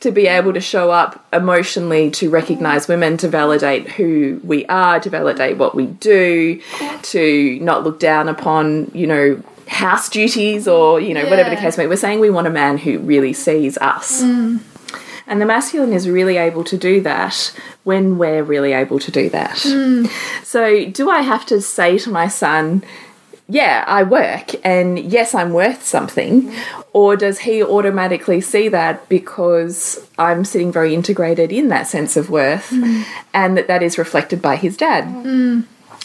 to 0.01 0.11
be 0.11 0.27
able 0.27 0.53
to 0.53 0.61
show 0.61 0.91
up 0.91 1.25
emotionally 1.31 2.09
to 2.11 2.29
recognize 2.29 2.87
women, 2.87 3.17
to 3.17 3.27
validate 3.27 3.89
who 3.91 4.41
we 4.43 4.65
are, 4.65 4.99
to 4.99 5.09
validate 5.09 5.57
what 5.57 5.75
we 5.75 5.85
do, 5.85 6.59
to 7.03 7.59
not 7.61 7.83
look 7.83 7.99
down 7.99 8.27
upon, 8.27 8.89
you 8.93 9.05
know, 9.07 9.41
house 9.71 10.09
duties 10.09 10.67
or, 10.67 10.99
you 10.99 11.13
know, 11.13 11.23
whatever 11.27 11.49
the 11.49 11.55
case 11.55 11.77
may 11.77 11.85
be. 11.85 11.89
We're 11.89 11.95
saying 11.95 12.19
we 12.19 12.29
want 12.29 12.45
a 12.45 12.51
man 12.51 12.77
who 12.77 12.99
really 12.99 13.31
sees 13.31 13.77
us. 13.77 14.21
Mm. 14.21 14.59
And 15.27 15.39
the 15.39 15.45
masculine 15.45 15.93
is 15.93 16.09
really 16.09 16.35
able 16.35 16.65
to 16.65 16.77
do 16.77 16.99
that 17.01 17.57
when 17.85 18.17
we're 18.17 18.43
really 18.43 18.73
able 18.73 18.99
to 18.99 19.11
do 19.11 19.29
that. 19.29 19.55
Mm. 19.55 20.09
So, 20.43 20.89
do 20.89 21.09
I 21.09 21.21
have 21.21 21.45
to 21.45 21.61
say 21.61 21.97
to 21.99 22.09
my 22.11 22.27
son, 22.27 22.83
yeah, 23.47 23.85
I 23.87 24.03
work 24.03 24.53
and 24.65 24.99
yes, 24.99 25.33
I'm 25.33 25.53
worth 25.53 25.85
something? 25.85 26.51
Mm. 26.51 26.83
Or 26.91 27.15
does 27.15 27.39
he 27.39 27.63
automatically 27.63 28.41
see 28.41 28.67
that 28.67 29.07
because 29.07 30.05
I'm 30.19 30.43
sitting 30.43 30.73
very 30.73 30.93
integrated 30.93 31.53
in 31.53 31.69
that 31.69 31.87
sense 31.87 32.17
of 32.17 32.29
worth 32.29 32.73
and 33.33 33.57
that 33.57 33.67
that 33.67 33.81
is 33.81 33.97
reflected 33.97 34.41
by 34.41 34.57
his 34.57 34.75
dad? 34.75 35.05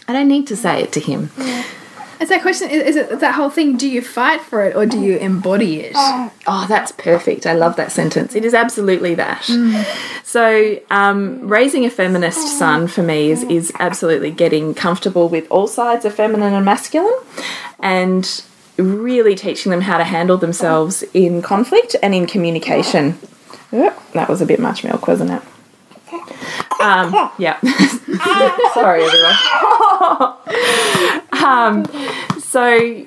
I 0.07 0.13
don't 0.13 0.29
need 0.29 0.47
to 0.47 0.57
say 0.57 0.83
it 0.83 0.93
to 0.93 1.01
him. 1.01 1.31
It's 2.19 2.31
that 2.31 2.43
question 2.43 2.71
is, 2.71 2.83
is 2.83 2.97
it 2.97 3.21
that 3.21 3.35
whole 3.35 3.51
thing, 3.51 3.77
do 3.77 3.89
you 3.89 4.01
fight 4.01 4.41
for 4.41 4.65
it 4.65 4.75
or 4.75 4.87
do 4.87 5.01
you 5.01 5.19
embody 5.19 5.81
it? 5.81 5.93
Oh, 5.97 6.67
that's 6.69 6.93
perfect. 6.93 7.47
I 7.47 7.53
love 7.53 7.77
that 7.77 7.93
sentence. 7.93 8.35
It 8.35 8.45
is 8.45 8.55
absolutely 8.55 9.15
that. 9.17 9.45
So, 10.25 10.81
um, 10.91 11.47
raising 11.47 11.85
a 11.85 11.91
feminist 11.91 12.59
son 12.59 12.89
for 12.89 13.03
me 13.03 13.31
is, 13.31 13.43
is 13.45 13.73
absolutely 13.79 14.31
getting 14.31 14.75
comfortable 14.75 15.29
with 15.29 15.47
all 15.51 15.67
sides 15.67 16.05
of 16.05 16.15
feminine 16.15 16.55
and 16.55 16.65
masculine 16.65 17.19
and 17.81 18.43
really 18.79 19.35
teaching 19.35 19.71
them 19.71 19.83
how 19.83 19.99
to 19.99 20.05
handle 20.05 20.37
themselves 20.37 21.03
in 21.15 21.43
conflict 21.43 21.97
and 22.03 22.15
in 22.15 22.27
communication. 22.27 23.19
Oop, 23.73 23.95
that 24.13 24.29
was 24.29 24.41
a 24.41 24.47
bit 24.47 24.61
much 24.61 24.85
milk, 24.85 25.07
wasn't 25.07 25.31
it? 25.31 25.43
Um, 26.81 27.31
yeah. 27.39 27.59
Sorry, 28.75 29.03
everyone. 29.03 29.35
um, 31.45 31.85
so 32.39 33.07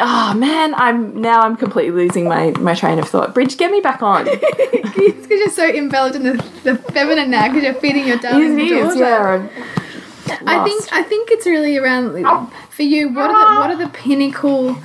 Oh 0.00 0.34
man, 0.34 0.74
I'm 0.74 1.20
now 1.20 1.42
I'm 1.42 1.56
completely 1.56 1.92
losing 1.92 2.24
my 2.24 2.50
my 2.58 2.74
train 2.74 2.98
of 2.98 3.08
thought. 3.08 3.32
Bridge, 3.32 3.56
get 3.56 3.70
me 3.70 3.80
back 3.80 4.02
on. 4.02 4.26
It's 4.28 4.92
because 5.22 5.38
you're 5.40 5.50
so 5.50 5.68
enveloped 5.68 6.16
in 6.16 6.24
the, 6.24 6.32
the 6.64 6.76
feminine 6.92 7.30
now 7.30 7.46
because 7.48 7.62
you're 7.62 7.74
feeding 7.74 8.06
your 8.08 8.18
darling 8.18 8.58
It 8.58 8.72
is, 8.72 8.94
daughter. 8.94 9.48
yeah. 9.48 10.38
I 10.46 10.64
think 10.64 10.92
I 10.92 11.02
think 11.04 11.30
it's 11.30 11.46
really 11.46 11.76
around 11.76 12.12
for 12.70 12.82
you. 12.82 13.08
What 13.10 13.30
are 13.30 13.54
the 13.54 13.60
what 13.60 13.70
are 13.70 13.76
the 13.76 13.88
pinnacle 13.96 14.76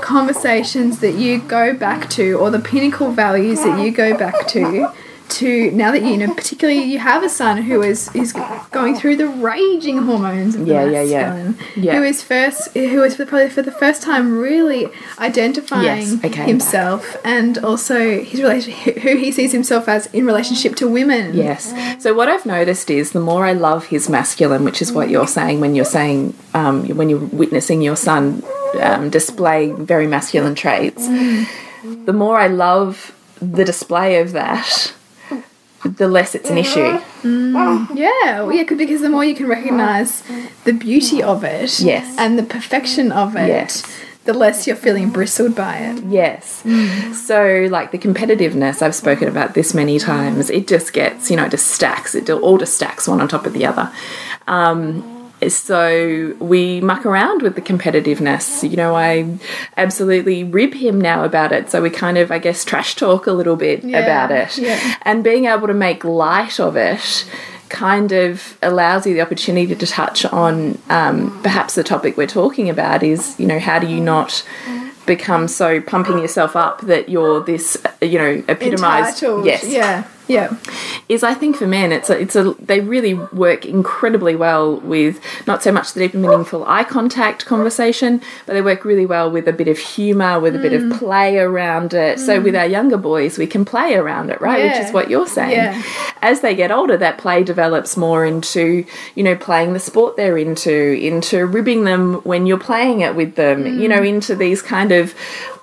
conversations 0.00 1.00
that 1.00 1.16
you 1.16 1.40
go 1.40 1.74
back 1.74 2.08
to, 2.10 2.34
or 2.34 2.50
the 2.50 2.60
pinnacle 2.60 3.10
values 3.10 3.60
that 3.64 3.84
you 3.84 3.90
go 3.90 4.16
back 4.16 4.46
to? 4.48 4.92
To 5.28 5.70
now 5.70 5.90
that 5.92 6.02
you 6.02 6.16
know, 6.18 6.32
particularly 6.34 6.82
you 6.82 6.98
have 6.98 7.22
a 7.22 7.28
son 7.28 7.62
who 7.62 7.82
is 7.82 8.14
is 8.14 8.32
going 8.70 8.94
through 8.96 9.16
the 9.16 9.28
raging 9.28 9.98
hormones 9.98 10.54
of 10.54 10.66
the 10.66 10.72
Yeah, 10.72 10.84
yeah, 10.84 11.02
yeah. 11.02 11.52
Yeah. 11.74 11.96
who 11.96 12.02
is 12.02 12.22
first, 12.22 12.72
who 12.74 13.02
is 13.02 13.16
for, 13.16 13.24
probably 13.24 13.48
for 13.48 13.62
the 13.62 13.72
first 13.72 14.02
time 14.02 14.36
really 14.38 14.88
identifying 15.18 15.84
Yes, 15.84 16.24
okay. 16.24 16.44
himself 16.44 17.16
and 17.24 17.56
also 17.58 18.20
his 18.20 18.42
relationship, 18.42 18.98
who 18.98 19.16
he 19.16 19.32
sees 19.32 19.52
himself 19.52 19.88
as 19.88 20.06
in 20.12 20.26
relationship 20.26 20.76
to 20.76 20.88
women. 20.88 21.34
Yes. 21.34 21.72
So 22.02 22.12
what 22.14 22.28
I've 22.28 22.44
noticed 22.46 22.90
is 22.90 23.12
the 23.12 23.20
more 23.20 23.46
I 23.46 23.52
love 23.52 23.86
his 23.86 24.08
masculine, 24.10 24.64
which 24.64 24.82
is 24.82 24.92
what 24.92 25.08
you're 25.08 25.26
saying 25.28 25.60
when 25.60 25.74
you're 25.74 25.84
saying 25.86 26.34
um, 26.54 26.86
when 26.96 27.08
you're 27.08 27.18
witnessing 27.42 27.80
your 27.80 27.96
son 27.96 28.42
um, 28.80 29.08
display 29.10 29.70
very 29.72 30.06
masculine 30.06 30.54
traits, 30.54 31.06
the 32.04 32.12
more 32.12 32.38
I 32.38 32.48
love 32.48 33.12
the 33.40 33.64
display 33.64 34.20
of 34.20 34.32
that, 34.32 34.92
the 35.84 36.08
less 36.08 36.34
it's 36.34 36.48
an 36.50 36.58
issue. 36.58 36.98
Yeah, 37.24 38.42
well, 38.42 38.52
yeah, 38.52 38.64
'cause- 38.64 38.78
because 38.78 39.00
the 39.00 39.08
more 39.08 39.24
you 39.24 39.34
can 39.34 39.46
recognize 39.48 40.22
the 40.64 40.72
beauty 40.72 41.22
of 41.22 41.44
it, 41.44 41.80
Yes. 41.80 42.14
and 42.18 42.38
the 42.38 42.42
perfection 42.42 43.10
of 43.12 43.34
it, 43.36 43.48
Yes. 43.48 43.82
the 44.24 44.32
less 44.32 44.66
you're 44.66 44.76
feeling 44.76 45.08
bristled 45.10 45.54
by 45.56 45.76
it. 45.78 46.02
Yes. 46.08 46.62
So, 47.26 47.66
like 47.70 47.90
the 47.90 47.98
competitiveness, 47.98 48.80
I've 48.82 48.94
spoken 48.94 49.26
about 49.28 49.54
this 49.54 49.74
many 49.74 49.98
times. 49.98 50.50
It 50.50 50.66
just 50.68 50.92
gets, 50.92 51.30
you 51.30 51.36
know, 51.36 51.44
it 51.44 51.50
just 51.50 51.66
stacks. 51.68 52.14
It 52.14 52.30
all 52.30 52.58
just 52.58 52.74
stacks 52.74 53.08
one 53.08 53.20
on 53.20 53.26
top 53.28 53.46
of 53.46 53.52
the 53.52 53.66
other. 53.66 53.90
Um, 54.46 55.02
so 55.48 56.34
we 56.38 56.80
muck 56.80 57.04
around 57.06 57.42
with 57.42 57.54
the 57.54 57.60
competitiveness. 57.62 58.68
You 58.68 58.76
know, 58.76 58.94
I 58.94 59.38
absolutely 59.76 60.44
rib 60.44 60.74
him 60.74 61.00
now 61.00 61.24
about 61.24 61.52
it. 61.52 61.70
So 61.70 61.82
we 61.82 61.90
kind 61.90 62.18
of, 62.18 62.30
I 62.30 62.38
guess, 62.38 62.64
trash 62.64 62.94
talk 62.94 63.26
a 63.26 63.32
little 63.32 63.56
bit 63.56 63.82
Yeah, 63.84 63.98
about 63.98 64.30
it. 64.30 64.56
yeah. 64.58 64.96
And 65.02 65.24
being 65.24 65.46
able 65.46 65.66
to 65.66 65.74
make 65.74 66.04
light 66.04 66.60
of 66.60 66.76
it 66.76 67.24
kind 67.68 68.12
of 68.12 68.58
allows 68.62 69.06
you 69.06 69.14
the 69.14 69.20
opportunity 69.22 69.74
to 69.74 69.86
touch 69.86 70.26
on 70.26 70.78
um, 70.90 71.40
perhaps 71.42 71.74
the 71.74 71.82
topic 71.82 72.16
we're 72.18 72.26
talking 72.26 72.68
about 72.68 73.02
is, 73.02 73.38
you 73.40 73.46
know, 73.46 73.58
how 73.58 73.78
do 73.78 73.86
you 73.86 73.98
not 74.00 74.44
become 75.06 75.48
so 75.48 75.80
pumping 75.80 76.18
yourself 76.18 76.54
up 76.54 76.82
that 76.82 77.08
you're 77.08 77.42
this, 77.42 77.76
you 78.00 78.18
know, 78.18 78.44
epitomized. 78.46 79.22
Entitled. 79.22 79.46
Yes 79.46 79.64
Yeah. 79.66 80.04
Yeah. 80.32 80.56
is 81.08 81.22
I 81.22 81.34
think 81.34 81.56
for 81.56 81.66
men 81.66 81.92
it's 81.92 82.10
a, 82.10 82.18
it's 82.20 82.36
a 82.36 82.54
they 82.58 82.80
really 82.80 83.14
work 83.14 83.64
incredibly 83.66 84.34
well 84.36 84.76
with 84.80 85.20
not 85.46 85.62
so 85.62 85.70
much 85.72 85.92
the 85.92 86.00
deep 86.00 86.14
and 86.14 86.22
meaningful 86.22 86.64
eye 86.66 86.84
contact 86.84 87.44
conversation, 87.46 88.20
but 88.46 88.54
they 88.54 88.62
work 88.62 88.84
really 88.84 89.06
well 89.06 89.30
with 89.30 89.46
a 89.48 89.52
bit 89.52 89.68
of 89.68 89.78
humor, 89.78 90.40
with 90.40 90.54
a 90.56 90.58
bit 90.58 90.72
Mm. 90.72 90.92
of 90.92 90.98
play 90.98 91.38
around 91.38 91.92
it. 91.92 92.18
So 92.18 92.40
with 92.40 92.56
our 92.56 92.66
younger 92.66 92.96
boys, 92.96 93.36
we 93.36 93.46
can 93.46 93.64
play 93.64 93.94
around 93.94 94.30
it, 94.30 94.40
right? 94.40 94.62
Which 94.64 94.80
is 94.86 94.92
what 94.92 95.10
you're 95.10 95.26
saying. 95.26 95.50
Yeah. 95.52 95.82
As 96.22 96.40
they 96.40 96.54
get 96.54 96.70
older, 96.70 96.96
that 96.96 97.18
play 97.18 97.42
develops 97.44 97.96
more 97.96 98.24
into 98.24 98.84
you 99.14 99.22
know 99.22 99.36
playing 99.36 99.72
the 99.74 99.80
sport 99.80 100.16
they're 100.16 100.38
into, 100.38 100.72
into 100.72 101.44
ribbing 101.46 101.84
them 101.84 102.14
when 102.24 102.46
you're 102.46 102.58
playing 102.58 103.00
it 103.00 103.14
with 103.14 103.34
them, 103.34 103.66
you 103.66 103.88
Mm. 103.88 103.96
know, 103.96 104.02
into 104.02 104.34
these 104.34 104.62
kind 104.62 104.92
of 104.92 105.14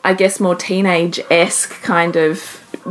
I 0.04 0.14
guess 0.14 0.40
more 0.40 0.56
teenage 0.56 1.20
esque 1.30 1.82
kind 1.82 2.16
of 2.16 2.38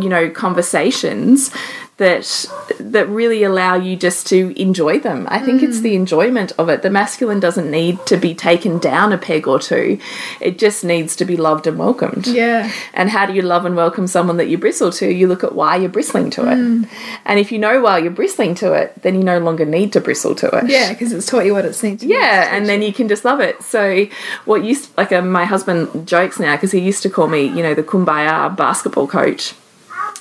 you 0.01 0.09
know 0.09 0.31
conversations 0.31 1.51
that 1.99 2.47
that 2.79 3.09
really 3.09 3.43
allow 3.43 3.75
you 3.75 3.97
just 3.97 4.27
to 4.29 4.61
enjoy 4.61 5.01
them. 5.01 5.27
I 5.29 5.41
think 5.41 5.65
it's 5.65 5.81
the 5.81 5.97
enjoyment 5.97 6.53
of 6.57 6.69
it. 6.69 6.83
The 6.83 6.91
masculine 6.91 7.41
doesn't 7.41 7.69
need 7.69 8.07
to 8.07 8.17
be 8.17 8.35
taken 8.37 8.79
down 8.79 9.13
a 9.13 9.19
peg 9.19 9.49
or 9.49 9.59
two. 9.59 9.99
It 10.41 10.59
just 10.59 10.85
needs 10.85 11.17
to 11.17 11.25
be 11.25 11.37
loved 11.37 11.67
and 11.67 11.77
welcomed. 11.77 12.29
Yeah. 12.29 12.73
And 12.95 13.11
how 13.11 13.27
do 13.27 13.35
you 13.35 13.43
love 13.43 13.65
and 13.65 13.75
welcome 13.75 14.07
someone 14.07 14.37
that 14.37 14.49
you 14.49 14.57
bristle 14.59 14.93
to? 14.93 15.13
You 15.13 15.27
look 15.27 15.43
at 15.43 15.57
why 15.57 15.77
you're 15.77 15.89
bristling 15.89 16.31
to 16.31 16.43
it. 16.43 16.89
And 17.25 17.41
if 17.41 17.51
you 17.51 17.59
know 17.59 17.81
why 17.81 17.99
you're 17.99 18.13
bristling 18.13 18.55
to 18.57 18.75
it, 18.75 19.03
then 19.03 19.17
you 19.17 19.25
no 19.25 19.41
longer 19.41 19.65
need 19.65 19.93
to 19.95 20.01
bristle 20.01 20.37
to 20.37 20.47
it. 20.59 20.69
Yeah, 20.69 20.93
because 20.93 21.13
it's 21.13 21.27
taught 21.27 21.47
you 21.47 21.53
what 21.53 21.65
it's 21.65 21.83
needs 21.83 22.03
to. 22.03 22.09
Yeah, 22.09 22.55
and 22.57 22.69
then 22.69 22.81
you 22.81 22.93
can 22.93 23.09
just 23.09 23.25
love 23.25 23.41
it. 23.41 23.61
So, 23.65 24.07
what 24.45 24.63
used 24.63 24.97
like 24.97 25.11
uh, 25.11 25.21
my 25.21 25.45
husband 25.45 26.07
jokes 26.07 26.39
now 26.39 26.55
because 26.55 26.71
he 26.71 26.79
used 26.79 27.03
to 27.03 27.11
call 27.11 27.27
me, 27.27 27.43
you 27.43 27.63
know, 27.63 27.75
the 27.75 27.83
kumbaya 27.83 28.55
basketball 28.57 29.09
coach. 29.09 29.55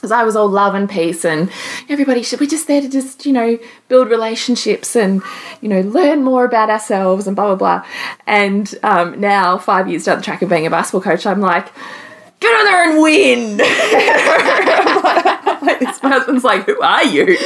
Because 0.08 0.22
I 0.22 0.24
was 0.24 0.38
all 0.38 0.48
love 0.48 0.74
and 0.74 0.90
peace, 0.90 1.26
and 1.26 1.52
everybody 1.90 2.24
should. 2.24 2.40
We're 2.40 2.48
just 2.48 2.68
there 2.68 2.80
to 2.80 2.88
just, 2.88 3.26
you 3.26 3.34
know, 3.34 3.60
build 3.90 4.10
relationships 4.10 4.96
and, 4.96 5.22
you 5.60 5.68
know, 5.68 5.82
learn 5.82 6.24
more 6.24 6.46
about 6.46 6.70
ourselves 6.70 7.28
and 7.28 7.36
blah 7.36 7.48
blah 7.48 7.82
blah. 7.82 7.86
And 8.26 8.74
um, 8.84 9.20
now, 9.20 9.58
five 9.58 9.90
years 9.90 10.06
down 10.06 10.20
the 10.20 10.24
track 10.24 10.42
of 10.42 10.48
being 10.48 10.66
a 10.66 10.70
basketball 10.70 11.02
coach, 11.02 11.26
I'm 11.26 11.42
like, 11.42 11.74
get 12.40 12.48
on 12.48 12.66
there 12.66 12.90
and 12.90 13.02
win. 13.02 13.62
Like, 15.60 15.80
this 15.80 16.00
husband's 16.00 16.44
like, 16.44 16.66
who 16.66 16.80
are 16.82 17.04
you? 17.04 17.24
and 17.26 17.38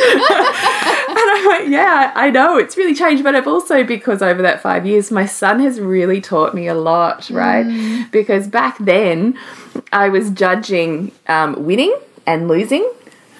I'm 1.09 1.45
like, 1.45 1.67
yeah, 1.69 2.11
I 2.13 2.29
know 2.29 2.57
it's 2.57 2.77
really 2.77 2.93
changed, 2.93 3.23
but 3.23 3.35
I've 3.35 3.47
also 3.47 3.83
because 3.83 4.21
over 4.21 4.41
that 4.41 4.61
five 4.61 4.85
years, 4.85 5.11
my 5.11 5.25
son 5.25 5.59
has 5.61 5.79
really 5.79 6.21
taught 6.21 6.53
me 6.53 6.67
a 6.67 6.75
lot, 6.75 7.29
right? 7.29 7.65
Mm. 7.65 8.11
Because 8.11 8.47
back 8.47 8.77
then, 8.79 9.37
I 9.91 10.09
was 10.09 10.29
judging 10.29 11.13
um, 11.27 11.65
winning 11.65 11.95
and 12.25 12.47
losing. 12.47 12.89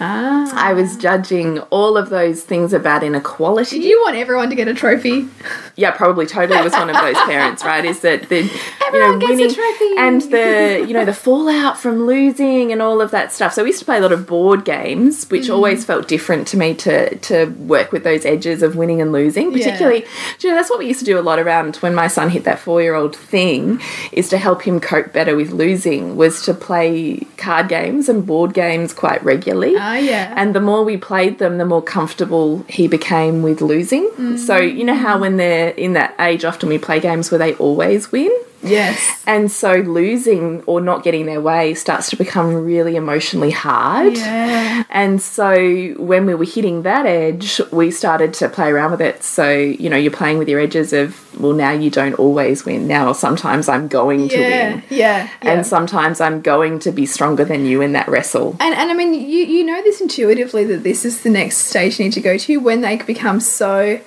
Ah. 0.02 0.52
I 0.56 0.74
was 0.74 0.97
judging 0.97 1.60
all 1.70 1.95
of 1.95 2.10
those 2.10 2.41
things 2.43 2.74
about 2.74 3.04
inequality. 3.04 3.80
Did 3.80 3.88
you 3.88 4.02
want 4.02 4.16
everyone 4.18 4.49
to 4.49 4.56
get 4.56 4.68
a 4.68 4.74
trophy? 4.74 5.28
yeah, 5.76 5.91
probably 5.91 6.26
totally 6.26 6.62
was 6.62 6.74
one 6.74 6.89
of 6.89 6.95
those 6.97 7.16
parents, 7.26 7.64
right? 7.64 7.86
Is 7.86 7.99
that 8.02 8.28
the 8.30 8.49
Everyone 8.88 9.22
you 9.22 9.28
know 9.28 9.28
gets 9.28 9.32
a 9.32 9.36
winning 9.36 9.54
trophy. 9.54 9.95
and 9.97 10.22
the 10.24 10.86
you 10.88 10.93
know 10.93 11.06
the 11.06 11.14
fallout 11.14 11.78
from 11.80 12.06
losing 12.06 12.72
and 12.72 12.82
all 12.82 12.99
of 13.02 13.12
that 13.12 13.32
stuff. 13.32 13.54
So 13.54 13.64
we 13.64 13.70
used 13.70 13.80
to 13.80 13.86
play 13.86 13.97
a 13.97 14.02
lot 14.02 14.12
of 14.12 14.26
board 14.28 14.66
games, 14.66 15.30
which 15.30 15.45
Mm. 15.47 15.54
always 15.54 15.86
felt 15.86 16.08
different 16.08 16.47
to 16.49 16.58
me 16.58 16.74
to 16.76 17.16
to 17.16 17.45
work 17.45 17.91
with 17.91 18.04
those 18.04 18.26
edges 18.26 18.62
of 18.64 18.76
winning 18.76 19.02
and 19.02 19.12
losing. 19.12 19.52
Particularly, 19.54 20.06
do 20.39 20.47
you 20.47 20.54
know 20.54 20.58
that's 20.60 20.70
what 20.70 20.80
we 20.80 20.88
used 20.88 20.99
to 20.99 21.06
do 21.06 21.20
a 21.20 21.22
lot 21.22 21.39
around 21.39 21.76
when 21.78 21.93
my 21.95 22.08
son 22.08 22.30
hit 22.30 22.43
that 22.45 22.60
four 22.60 22.82
year 22.82 22.95
old 22.95 23.16
thing. 23.16 23.80
Is 24.12 24.30
to 24.30 24.38
help 24.38 24.64
him 24.64 24.80
cope 24.80 25.14
better 25.14 25.36
with 25.36 25.52
losing. 25.52 26.16
Was 26.18 26.41
to 26.45 26.54
play 26.54 27.20
card 27.38 27.70
games 27.70 28.10
and 28.10 28.26
board 28.26 28.54
games 28.54 28.93
quite 28.93 29.24
regularly. 29.24 29.76
Ah, 29.78 29.91
Oh, 29.92 29.98
yeah. 29.98 30.34
And 30.36 30.56
the 30.56 30.62
more 30.62 30.84
we 30.84 30.98
played 30.98 31.39
them, 31.39 31.58
the 31.58 31.66
more 31.66 31.82
comfortable 31.82 32.64
he 32.70 32.88
became 32.88 33.42
with 33.42 33.62
losing. 33.62 34.10
So, 34.38 34.60
mm-hmm. 34.60 34.78
you 34.78 34.84
know 34.86 34.96
how 34.96 35.20
when 35.20 35.38
they're 35.38 35.70
in 35.72 35.94
that 35.94 36.16
age, 36.20 36.46
often 36.46 36.70
we 36.70 36.78
play 36.78 37.00
games 37.00 37.32
where 37.32 37.39
they 37.39 37.56
always 37.56 38.12
win? 38.12 38.32
Yes. 38.64 39.22
And 39.26 39.51
so 39.51 39.74
losing 39.76 40.62
or 40.64 40.82
not 40.82 41.03
getting 41.03 41.26
their 41.26 41.41
way 41.41 41.74
starts 41.74 42.09
to 42.12 42.16
become 42.16 42.53
really 42.53 42.95
emotionally 42.95 43.51
hard. 43.51 44.18
Yeah. 44.18 44.84
And 44.89 45.22
so 45.22 45.93
when 45.97 46.26
we 46.26 46.36
were 46.36 46.45
hitting 46.45 46.84
that 46.84 47.05
edge, 47.05 47.62
we 47.72 47.91
started 47.91 48.34
to 48.36 48.49
play 48.49 48.70
around 48.70 48.91
with 48.91 49.01
it. 49.01 49.24
So, 49.24 49.49
you 49.49 49.89
know, 49.89 49.97
you're 49.97 50.12
playing 50.12 50.38
with 50.38 50.47
your 50.49 50.59
edges 50.59 50.93
of, 50.93 51.18
well, 51.39 51.53
now 51.53 51.72
you 51.72 51.89
don't 51.89 52.14
always 52.16 52.66
win. 52.66 52.88
Now 52.88 53.14
sometimes 53.14 53.68
I'm 53.70 53.88
going 53.88 54.30
to 54.30 54.38
Yeah. 54.39 54.74
win. 54.74 54.84
Yeah. 54.89 55.24
yeah. 55.24 55.30
And 55.41 55.66
sometimes 55.66 56.22
I'm 56.22 56.41
going 56.41 56.80
to 56.80 56.91
be 56.91 57.05
stronger 57.05 57.45
than 57.45 57.66
you 57.66 57.82
in 57.82 57.93
that 57.93 58.07
wrestle. 58.07 58.55
And, 58.59 58.76
and 58.76 58.91
I 58.91 58.93
mean, 58.93 59.14
you, 59.14 59.45
you 59.45 59.64
know 59.64 59.82
this 59.84 60.01
intuitively 60.01 60.66
that 60.66 60.84
this 60.84 61.05
is 61.05 61.24
the 61.24 61.30
next 61.30 61.57
stage 61.57 61.99
you 61.99 62.05
need 62.05 62.14
to 62.14 62.22
go 62.22 62.38
to 62.38 62.57
when 62.57 62.82
they 62.82 62.97
become 62.97 63.39
so 63.39 63.99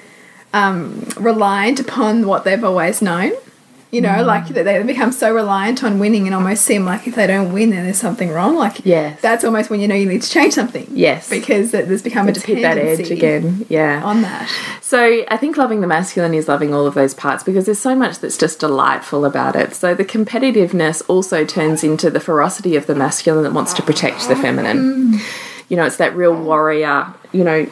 um, 0.52 1.08
reliant 1.18 1.80
upon 1.80 2.26
what 2.26 2.44
they've 2.44 2.62
always 2.62 3.02
known. 3.02 3.32
You 3.94 4.00
know, 4.00 4.08
Mm. 4.08 4.26
like 4.26 4.48
that 4.48 4.64
they 4.64 4.82
become 4.82 5.12
so 5.12 5.32
reliant 5.32 5.84
on 5.84 6.00
winning 6.00 6.26
and 6.26 6.34
almost 6.34 6.64
seem 6.64 6.84
like 6.84 7.06
if 7.06 7.14
they 7.14 7.28
don't 7.28 7.52
win, 7.52 7.70
then 7.70 7.84
there's 7.84 7.96
something 8.08 8.30
wrong. 8.30 8.56
Like, 8.56 8.84
Yes. 8.84 9.20
that's 9.20 9.44
almost 9.44 9.70
when 9.70 9.78
you 9.80 9.86
know 9.86 9.94
you 9.94 10.06
need 10.08 10.22
to 10.22 10.28
change 10.28 10.52
something. 10.54 10.86
Yes. 10.92 11.30
because 11.30 11.70
that 11.70 11.86
there's 11.86 12.02
become 12.02 12.26
a 12.28 12.32
hit 12.32 12.62
that 12.62 12.76
edge 12.76 13.10
again. 13.10 13.64
Yeah. 13.68 14.02
on 14.04 14.22
that. 14.22 14.48
So 14.80 15.22
I 15.28 15.36
think 15.36 15.56
loving 15.56 15.80
the 15.80 15.86
masculine 15.86 16.34
is 16.34 16.48
loving 16.48 16.74
all 16.74 16.86
of 16.88 16.94
those 16.94 17.14
parts 17.14 17.44
because 17.44 17.66
there's 17.66 17.78
so 17.78 17.94
much 17.94 18.18
that's 18.18 18.36
just 18.36 18.58
delightful 18.58 19.24
about 19.24 19.54
it. 19.54 19.74
So 19.76 19.94
the 19.94 20.04
competitiveness 20.04 21.00
also 21.06 21.44
turns 21.44 21.84
into 21.84 22.10
the 22.10 22.20
ferocity 22.20 22.74
of 22.76 22.86
the 22.86 22.94
masculine 22.96 23.44
that 23.44 23.52
wants 23.52 23.72
to 23.74 23.82
protect 23.82 24.26
the 24.28 24.34
feminine. 24.36 25.20
You 25.68 25.76
know, 25.76 25.84
it's 25.84 25.96
that 25.98 26.14
real 26.16 26.34
warrior, 26.34 27.06
you 27.32 27.44
know, 27.44 27.66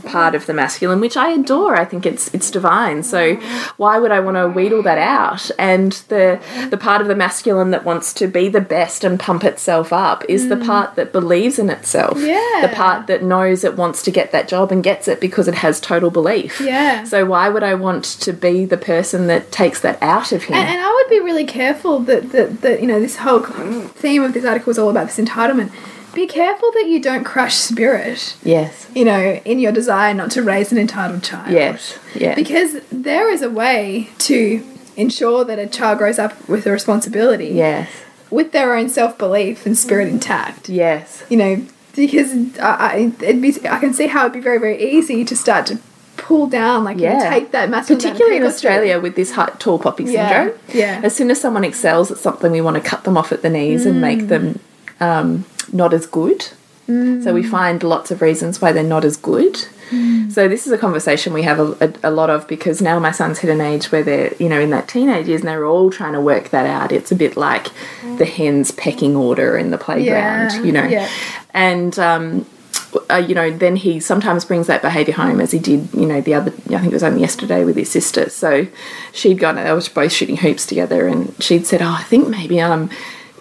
part 0.00 0.34
of 0.34 0.46
the 0.46 0.54
masculine 0.54 1.00
which 1.00 1.16
I 1.16 1.30
adore. 1.30 1.76
I 1.76 1.84
think 1.84 2.06
it's 2.06 2.32
it's 2.34 2.50
divine. 2.50 3.02
So 3.02 3.36
why 3.76 3.98
would 3.98 4.10
I 4.10 4.20
want 4.20 4.36
to 4.36 4.48
wheedle 4.48 4.82
that 4.82 4.98
out? 4.98 5.50
And 5.58 5.92
the 6.08 6.40
the 6.70 6.76
part 6.76 7.00
of 7.00 7.08
the 7.08 7.14
masculine 7.14 7.70
that 7.70 7.84
wants 7.84 8.12
to 8.14 8.26
be 8.26 8.48
the 8.48 8.60
best 8.60 9.04
and 9.04 9.18
pump 9.18 9.44
itself 9.44 9.92
up 9.92 10.24
is 10.28 10.48
the 10.48 10.56
mm. 10.56 10.66
part 10.66 10.96
that 10.96 11.12
believes 11.12 11.58
in 11.58 11.70
itself. 11.70 12.18
Yeah. 12.18 12.60
The 12.62 12.72
part 12.74 13.06
that 13.06 13.22
knows 13.22 13.64
it 13.64 13.76
wants 13.76 14.02
to 14.02 14.10
get 14.10 14.32
that 14.32 14.48
job 14.48 14.72
and 14.72 14.82
gets 14.82 15.08
it 15.08 15.20
because 15.20 15.48
it 15.48 15.54
has 15.54 15.80
total 15.80 16.10
belief. 16.10 16.60
Yeah. 16.60 17.04
So 17.04 17.24
why 17.24 17.48
would 17.48 17.62
I 17.62 17.74
want 17.74 18.04
to 18.04 18.32
be 18.32 18.64
the 18.64 18.76
person 18.76 19.26
that 19.28 19.50
takes 19.52 19.80
that 19.80 20.02
out 20.02 20.32
of 20.32 20.44
him? 20.44 20.56
And, 20.56 20.68
and 20.68 20.80
I 20.80 20.92
would 20.92 21.10
be 21.10 21.20
really 21.20 21.44
careful 21.44 22.00
that, 22.00 22.30
that, 22.32 22.60
that, 22.62 22.80
you 22.80 22.86
know, 22.86 23.00
this 23.00 23.16
whole 23.16 23.40
theme 23.40 24.22
of 24.22 24.34
this 24.34 24.44
article 24.44 24.70
is 24.70 24.78
all 24.78 24.90
about 24.90 25.06
this 25.06 25.18
entitlement. 25.18 25.70
Be 26.14 26.26
careful 26.26 26.70
that 26.72 26.86
you 26.88 27.00
don't 27.00 27.24
crush 27.24 27.54
spirit, 27.54 28.36
yes. 28.42 28.86
you 28.94 29.04
know, 29.04 29.40
in 29.44 29.58
your 29.58 29.72
desire 29.72 30.12
not 30.14 30.30
to 30.32 30.42
raise 30.42 30.72
an 30.72 30.78
entitled 30.78 31.22
child. 31.22 31.50
Yes. 31.52 31.98
Yeah. 32.14 32.34
Because 32.34 32.76
there 32.90 33.30
is 33.30 33.42
a 33.42 33.50
way 33.50 34.10
to 34.20 34.64
ensure 34.96 35.44
that 35.44 35.58
a 35.58 35.66
child 35.66 35.98
grows 35.98 36.18
up 36.18 36.48
with 36.48 36.66
a 36.66 36.72
responsibility 36.72 37.48
yes. 37.48 37.88
with 38.30 38.52
their 38.52 38.74
own 38.74 38.88
self 38.88 39.16
belief 39.18 39.64
and 39.66 39.76
spirit 39.78 40.08
intact. 40.08 40.68
Yes. 40.68 41.22
You 41.28 41.36
know, 41.36 41.66
because 41.94 42.32
I, 42.58 42.70
I, 42.70 43.12
it'd 43.22 43.42
be, 43.42 43.54
I 43.68 43.78
can 43.78 43.92
see 43.94 44.06
how 44.08 44.22
it'd 44.22 44.32
be 44.32 44.40
very, 44.40 44.58
very 44.58 44.82
easy 44.82 45.24
to 45.24 45.36
start 45.36 45.66
to 45.66 45.78
pull 46.16 46.48
down, 46.48 46.82
like, 46.84 46.98
Yeah. 46.98 47.30
take 47.30 47.52
that 47.52 47.70
masculine 47.70 48.00
Particularly 48.02 48.36
in 48.38 48.42
and 48.42 48.52
through. 48.52 48.70
Australia 48.70 48.98
with 49.00 49.14
this 49.14 49.32
tall 49.58 49.78
poppy 49.78 50.04
Yeah, 50.04 50.28
syndrome. 50.28 50.58
yeah. 50.74 51.00
As 51.04 51.14
soon 51.14 51.30
as 51.30 51.40
someone 51.40 51.62
excels 51.64 52.10
at 52.10 52.18
something, 52.18 52.50
we 52.50 52.60
want 52.60 52.74
to 52.76 52.80
cut 52.82 53.04
them 53.04 53.16
off 53.16 53.30
at 53.30 53.42
the 53.42 53.50
knees 53.50 53.86
and 53.86 53.96
Mm. 53.96 54.00
make 54.00 54.28
them 54.28 54.58
um, 55.00 55.44
not 55.72 55.92
as 55.92 56.06
good. 56.06 56.48
Mm. 56.88 57.22
So 57.22 57.34
we 57.34 57.42
find 57.42 57.82
lots 57.82 58.10
of 58.10 58.22
reasons 58.22 58.62
why 58.62 58.72
they're 58.72 58.82
not 58.82 59.04
as 59.04 59.16
good. 59.16 59.54
Mm. 59.90 60.32
So 60.32 60.48
this 60.48 60.66
is 60.66 60.72
a 60.72 60.78
conversation 60.78 61.32
we 61.32 61.42
have 61.42 61.58
a, 61.60 61.94
a, 62.02 62.10
a 62.10 62.10
lot 62.10 62.30
of 62.30 62.46
because 62.48 62.80
now 62.80 62.98
my 62.98 63.10
son's 63.10 63.38
hit 63.38 63.50
an 63.50 63.60
age 63.60 63.90
where 63.92 64.02
they're 64.02 64.34
you 64.38 64.48
know 64.48 64.60
in 64.60 64.70
that 64.70 64.88
teenage 64.88 65.28
years 65.28 65.40
and 65.40 65.48
they're 65.48 65.66
all 65.66 65.90
trying 65.90 66.12
to 66.14 66.20
work 66.20 66.50
that 66.50 66.66
out. 66.66 66.92
It's 66.92 67.12
a 67.12 67.16
bit 67.16 67.36
like 67.36 67.68
the 68.16 68.24
hen's 68.24 68.70
pecking 68.70 69.16
order 69.16 69.56
in 69.56 69.70
the 69.70 69.78
playground, 69.78 70.52
Yeah, 70.52 70.62
you 70.62 70.72
know. 70.72 70.84
yeah. 70.84 71.08
And 71.52 71.98
um, 71.98 72.46
uh, 73.10 73.16
you 73.16 73.34
know, 73.34 73.50
then 73.50 73.76
he 73.76 74.00
sometimes 74.00 74.44
brings 74.44 74.66
that 74.66 74.80
behaviour 74.82 75.14
home, 75.14 75.40
as 75.40 75.50
he 75.50 75.58
did, 75.58 75.92
you 75.92 76.06
know, 76.06 76.20
the 76.20 76.34
other, 76.34 76.50
I 76.50 76.78
think 76.78 76.86
it 76.86 76.92
was 76.92 77.02
only 77.02 77.20
yesterday 77.20 77.64
with 77.64 77.76
his 77.76 77.90
sister. 77.90 78.30
So 78.30 78.66
she'd 79.12 79.38
gone, 79.38 79.56
they 79.56 79.70
were 79.72 79.82
both 79.94 80.12
shooting 80.12 80.38
hoops 80.38 80.64
together, 80.64 81.06
and 81.06 81.34
she'd 81.42 81.66
said, 81.66 81.82
Oh, 81.82 81.96
I 81.98 82.02
think 82.04 82.28
maybe 82.28 82.62
I'm, 82.62 82.90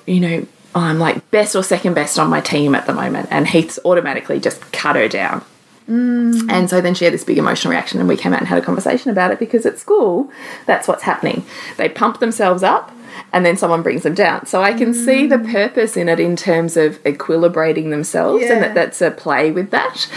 you 0.06 0.20
know, 0.20 0.48
I'm 0.80 1.00
like 1.00 1.30
best 1.32 1.56
or 1.56 1.64
second 1.64 1.94
best 1.94 2.20
on 2.20 2.30
my 2.30 2.42
team 2.42 2.76
at 2.76 2.86
the 2.86 2.94
moment. 2.94 3.28
And 3.32 3.48
Heath's 3.48 3.80
automatically 3.86 4.40
just 4.40 4.62
cut 4.72 4.96
her 4.96 5.08
down. 5.08 5.44
Mm. 5.88 6.52
And 6.52 6.70
so 6.70 6.82
then 6.82 6.94
she 6.94 7.06
had 7.06 7.14
this 7.14 7.24
big 7.24 7.38
emotional 7.38 7.72
reaction, 7.72 8.00
and 8.00 8.10
we 8.10 8.18
came 8.18 8.34
out 8.34 8.40
and 8.40 8.48
had 8.48 8.58
a 8.58 8.62
conversation 8.62 9.10
about 9.10 9.32
it 9.32 9.40
because 9.40 9.66
at 9.66 9.80
school, 9.80 10.30
that's 10.66 10.88
what's 10.88 11.04
happening. 11.04 11.46
They 11.78 11.88
pump 11.88 12.20
themselves 12.20 12.62
up, 12.62 12.92
and 13.32 13.46
then 13.46 13.56
someone 13.56 13.84
brings 13.84 14.04
them 14.04 14.14
down. 14.14 14.46
So 14.48 14.62
I 14.62 14.74
can 14.74 14.94
see 14.94 15.28
the 15.28 15.38
mm. 15.38 15.52
purpose 15.52 15.96
in 15.96 16.10
it 16.10 16.20
in 16.20 16.36
terms 16.36 16.76
of 16.76 17.02
equilibrating 17.04 17.90
themselves, 17.90 18.44
and 18.44 18.62
that 18.62 18.76
that's 18.76 19.02
a 19.02 19.12
play 19.12 19.50
with 19.50 19.72
that. 19.72 20.10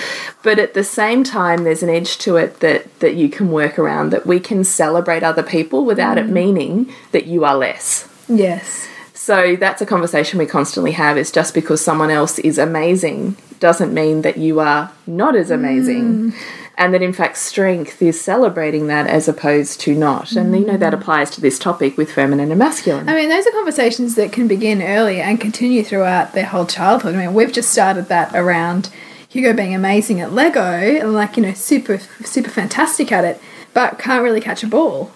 But 0.42 0.58
at 0.58 0.74
the 0.74 0.84
same 0.84 1.22
time, 1.22 1.62
there's 1.62 1.84
an 1.84 1.88
edge 1.88 2.18
to 2.18 2.36
it 2.36 2.58
that 2.60 2.98
that 2.98 3.14
you 3.14 3.28
can 3.28 3.52
work 3.52 3.78
around. 3.78 4.10
That 4.10 4.26
we 4.26 4.40
can 4.40 4.64
celebrate 4.64 5.22
other 5.22 5.44
people 5.44 5.84
without 5.84 6.18
it 6.18 6.26
mm. 6.26 6.30
meaning 6.30 6.92
that 7.12 7.26
you 7.26 7.44
are 7.44 7.56
less. 7.56 8.08
Yes. 8.28 8.88
So 9.30 9.54
that's 9.54 9.80
a 9.80 9.86
conversation 9.86 10.40
we 10.40 10.46
constantly 10.46 10.90
have 10.90 11.16
is 11.16 11.30
just 11.30 11.54
because 11.54 11.80
someone 11.80 12.10
else 12.10 12.40
is 12.40 12.58
amazing 12.58 13.36
doesn't 13.60 13.94
mean 13.94 14.22
that 14.22 14.38
you 14.38 14.58
are 14.58 14.90
not 15.06 15.36
as 15.36 15.52
amazing. 15.52 16.32
Mm. 16.32 16.34
And 16.76 16.92
that 16.92 17.00
in 17.00 17.12
fact 17.12 17.36
strength 17.36 18.02
is 18.02 18.20
celebrating 18.20 18.88
that 18.88 19.06
as 19.06 19.28
opposed 19.28 19.78
to 19.82 19.94
not. 19.94 20.32
And 20.32 20.52
you 20.58 20.66
know 20.66 20.76
that 20.76 20.92
mm. 20.92 21.00
applies 21.00 21.30
to 21.30 21.40
this 21.40 21.60
topic 21.60 21.96
with 21.96 22.10
feminine 22.10 22.50
and 22.50 22.58
masculine. 22.58 23.08
I 23.08 23.14
mean, 23.14 23.28
those 23.28 23.46
are 23.46 23.52
conversations 23.52 24.16
that 24.16 24.32
can 24.32 24.48
begin 24.48 24.82
early 24.82 25.20
and 25.20 25.40
continue 25.40 25.84
throughout 25.84 26.32
their 26.32 26.46
whole 26.46 26.66
childhood. 26.66 27.14
I 27.14 27.18
mean, 27.18 27.32
we've 27.32 27.52
just 27.52 27.70
started 27.70 28.08
that 28.08 28.34
around 28.34 28.90
Hugo 29.28 29.52
being 29.52 29.76
amazing 29.76 30.20
at 30.20 30.32
Lego 30.32 30.60
and 30.60 31.12
like 31.12 31.36
you 31.36 31.44
know 31.44 31.54
super 31.54 31.98
super 32.24 32.50
fantastic 32.50 33.12
at 33.12 33.24
it, 33.24 33.40
but 33.74 33.96
can't 34.00 34.24
really 34.24 34.40
catch 34.40 34.64
a 34.64 34.66
ball. 34.66 35.12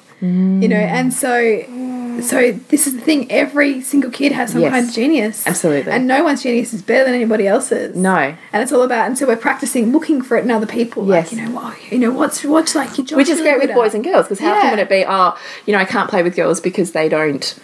You 0.63 0.69
know, 0.69 0.77
and 0.77 1.13
mm. 1.13 1.13
so 1.13 2.21
so 2.23 2.53
this 2.69 2.87
is 2.87 2.95
the 2.95 3.01
thing. 3.01 3.31
Every 3.31 3.81
single 3.81 4.11
kid 4.11 4.33
has 4.33 4.53
some 4.53 4.61
Yes. 4.61 4.71
kind 4.73 4.89
of 4.89 4.95
genius, 4.95 5.47
Absolutely. 5.47 5.93
and 5.93 6.07
no 6.07 6.23
one's 6.25 6.43
genius 6.43 6.73
is 6.73 6.81
better 6.83 7.05
than 7.05 7.15
anybody 7.15 7.47
else's. 7.47 7.95
No. 7.97 8.35
and 8.53 8.63
it's 8.63 8.73
all 8.73 8.83
about. 8.83 9.07
And 9.07 9.19
so 9.19 9.27
we're 9.27 9.37
practicing 9.37 9.93
looking 9.93 10.23
for 10.23 10.37
it 10.37 10.45
in 10.45 10.51
other 10.51 10.67
people. 10.67 11.07
Yes. 11.09 11.33
like, 11.33 11.39
you 11.41 11.47
know, 11.47 11.55
well, 11.57 11.75
you 11.91 11.99
know, 11.99 12.13
what's 12.13 12.45
what's 12.45 12.75
like 12.75 12.97
your 12.97 13.07
job, 13.07 13.17
Which 13.17 13.29
is 13.29 13.41
great 13.41 13.59
with 13.59 13.75
boys 13.75 13.95
and 13.95 14.05
girls 14.05 14.27
because 14.27 14.39
how 14.41 14.55
Yeah. 14.55 14.61
can 14.63 14.71
would 14.71 14.79
it 14.79 14.89
be, 14.89 15.05
oh, 15.07 15.37
you 15.67 15.73
know, 15.73 15.79
I 15.79 15.85
can't 15.85 16.09
play 16.09 16.23
with 16.23 16.37
girls 16.37 16.61
because 16.61 16.93
they 16.93 17.09
don't, 17.09 17.55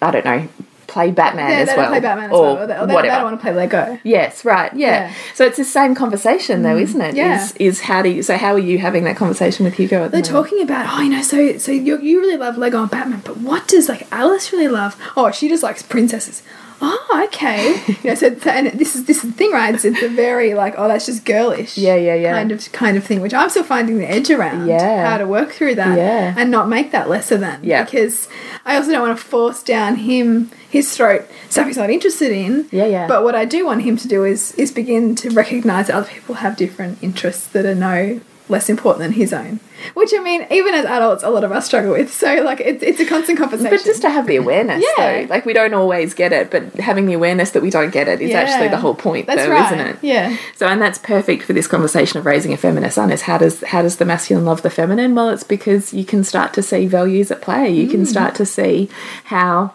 I 0.00 0.10
don't 0.10 0.24
know, 0.24 0.48
play 0.86 1.10
Batman 1.10 1.50
Yeah, 1.50 1.56
as 1.58 1.68
they 1.68 1.76
well. 1.76 1.88
play 1.90 2.00
Batman 2.00 2.30
as 2.30 2.36
or 2.36 2.42
well. 2.42 2.58
Or 2.62 2.66
they, 2.66 2.78
or 2.78 2.86
they, 2.86 2.94
whatever. 2.94 3.02
they 3.02 3.08
don't 3.08 3.24
want 3.24 3.38
to 3.40 3.42
play 3.42 3.54
Lego. 3.54 3.98
Yes, 4.04 4.44
right. 4.44 4.72
Yeah. 4.74 4.88
Yeah. 4.88 5.08
Mm. 5.10 5.36
So 5.36 5.44
it's 5.46 5.56
the 5.56 5.64
same 5.64 5.94
conversation 5.94 6.62
though, 6.62 6.76
isn't 6.76 7.00
it? 7.00 7.14
yeah. 7.14 7.42
Is 7.42 7.52
is 7.56 7.80
how 7.82 8.02
do 8.02 8.08
you 8.10 8.22
so 8.22 8.36
how 8.36 8.52
are 8.52 8.58
you 8.58 8.78
having 8.78 9.04
that 9.04 9.16
conversation 9.16 9.64
with 9.64 9.74
Hugo 9.74 10.04
at 10.04 10.10
the 10.10 10.20
They're 10.20 10.32
moment? 10.32 10.48
talking 10.50 10.62
about, 10.62 10.86
oh, 10.98 11.00
you 11.02 11.10
know, 11.10 11.22
so 11.22 11.58
so 11.58 11.72
you, 11.72 11.98
you 12.00 12.20
really 12.20 12.36
love 12.36 12.56
Lego 12.58 12.82
and 12.82 12.90
Batman, 12.90 13.22
but 13.24 13.38
what 13.38 13.66
does 13.68 13.88
like 13.88 14.06
Alice 14.12 14.52
really 14.52 14.68
love? 14.68 15.00
Oh, 15.16 15.30
she 15.30 15.48
just 15.48 15.62
likes 15.62 15.82
princesses. 15.82 16.42
Oh, 16.80 17.26
okay. 17.26 17.82
you 17.86 17.96
know, 18.04 18.14
so, 18.14 18.36
so 18.38 18.50
and 18.50 18.78
this 18.78 18.96
is 18.96 19.04
this 19.04 19.24
is 19.24 19.30
the 19.30 19.36
thing, 19.36 19.52
right? 19.52 19.74
It's, 19.74 19.84
it's 19.84 20.02
a 20.02 20.08
very 20.08 20.54
like, 20.54 20.74
oh, 20.76 20.88
that's 20.88 21.06
just 21.06 21.24
girlish. 21.24 21.78
Yeah, 21.78 21.96
yeah, 21.96 22.14
yeah. 22.14 22.32
Kind 22.32 22.52
of 22.52 22.72
kind 22.72 22.96
of 22.96 23.04
thing, 23.04 23.20
which 23.20 23.34
I'm 23.34 23.50
still 23.50 23.64
finding 23.64 23.98
the 23.98 24.10
edge 24.10 24.30
around. 24.30 24.66
Yeah. 24.66 25.08
How 25.08 25.18
to 25.18 25.26
work 25.26 25.52
through 25.52 25.76
that. 25.76 25.96
Yeah. 25.96 26.34
And 26.36 26.50
not 26.50 26.68
make 26.68 26.92
that 26.92 27.08
lesser 27.08 27.36
than. 27.36 27.62
Yeah. 27.62 27.84
Because 27.84 28.28
I 28.64 28.76
also 28.76 28.90
don't 28.90 29.06
want 29.06 29.18
to 29.18 29.24
force 29.24 29.62
down 29.62 29.96
him 29.96 30.50
his 30.68 30.96
throat 30.96 31.24
stuff 31.50 31.66
he's 31.66 31.76
not 31.76 31.90
interested 31.90 32.32
in. 32.32 32.68
Yeah, 32.72 32.86
yeah. 32.86 33.06
But 33.06 33.22
what 33.22 33.34
I 33.34 33.44
do 33.44 33.64
want 33.64 33.82
him 33.82 33.96
to 33.98 34.08
do 34.08 34.24
is 34.24 34.52
is 34.52 34.72
begin 34.72 35.14
to 35.16 35.30
recognise 35.30 35.86
that 35.86 35.96
other 35.96 36.10
people 36.10 36.36
have 36.36 36.56
different 36.56 37.02
interests 37.02 37.46
that 37.48 37.64
are 37.64 37.74
no 37.74 38.20
less 38.48 38.68
important 38.68 39.02
than 39.02 39.12
his 39.12 39.32
own. 39.32 39.58
Which 39.94 40.12
I 40.14 40.18
mean, 40.22 40.46
even 40.50 40.74
as 40.74 40.84
adults, 40.86 41.22
a 41.22 41.30
lot 41.30 41.44
of 41.44 41.52
us 41.52 41.66
struggle 41.66 41.92
with. 41.92 42.12
So 42.12 42.34
like, 42.42 42.60
it's 42.60 42.82
it's 42.82 43.00
a 43.00 43.04
constant 43.06 43.38
conversation. 43.38 43.70
But 43.70 43.84
just 43.84 44.02
to 44.02 44.10
have 44.10 44.26
the 44.26 44.36
awareness, 44.36 44.84
Yeah. 44.98 45.22
though, 45.22 45.26
like 45.28 45.44
we 45.46 45.52
don't 45.52 45.74
always 45.74 46.14
get 46.14 46.32
it, 46.32 46.50
but 46.50 46.62
having 46.74 47.06
the 47.06 47.12
awareness 47.14 47.50
that 47.52 47.62
we 47.62 47.70
don't 47.70 47.90
get 47.92 48.08
it 48.08 48.20
is 48.20 48.32
actually 48.34 48.68
the 48.68 48.78
whole 48.78 48.94
point, 48.94 49.26
That's 49.26 49.42
though, 49.44 49.50
right. 49.50 49.66
isn't 49.72 49.86
it? 49.86 49.96
Yeah. 50.02 50.36
So, 50.56 50.66
and 50.66 50.80
that's 50.80 50.98
perfect 50.98 51.42
for 51.42 51.52
this 51.52 51.66
conversation 51.66 52.18
of 52.18 52.26
raising 52.26 52.52
a 52.52 52.56
feminist 52.56 52.94
son. 52.96 53.10
Is 53.10 53.22
how 53.22 53.38
does 53.38 53.62
how 53.64 53.82
does 53.82 53.96
the 53.96 54.04
masculine 54.04 54.44
love 54.44 54.62
the 54.62 54.70
feminine? 54.70 55.14
Well, 55.14 55.28
it's 55.30 55.42
because 55.44 55.92
you 55.92 56.04
can 56.04 56.24
start 56.24 56.52
to 56.54 56.62
see 56.62 56.86
values 56.86 57.30
at 57.30 57.42
play. 57.42 57.70
You 57.70 57.86
Mm. 57.88 57.90
can 57.90 58.06
start 58.06 58.34
to 58.36 58.46
see 58.46 58.88
how 59.24 59.72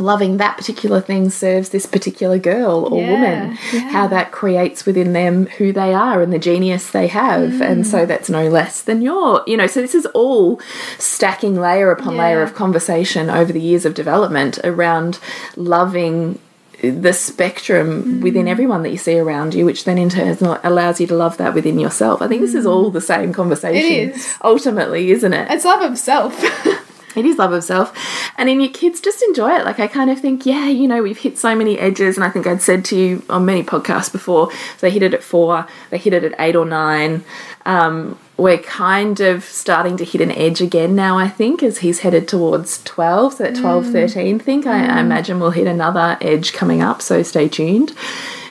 loving 0.00 0.38
that 0.38 0.56
particular 0.56 1.00
thing 1.00 1.30
serves 1.30 1.68
this 1.68 1.86
particular 1.86 2.38
girl 2.38 2.88
or 2.92 3.00
Yeah, 3.00 3.10
woman. 3.12 3.58
yeah. 3.72 3.80
How 3.90 4.06
that 4.08 4.32
creates 4.32 4.86
within 4.86 5.12
them 5.12 5.46
who 5.58 5.72
they 5.72 5.92
are 5.94 6.22
and 6.22 6.32
the 6.32 6.38
genius 6.38 6.90
they 6.90 7.06
have, 7.08 7.50
Mm. 7.50 7.60
and 7.70 7.86
so 7.86 8.06
that's 8.06 8.28
no 8.30 8.48
less 8.48 8.80
than 8.80 9.02
your. 9.02 9.42
You 9.46 9.56
know, 9.56 9.66
so 9.66 9.80
this 9.80 9.94
is 9.94 10.06
all 10.06 10.60
stacking 10.98 11.60
layer 11.60 11.90
upon 11.90 12.16
layer 12.16 12.42
of 12.42 12.54
conversation 12.54 13.30
over 13.30 13.52
the 13.52 13.60
years 13.60 13.84
of 13.84 13.94
development 13.94 14.58
around 14.64 15.18
loving 15.56 16.38
the 16.82 17.12
spectrum 17.12 18.20
within 18.22 18.46
Mm. 18.46 18.50
everyone 18.50 18.82
that 18.84 18.88
you 18.90 18.96
see 18.96 19.18
around 19.18 19.54
you, 19.54 19.66
which 19.66 19.84
then 19.84 19.98
in 19.98 20.08
turn 20.08 20.38
allows 20.64 20.98
you 20.98 21.06
to 21.06 21.14
love 21.14 21.36
that 21.36 21.52
within 21.54 21.78
yourself. 21.78 22.22
I 22.22 22.26
think 22.26 22.40
this 22.40 22.54
is 22.54 22.64
all 22.64 22.90
the 22.90 23.02
same 23.02 23.34
conversation. 23.34 23.82
Mm. 23.90 24.08
It 24.08 24.16
is. 24.16 24.34
Ultimately, 24.42 25.10
isn't 25.10 25.34
it? 25.34 25.46
It's 25.50 25.66
love 25.66 25.82
of 25.82 25.98
self. 25.98 26.42
It 27.16 27.24
is 27.24 27.38
love 27.38 27.52
of 27.52 27.64
self. 27.64 27.92
And 28.36 28.48
in 28.48 28.60
your 28.60 28.70
kids, 28.70 29.00
just 29.00 29.22
enjoy 29.22 29.50
it. 29.56 29.64
Like, 29.64 29.80
I 29.80 29.86
kind 29.86 30.10
of 30.10 30.20
think, 30.20 30.46
yeah, 30.46 30.66
you 30.66 30.86
know, 30.86 31.02
we've 31.02 31.18
hit 31.18 31.38
so 31.38 31.54
many 31.54 31.78
edges. 31.78 32.16
And 32.16 32.24
I 32.24 32.30
think 32.30 32.46
I'd 32.46 32.62
said 32.62 32.84
to 32.86 32.96
you 32.96 33.22
on 33.28 33.44
many 33.44 33.62
podcasts 33.62 34.12
before, 34.12 34.50
they 34.80 34.90
hit 34.90 35.02
it 35.02 35.14
at 35.14 35.22
four, 35.22 35.66
they 35.90 35.98
hit 35.98 36.12
it 36.12 36.24
at 36.24 36.34
eight 36.38 36.56
or 36.56 36.64
nine. 36.64 37.24
Um, 37.66 38.18
we're 38.36 38.58
kind 38.58 39.20
of 39.20 39.44
starting 39.44 39.96
to 39.98 40.04
hit 40.04 40.20
an 40.20 40.32
edge 40.32 40.62
again 40.62 40.94
now, 40.94 41.18
I 41.18 41.28
think, 41.28 41.62
as 41.62 41.78
he's 41.78 42.00
headed 42.00 42.26
towards 42.26 42.82
12. 42.84 43.34
So 43.34 43.44
that 43.44 43.54
12, 43.56 43.88
13 43.88 44.38
think, 44.38 44.66
I, 44.66 44.86
I 44.86 45.00
imagine 45.00 45.40
we'll 45.40 45.50
hit 45.50 45.66
another 45.66 46.16
edge 46.20 46.52
coming 46.52 46.80
up. 46.80 47.02
So 47.02 47.22
stay 47.22 47.48
tuned. 47.48 47.92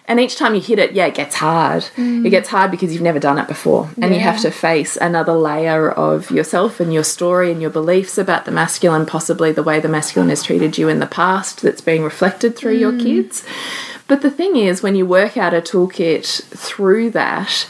And 0.10 0.20
each 0.20 0.38
time 0.38 0.55
you 0.55 0.62
hit 0.62 0.80
it, 0.80 0.93
yeah, 0.93 1.05
it 1.05 1.14
gets 1.14 1.36
hard. 1.36 1.84
Mm. 1.95 2.26
It 2.26 2.32
gets 2.32 2.49
hard 2.49 2.72
because 2.72 2.91
you've 2.91 3.03
never 3.03 3.20
done 3.20 3.38
it 3.38 3.47
before. 3.47 3.91
And 4.01 4.12
you 4.12 4.20
have 4.20 4.41
to 4.41 4.49
face 4.49 4.97
another 4.97 5.34
layer 5.34 5.91
of 5.91 6.32
yourself 6.32 6.80
and 6.80 6.91
your 6.91 7.03
story 7.03 7.51
and 7.51 7.62
your 7.62 7.70
beliefs 7.70 8.18
about 8.18 8.45
the 8.45 8.51
masculine, 8.51 9.05
possibly 9.05 9.51
the 9.51 9.62
way 9.62 9.80
the 9.80 9.88
masculine 9.88 10.30
has 10.30 10.41
treated 10.41 10.80
you 10.80 10.89
in 10.89 10.97
the 10.97 11.05
past 11.05 11.62
that's 11.62 11.82
being 11.82 12.01
reflected 12.01 12.57
through 12.57 12.78
your 12.78 12.91
mm. 12.91 13.03
kids. 13.03 13.45
But 14.07 14.24
the 14.24 14.32
thing 14.32 14.55
is, 14.55 14.82
when 14.82 14.95
you 14.95 15.05
work 15.05 15.38
out 15.38 15.53
a 15.53 15.62
toolkit 15.62 16.41
through 16.57 17.12
that, 17.12 17.70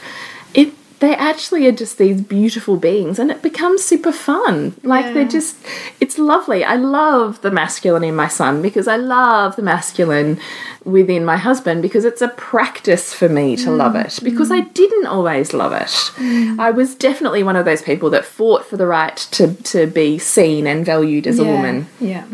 they 0.99 1.15
actually 1.15 1.65
are 1.67 1.71
just 1.71 1.97
these 1.97 2.21
beautiful 2.21 2.75
beings 2.75 3.19
and 3.19 3.31
it 3.31 3.41
becomes 3.41 3.83
super 3.83 4.11
fun. 4.11 4.75
Like 4.83 5.05
Yeah. 5.05 5.13
they're 5.13 5.27
just 5.27 5.55
it's 5.99 6.17
lovely. 6.17 6.63
I 6.63 6.75
love 6.75 7.41
the 7.41 7.51
masculine 7.51 8.03
in 8.03 8.15
my 8.15 8.27
son 8.27 8.61
because 8.61 8.87
I 8.87 8.97
love 8.97 9.55
the 9.55 9.61
masculine 9.61 10.39
within 10.83 11.23
my 11.23 11.37
husband 11.37 11.81
because 11.81 12.05
it's 12.05 12.21
a 12.21 12.29
practice 12.29 13.13
for 13.13 13.29
me 13.29 13.55
to 13.57 13.69
mm. 13.69 13.77
love 13.77 13.95
it 13.95 14.19
because 14.23 14.51
I 14.51 14.61
mm. 14.61 14.73
didn't 14.73 15.07
always 15.07 15.53
love 15.53 15.73
it. 15.73 16.11
Mm. 16.17 16.59
I 16.59 16.71
was 16.71 16.95
definitely 16.95 17.43
one 17.43 17.55
of 17.55 17.65
those 17.65 17.81
people 17.81 18.09
that 18.11 18.25
fought 18.25 18.65
for 18.65 18.77
the 18.77 18.87
right 18.87 19.17
to 19.31 19.53
to 19.55 19.87
be 19.87 20.17
seen 20.19 20.67
and 20.67 20.85
valued 20.85 21.27
as 21.27 21.39
a 21.39 21.45
woman. 21.45 21.87
Yeah. 21.99 22.25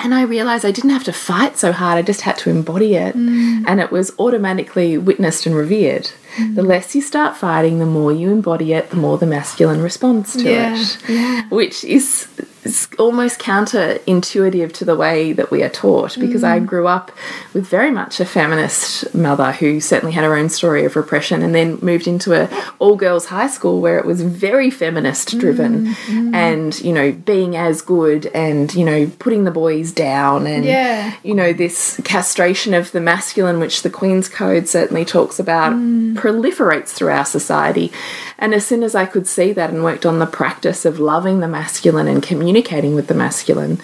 And 0.00 0.14
I 0.14 0.22
realized 0.22 0.64
I 0.64 0.70
didn't 0.70 0.90
have 0.90 1.02
to 1.04 1.12
fight 1.12 1.58
so 1.58 1.72
hard, 1.72 1.98
I 1.98 2.02
just 2.02 2.20
had 2.20 2.38
to 2.38 2.50
embody 2.50 2.94
it. 2.94 3.16
Mm. 3.16 3.64
And 3.66 3.80
it 3.80 3.90
was 3.90 4.12
automatically 4.18 4.96
witnessed 4.96 5.44
and 5.44 5.56
revered. 5.56 6.12
The 6.54 6.62
less 6.62 6.94
you 6.94 7.00
start 7.02 7.36
fighting, 7.36 7.78
the 7.78 7.86
more 7.86 8.12
you 8.12 8.30
embody 8.30 8.72
it, 8.72 8.90
the 8.90 8.96
more 8.96 9.18
the 9.18 9.26
masculine 9.26 9.82
responds 9.82 10.32
to 10.34 10.42
Yeah, 10.42 10.76
it. 10.80 10.98
yeah. 11.08 11.48
Which 11.48 11.84
is, 11.84 12.26
is 12.64 12.88
almost 12.98 13.38
counterintuitive 13.40 14.72
to 14.72 14.84
the 14.84 14.96
way 14.96 15.32
that 15.32 15.50
we 15.50 15.62
are 15.62 15.68
taught 15.68 16.18
because 16.18 16.44
I 16.44 16.58
Mm. 16.60 16.66
grew 16.66 16.86
up 16.86 17.10
with 17.54 17.66
very 17.66 17.90
much 17.90 18.20
a 18.20 18.24
feminist 18.24 19.14
mother 19.14 19.52
who 19.52 19.80
certainly 19.80 20.12
had 20.12 20.24
her 20.24 20.36
own 20.36 20.48
story 20.48 20.84
of 20.84 20.96
repression 20.96 21.42
and 21.42 21.54
then 21.54 21.78
moved 21.82 22.06
into 22.06 22.34
a 22.34 22.48
all 22.78 22.96
girls 22.96 23.26
high 23.26 23.46
school 23.48 23.80
where 23.80 23.98
it 23.98 24.04
was 24.04 24.20
very 24.22 24.70
feminist 24.70 25.38
driven 25.38 25.94
Mm, 26.08 26.34
and 26.34 26.80
you 26.80 26.92
know 26.92 27.12
being 27.12 27.56
as 27.56 27.80
good 27.82 28.26
and 28.34 28.74
you 28.74 28.84
know 28.84 29.10
putting 29.18 29.44
the 29.44 29.50
boys 29.50 29.92
down 29.92 30.46
and 30.46 30.64
Yeah. 30.64 31.12
you 31.22 31.34
know 31.34 31.52
this 31.52 32.00
castration 32.04 32.74
of 32.74 32.92
the 32.92 33.00
masculine 33.00 33.60
which 33.60 33.82
the 33.82 33.90
queen's 33.90 34.28
code 34.28 34.68
certainly 34.68 35.04
talks 35.04 35.38
about 35.38 35.72
Mm. 35.72 36.16
Proliferates 36.28 36.88
through 36.88 37.10
our 37.10 37.24
society 37.24 37.90
and 38.38 38.54
as 38.54 38.66
soon 38.66 38.82
as 38.82 38.94
i 38.94 39.06
could 39.06 39.26
see 39.26 39.52
that 39.52 39.70
and 39.70 39.82
worked 39.82 40.04
on 40.04 40.18
the 40.18 40.26
practice 40.26 40.84
of 40.84 40.98
loving 40.98 41.40
the 41.40 41.48
masculine 41.48 42.08
and 42.08 42.22
communicating 42.22 42.94
with 42.94 43.06
the 43.06 43.14
masculine 43.14 43.80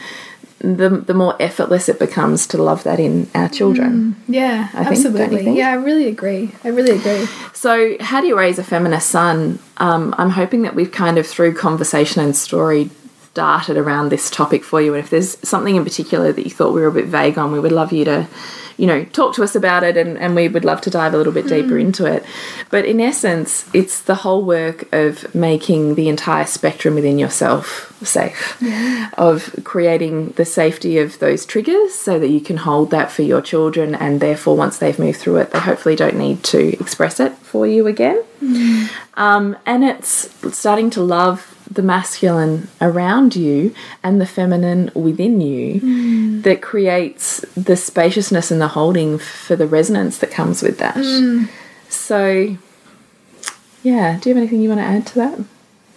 the, 0.61 0.89
the 0.89 1.15
more 1.15 1.37
effortless 1.41 1.89
it 1.89 1.99
becomes 1.99 2.47
to 2.49 2.63
love 2.63 2.85
that 2.85 2.99
in 2.99 3.29
our 3.35 3.51
children. 3.51 4.17
Yeah, 4.27 4.71
I 4.73 4.85
think, 4.85 5.05
absolutely. 5.05 5.59
Yeah, 5.59 5.71
I 5.71 5.75
really 5.75 6.09
agree. 6.09 6.53
I 6.65 6.69
really 6.69 6.97
agree. 6.97 7.27
So, 7.53 7.97
how 8.01 8.23
do 8.23 8.27
you 8.27 8.39
raise 8.39 8.59
a 8.59 8.65
feminist 8.65 9.11
son? 9.11 9.59
Um, 9.77 10.15
I'm 10.17 10.31
hoping 10.31 10.63
that 10.63 10.75
we've 10.75 10.91
kind 10.91 11.19
of, 11.19 11.27
through 11.27 11.55
conversation 11.55 12.23
and 12.23 12.35
story, 12.35 12.89
darted 13.35 13.77
around 13.77 14.09
this 14.09 14.31
topic 14.31 14.65
for 14.65 14.81
you. 14.81 14.95
And 14.95 15.05
if 15.05 15.11
there's 15.11 15.37
something 15.47 15.77
in 15.77 15.85
particular 15.85 16.33
that 16.33 16.45
you 16.45 16.51
thought 16.51 16.73
we 16.73 16.81
were 16.81 16.87
a 16.87 16.93
bit 16.93 17.07
vague 17.07 17.37
on, 17.37 17.53
we 17.53 17.61
would 17.61 17.73
love 17.73 17.93
you 17.93 18.05
to, 18.07 18.27
you 18.77 18.87
know, 18.87 19.05
talk 19.05 19.35
to 19.35 19.43
us 19.43 19.55
about 19.55 19.83
it 19.83 19.97
and, 19.97 20.19
and 20.19 20.35
we 20.35 20.49
would 20.49 20.65
love 20.65 20.81
to 20.83 20.91
dive 20.91 21.15
a 21.15 21.17
little 21.17 21.33
bit 21.33 21.47
deeper 21.47 21.79
into 21.79 22.07
it. 22.07 22.25
But 22.71 22.85
in 22.85 23.01
essence, 23.01 23.69
it's 23.73 24.01
the 24.01 24.17
whole 24.17 24.45
work 24.45 24.93
of 24.93 25.33
making 25.35 25.95
the 25.95 26.09
entire 26.09 26.47
spectrum 26.47 26.95
within 26.95 27.19
yourself 27.19 27.91
safe, 28.05 28.63
of 29.17 29.55
creating 29.65 30.31
the 30.31 30.45
safety 30.45 30.99
of 30.99 31.19
those 31.21 31.47
triggers 31.47 31.95
so 31.95 32.19
that 32.19 32.29
you 32.29 32.41
can 32.41 32.59
hold 32.59 32.91
that 32.91 33.11
for 33.11 33.23
your 33.23 33.41
children 33.41 33.95
and 33.95 34.21
therefore 34.21 34.57
once 34.57 34.79
they've 34.79 34.99
moved 34.99 35.21
through 35.21 35.37
it, 35.37 35.51
they 35.53 35.61
hopefully 35.61 35.97
don't 35.97 36.17
need 36.17 36.43
to 36.45 36.79
express 36.81 37.21
it 37.21 37.33
for 37.39 37.67
you 37.67 37.87
again. 37.87 38.23
Um, 39.15 39.57
and 39.65 39.85
it's 39.85 40.35
starting 40.57 40.91
to 40.91 41.01
love 41.01 41.54
the 41.71 41.83
masculine 41.83 42.69
around 42.81 43.37
you 43.37 43.75
and 44.03 44.21
the 44.21 44.27
feminine 44.27 44.91
within 44.95 45.41
you 45.41 46.41
that 46.43 46.63
creates 46.63 47.41
the 47.57 47.77
spaciousness 47.77 48.51
and 48.51 48.61
the 48.61 48.69
holding 48.69 49.19
for 49.19 49.57
the 49.57 49.67
resonance 49.67 50.19
that 50.19 50.31
comes 50.31 50.63
with 50.63 50.79
that. 50.79 50.97
So, 51.89 52.57
yeah, 53.83 54.19
do 54.19 54.29
you 54.29 54.35
have 54.35 54.43
anything 54.43 54.61
you 54.61 54.69
want 54.69 54.81
to 54.81 54.87
add 54.87 55.07
to 55.09 55.15
that? 55.17 55.41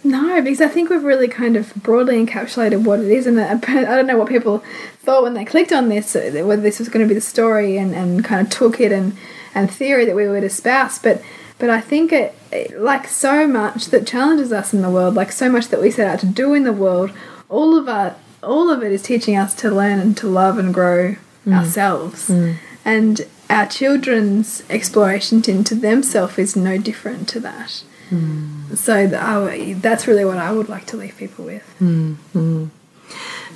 No, 0.04 0.40
because 0.40 0.60
I 0.60 0.68
think 0.68 0.90
we've 0.90 1.02
really 1.02 1.28
kind 1.28 1.56
of 1.56 1.74
broadly 1.74 2.24
encapsulated 2.24 2.84
what 2.84 3.00
it 3.00 3.10
is, 3.10 3.26
and 3.26 3.40
I 3.40 3.52
I 3.52 3.96
don't 3.96 4.06
know 4.06 4.16
what 4.16 4.28
people 4.28 4.62
thought 5.00 5.22
when 5.22 5.34
they 5.34 5.44
clicked 5.44 5.72
on 5.72 5.88
this, 5.88 6.14
uh, 6.14 6.30
whether 6.44 6.62
this 6.62 6.78
was 6.78 6.88
going 6.88 7.04
to 7.04 7.08
be 7.08 7.14
the 7.14 7.20
story 7.20 7.76
and, 7.76 7.94
and 7.94 8.24
kind 8.24 8.40
of 8.40 8.52
toolkit 8.52 8.92
and, 8.92 9.16
and 9.54 9.70
theory 9.70 10.04
that 10.04 10.14
we 10.14 10.28
would 10.28 10.44
espouse, 10.44 10.98
but 10.98 11.22
but 11.58 11.70
I 11.70 11.80
think 11.80 12.12
it, 12.12 12.34
it, 12.52 12.80
like 12.80 13.06
so 13.08 13.46
much 13.46 13.86
that 13.86 14.06
challenges 14.06 14.52
us 14.52 14.72
in 14.72 14.82
the 14.82 14.90
world, 14.90 15.14
like 15.14 15.32
so 15.32 15.50
much 15.50 15.68
that 15.68 15.80
we 15.80 15.90
set 15.90 16.06
out 16.06 16.20
to 16.20 16.26
do 16.26 16.54
in 16.54 16.64
the 16.64 16.72
world, 16.72 17.10
all 17.48 17.76
of 17.76 17.88
our, 17.88 18.16
all 18.42 18.70
of 18.70 18.82
it 18.82 18.92
is 18.92 19.02
teaching 19.02 19.36
us 19.36 19.54
to 19.56 19.70
learn 19.70 19.98
and 19.98 20.16
to 20.18 20.26
love 20.26 20.58
and 20.58 20.72
grow 20.72 21.16
mm. 21.46 21.52
ourselves, 21.52 22.28
mm. 22.28 22.56
and 22.84 23.26
our 23.50 23.66
children's 23.66 24.62
exploration 24.68 25.42
into 25.48 25.74
themselves 25.74 26.38
is 26.38 26.54
no 26.54 26.78
different 26.78 27.28
to 27.30 27.40
that. 27.40 27.82
Mm. 28.10 28.76
So 28.76 29.08
th- 29.08 29.20
I, 29.20 29.74
that's 29.74 30.06
really 30.06 30.24
what 30.24 30.38
I 30.38 30.52
would 30.52 30.68
like 30.68 30.86
to 30.86 30.96
leave 30.96 31.16
people 31.16 31.44
with. 31.44 31.64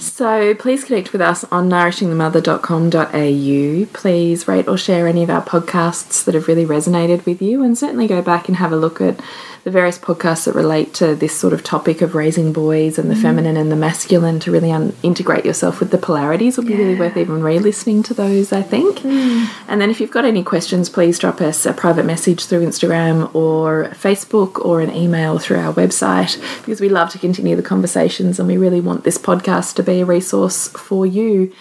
So 0.03 0.55
please 0.57 0.83
connect 0.83 1.13
with 1.13 1.21
us 1.21 1.45
on 1.45 1.71
nourishingthemother.com.au. 1.71 3.87
Please 3.93 4.49
rate 4.49 4.67
or 4.67 4.77
share 4.77 5.07
any 5.07 5.23
of 5.23 5.31
our 5.31 5.45
podcasts 5.45 6.25
that 6.25 6.35
have 6.35 6.49
really 6.49 6.67
resonated 6.67 7.25
with 7.25 7.41
you, 7.41 7.63
and 7.63 7.79
certainly 7.79 8.09
go 8.09 8.21
back 8.21 8.49
and 8.49 8.57
have 8.57 8.73
a 8.73 8.77
look 8.77 9.01
at 9.01 9.21
the 9.65 9.71
various 9.71 9.97
podcasts 9.97 10.47
that 10.47 10.57
relate 10.57 10.93
to 10.93 11.15
this 11.15 11.39
sort 11.39 11.53
of 11.53 11.63
topic 11.63 12.03
of 12.03 12.17
raising 12.17 12.53
boys 12.53 12.99
and 12.99 13.09
the 13.09 13.15
mm-hmm. 13.15 13.23
feminine 13.23 13.57
and 13.57 13.71
the 13.71 13.77
masculine 13.77 14.41
to 14.41 14.51
really 14.51 14.73
un- 14.73 14.93
integrate 15.05 15.45
yourself 15.45 15.79
with 15.79 15.93
the 15.93 15.99
polarities. 15.99 16.57
Will 16.57 16.65
be 16.65 16.75
really 16.75 16.97
worth 16.97 17.17
even 17.17 17.45
re-listening 17.45 18.03
to 18.05 18.15
those, 18.15 18.53
I 18.53 18.63
think. 18.63 18.99
Mm. 18.99 19.49
And 19.69 19.81
then 19.81 19.89
if 19.89 20.01
you've 20.01 20.11
got 20.11 20.25
any 20.25 20.43
questions, 20.43 20.89
please 20.89 21.17
drop 21.17 21.41
us 21.41 21.65
a 21.65 21.73
private 21.73 22.05
message 22.05 22.47
through 22.47 22.67
Instagram 22.67 23.33
or 23.37 23.91
Facebook 23.93 24.65
or 24.65 24.81
an 24.81 24.91
email 24.91 25.39
through 25.39 25.59
our 25.59 25.73
website 25.73 26.41
because 26.63 26.81
we 26.81 26.89
love 26.89 27.11
to 27.11 27.21
continue 27.21 27.55
the 27.55 27.63
conversations 27.63 28.41
and 28.41 28.49
we 28.49 28.57
really 28.57 28.81
want 28.81 29.05
this 29.05 29.17
podcast 29.17 29.77
to 29.77 29.85
be 29.85 29.92
a 30.01 30.07
resource 30.07 30.69
for 30.69 31.07
you. 31.07 31.53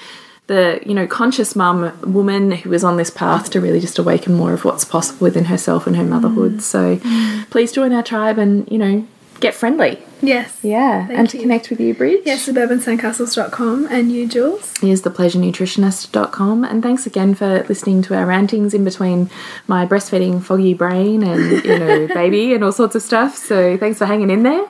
The 0.47 0.81
you 0.85 0.93
know 0.93 1.07
conscious 1.07 1.55
mum 1.55 1.93
woman 2.13 2.51
who 2.51 2.73
is 2.73 2.83
on 2.83 2.97
this 2.97 3.09
path 3.09 3.51
to 3.51 3.61
really 3.61 3.79
just 3.79 3.99
awaken 3.99 4.33
more 4.33 4.53
of 4.53 4.65
what's 4.65 4.83
possible 4.83 5.25
within 5.25 5.45
herself 5.45 5.87
and 5.87 5.95
her 5.95 6.03
motherhood. 6.03 6.57
Mm. 6.57 6.61
So 6.61 7.45
please 7.49 7.71
join 7.71 7.93
our 7.93 8.03
tribe 8.03 8.37
and 8.37 8.69
you 8.69 8.77
know 8.77 9.07
get 9.41 9.53
friendly. 9.53 9.99
Yes. 10.21 10.59
Yeah, 10.61 11.07
and 11.09 11.29
to 11.29 11.37
you. 11.37 11.43
connect 11.43 11.69
with 11.69 11.79
you, 11.79 11.93
Bridge. 11.93 12.21
Yes, 12.25 12.47
suburbansandcastles.com 12.47 13.87
and 13.89 14.11
you, 14.11 14.27
Jules. 14.27 14.77
Here's 14.77 15.01
thepleasurenutritionist.com. 15.01 16.63
And 16.63 16.83
thanks 16.83 17.05
again 17.05 17.33
for 17.33 17.63
listening 17.63 18.01
to 18.03 18.15
our 18.15 18.25
rantings 18.25 18.73
in 18.73 18.83
between 18.83 19.29
my 19.67 19.85
breastfeeding 19.85 20.41
foggy 20.41 20.73
brain 20.73 21.23
and, 21.23 21.65
you 21.65 21.79
know, 21.79 22.07
baby 22.13 22.53
and 22.53 22.63
all 22.63 22.71
sorts 22.71 22.95
of 22.95 23.01
stuff. 23.01 23.35
So 23.35 23.77
thanks 23.77 23.97
for 23.97 24.05
hanging 24.05 24.29
in 24.29 24.43
there. 24.43 24.69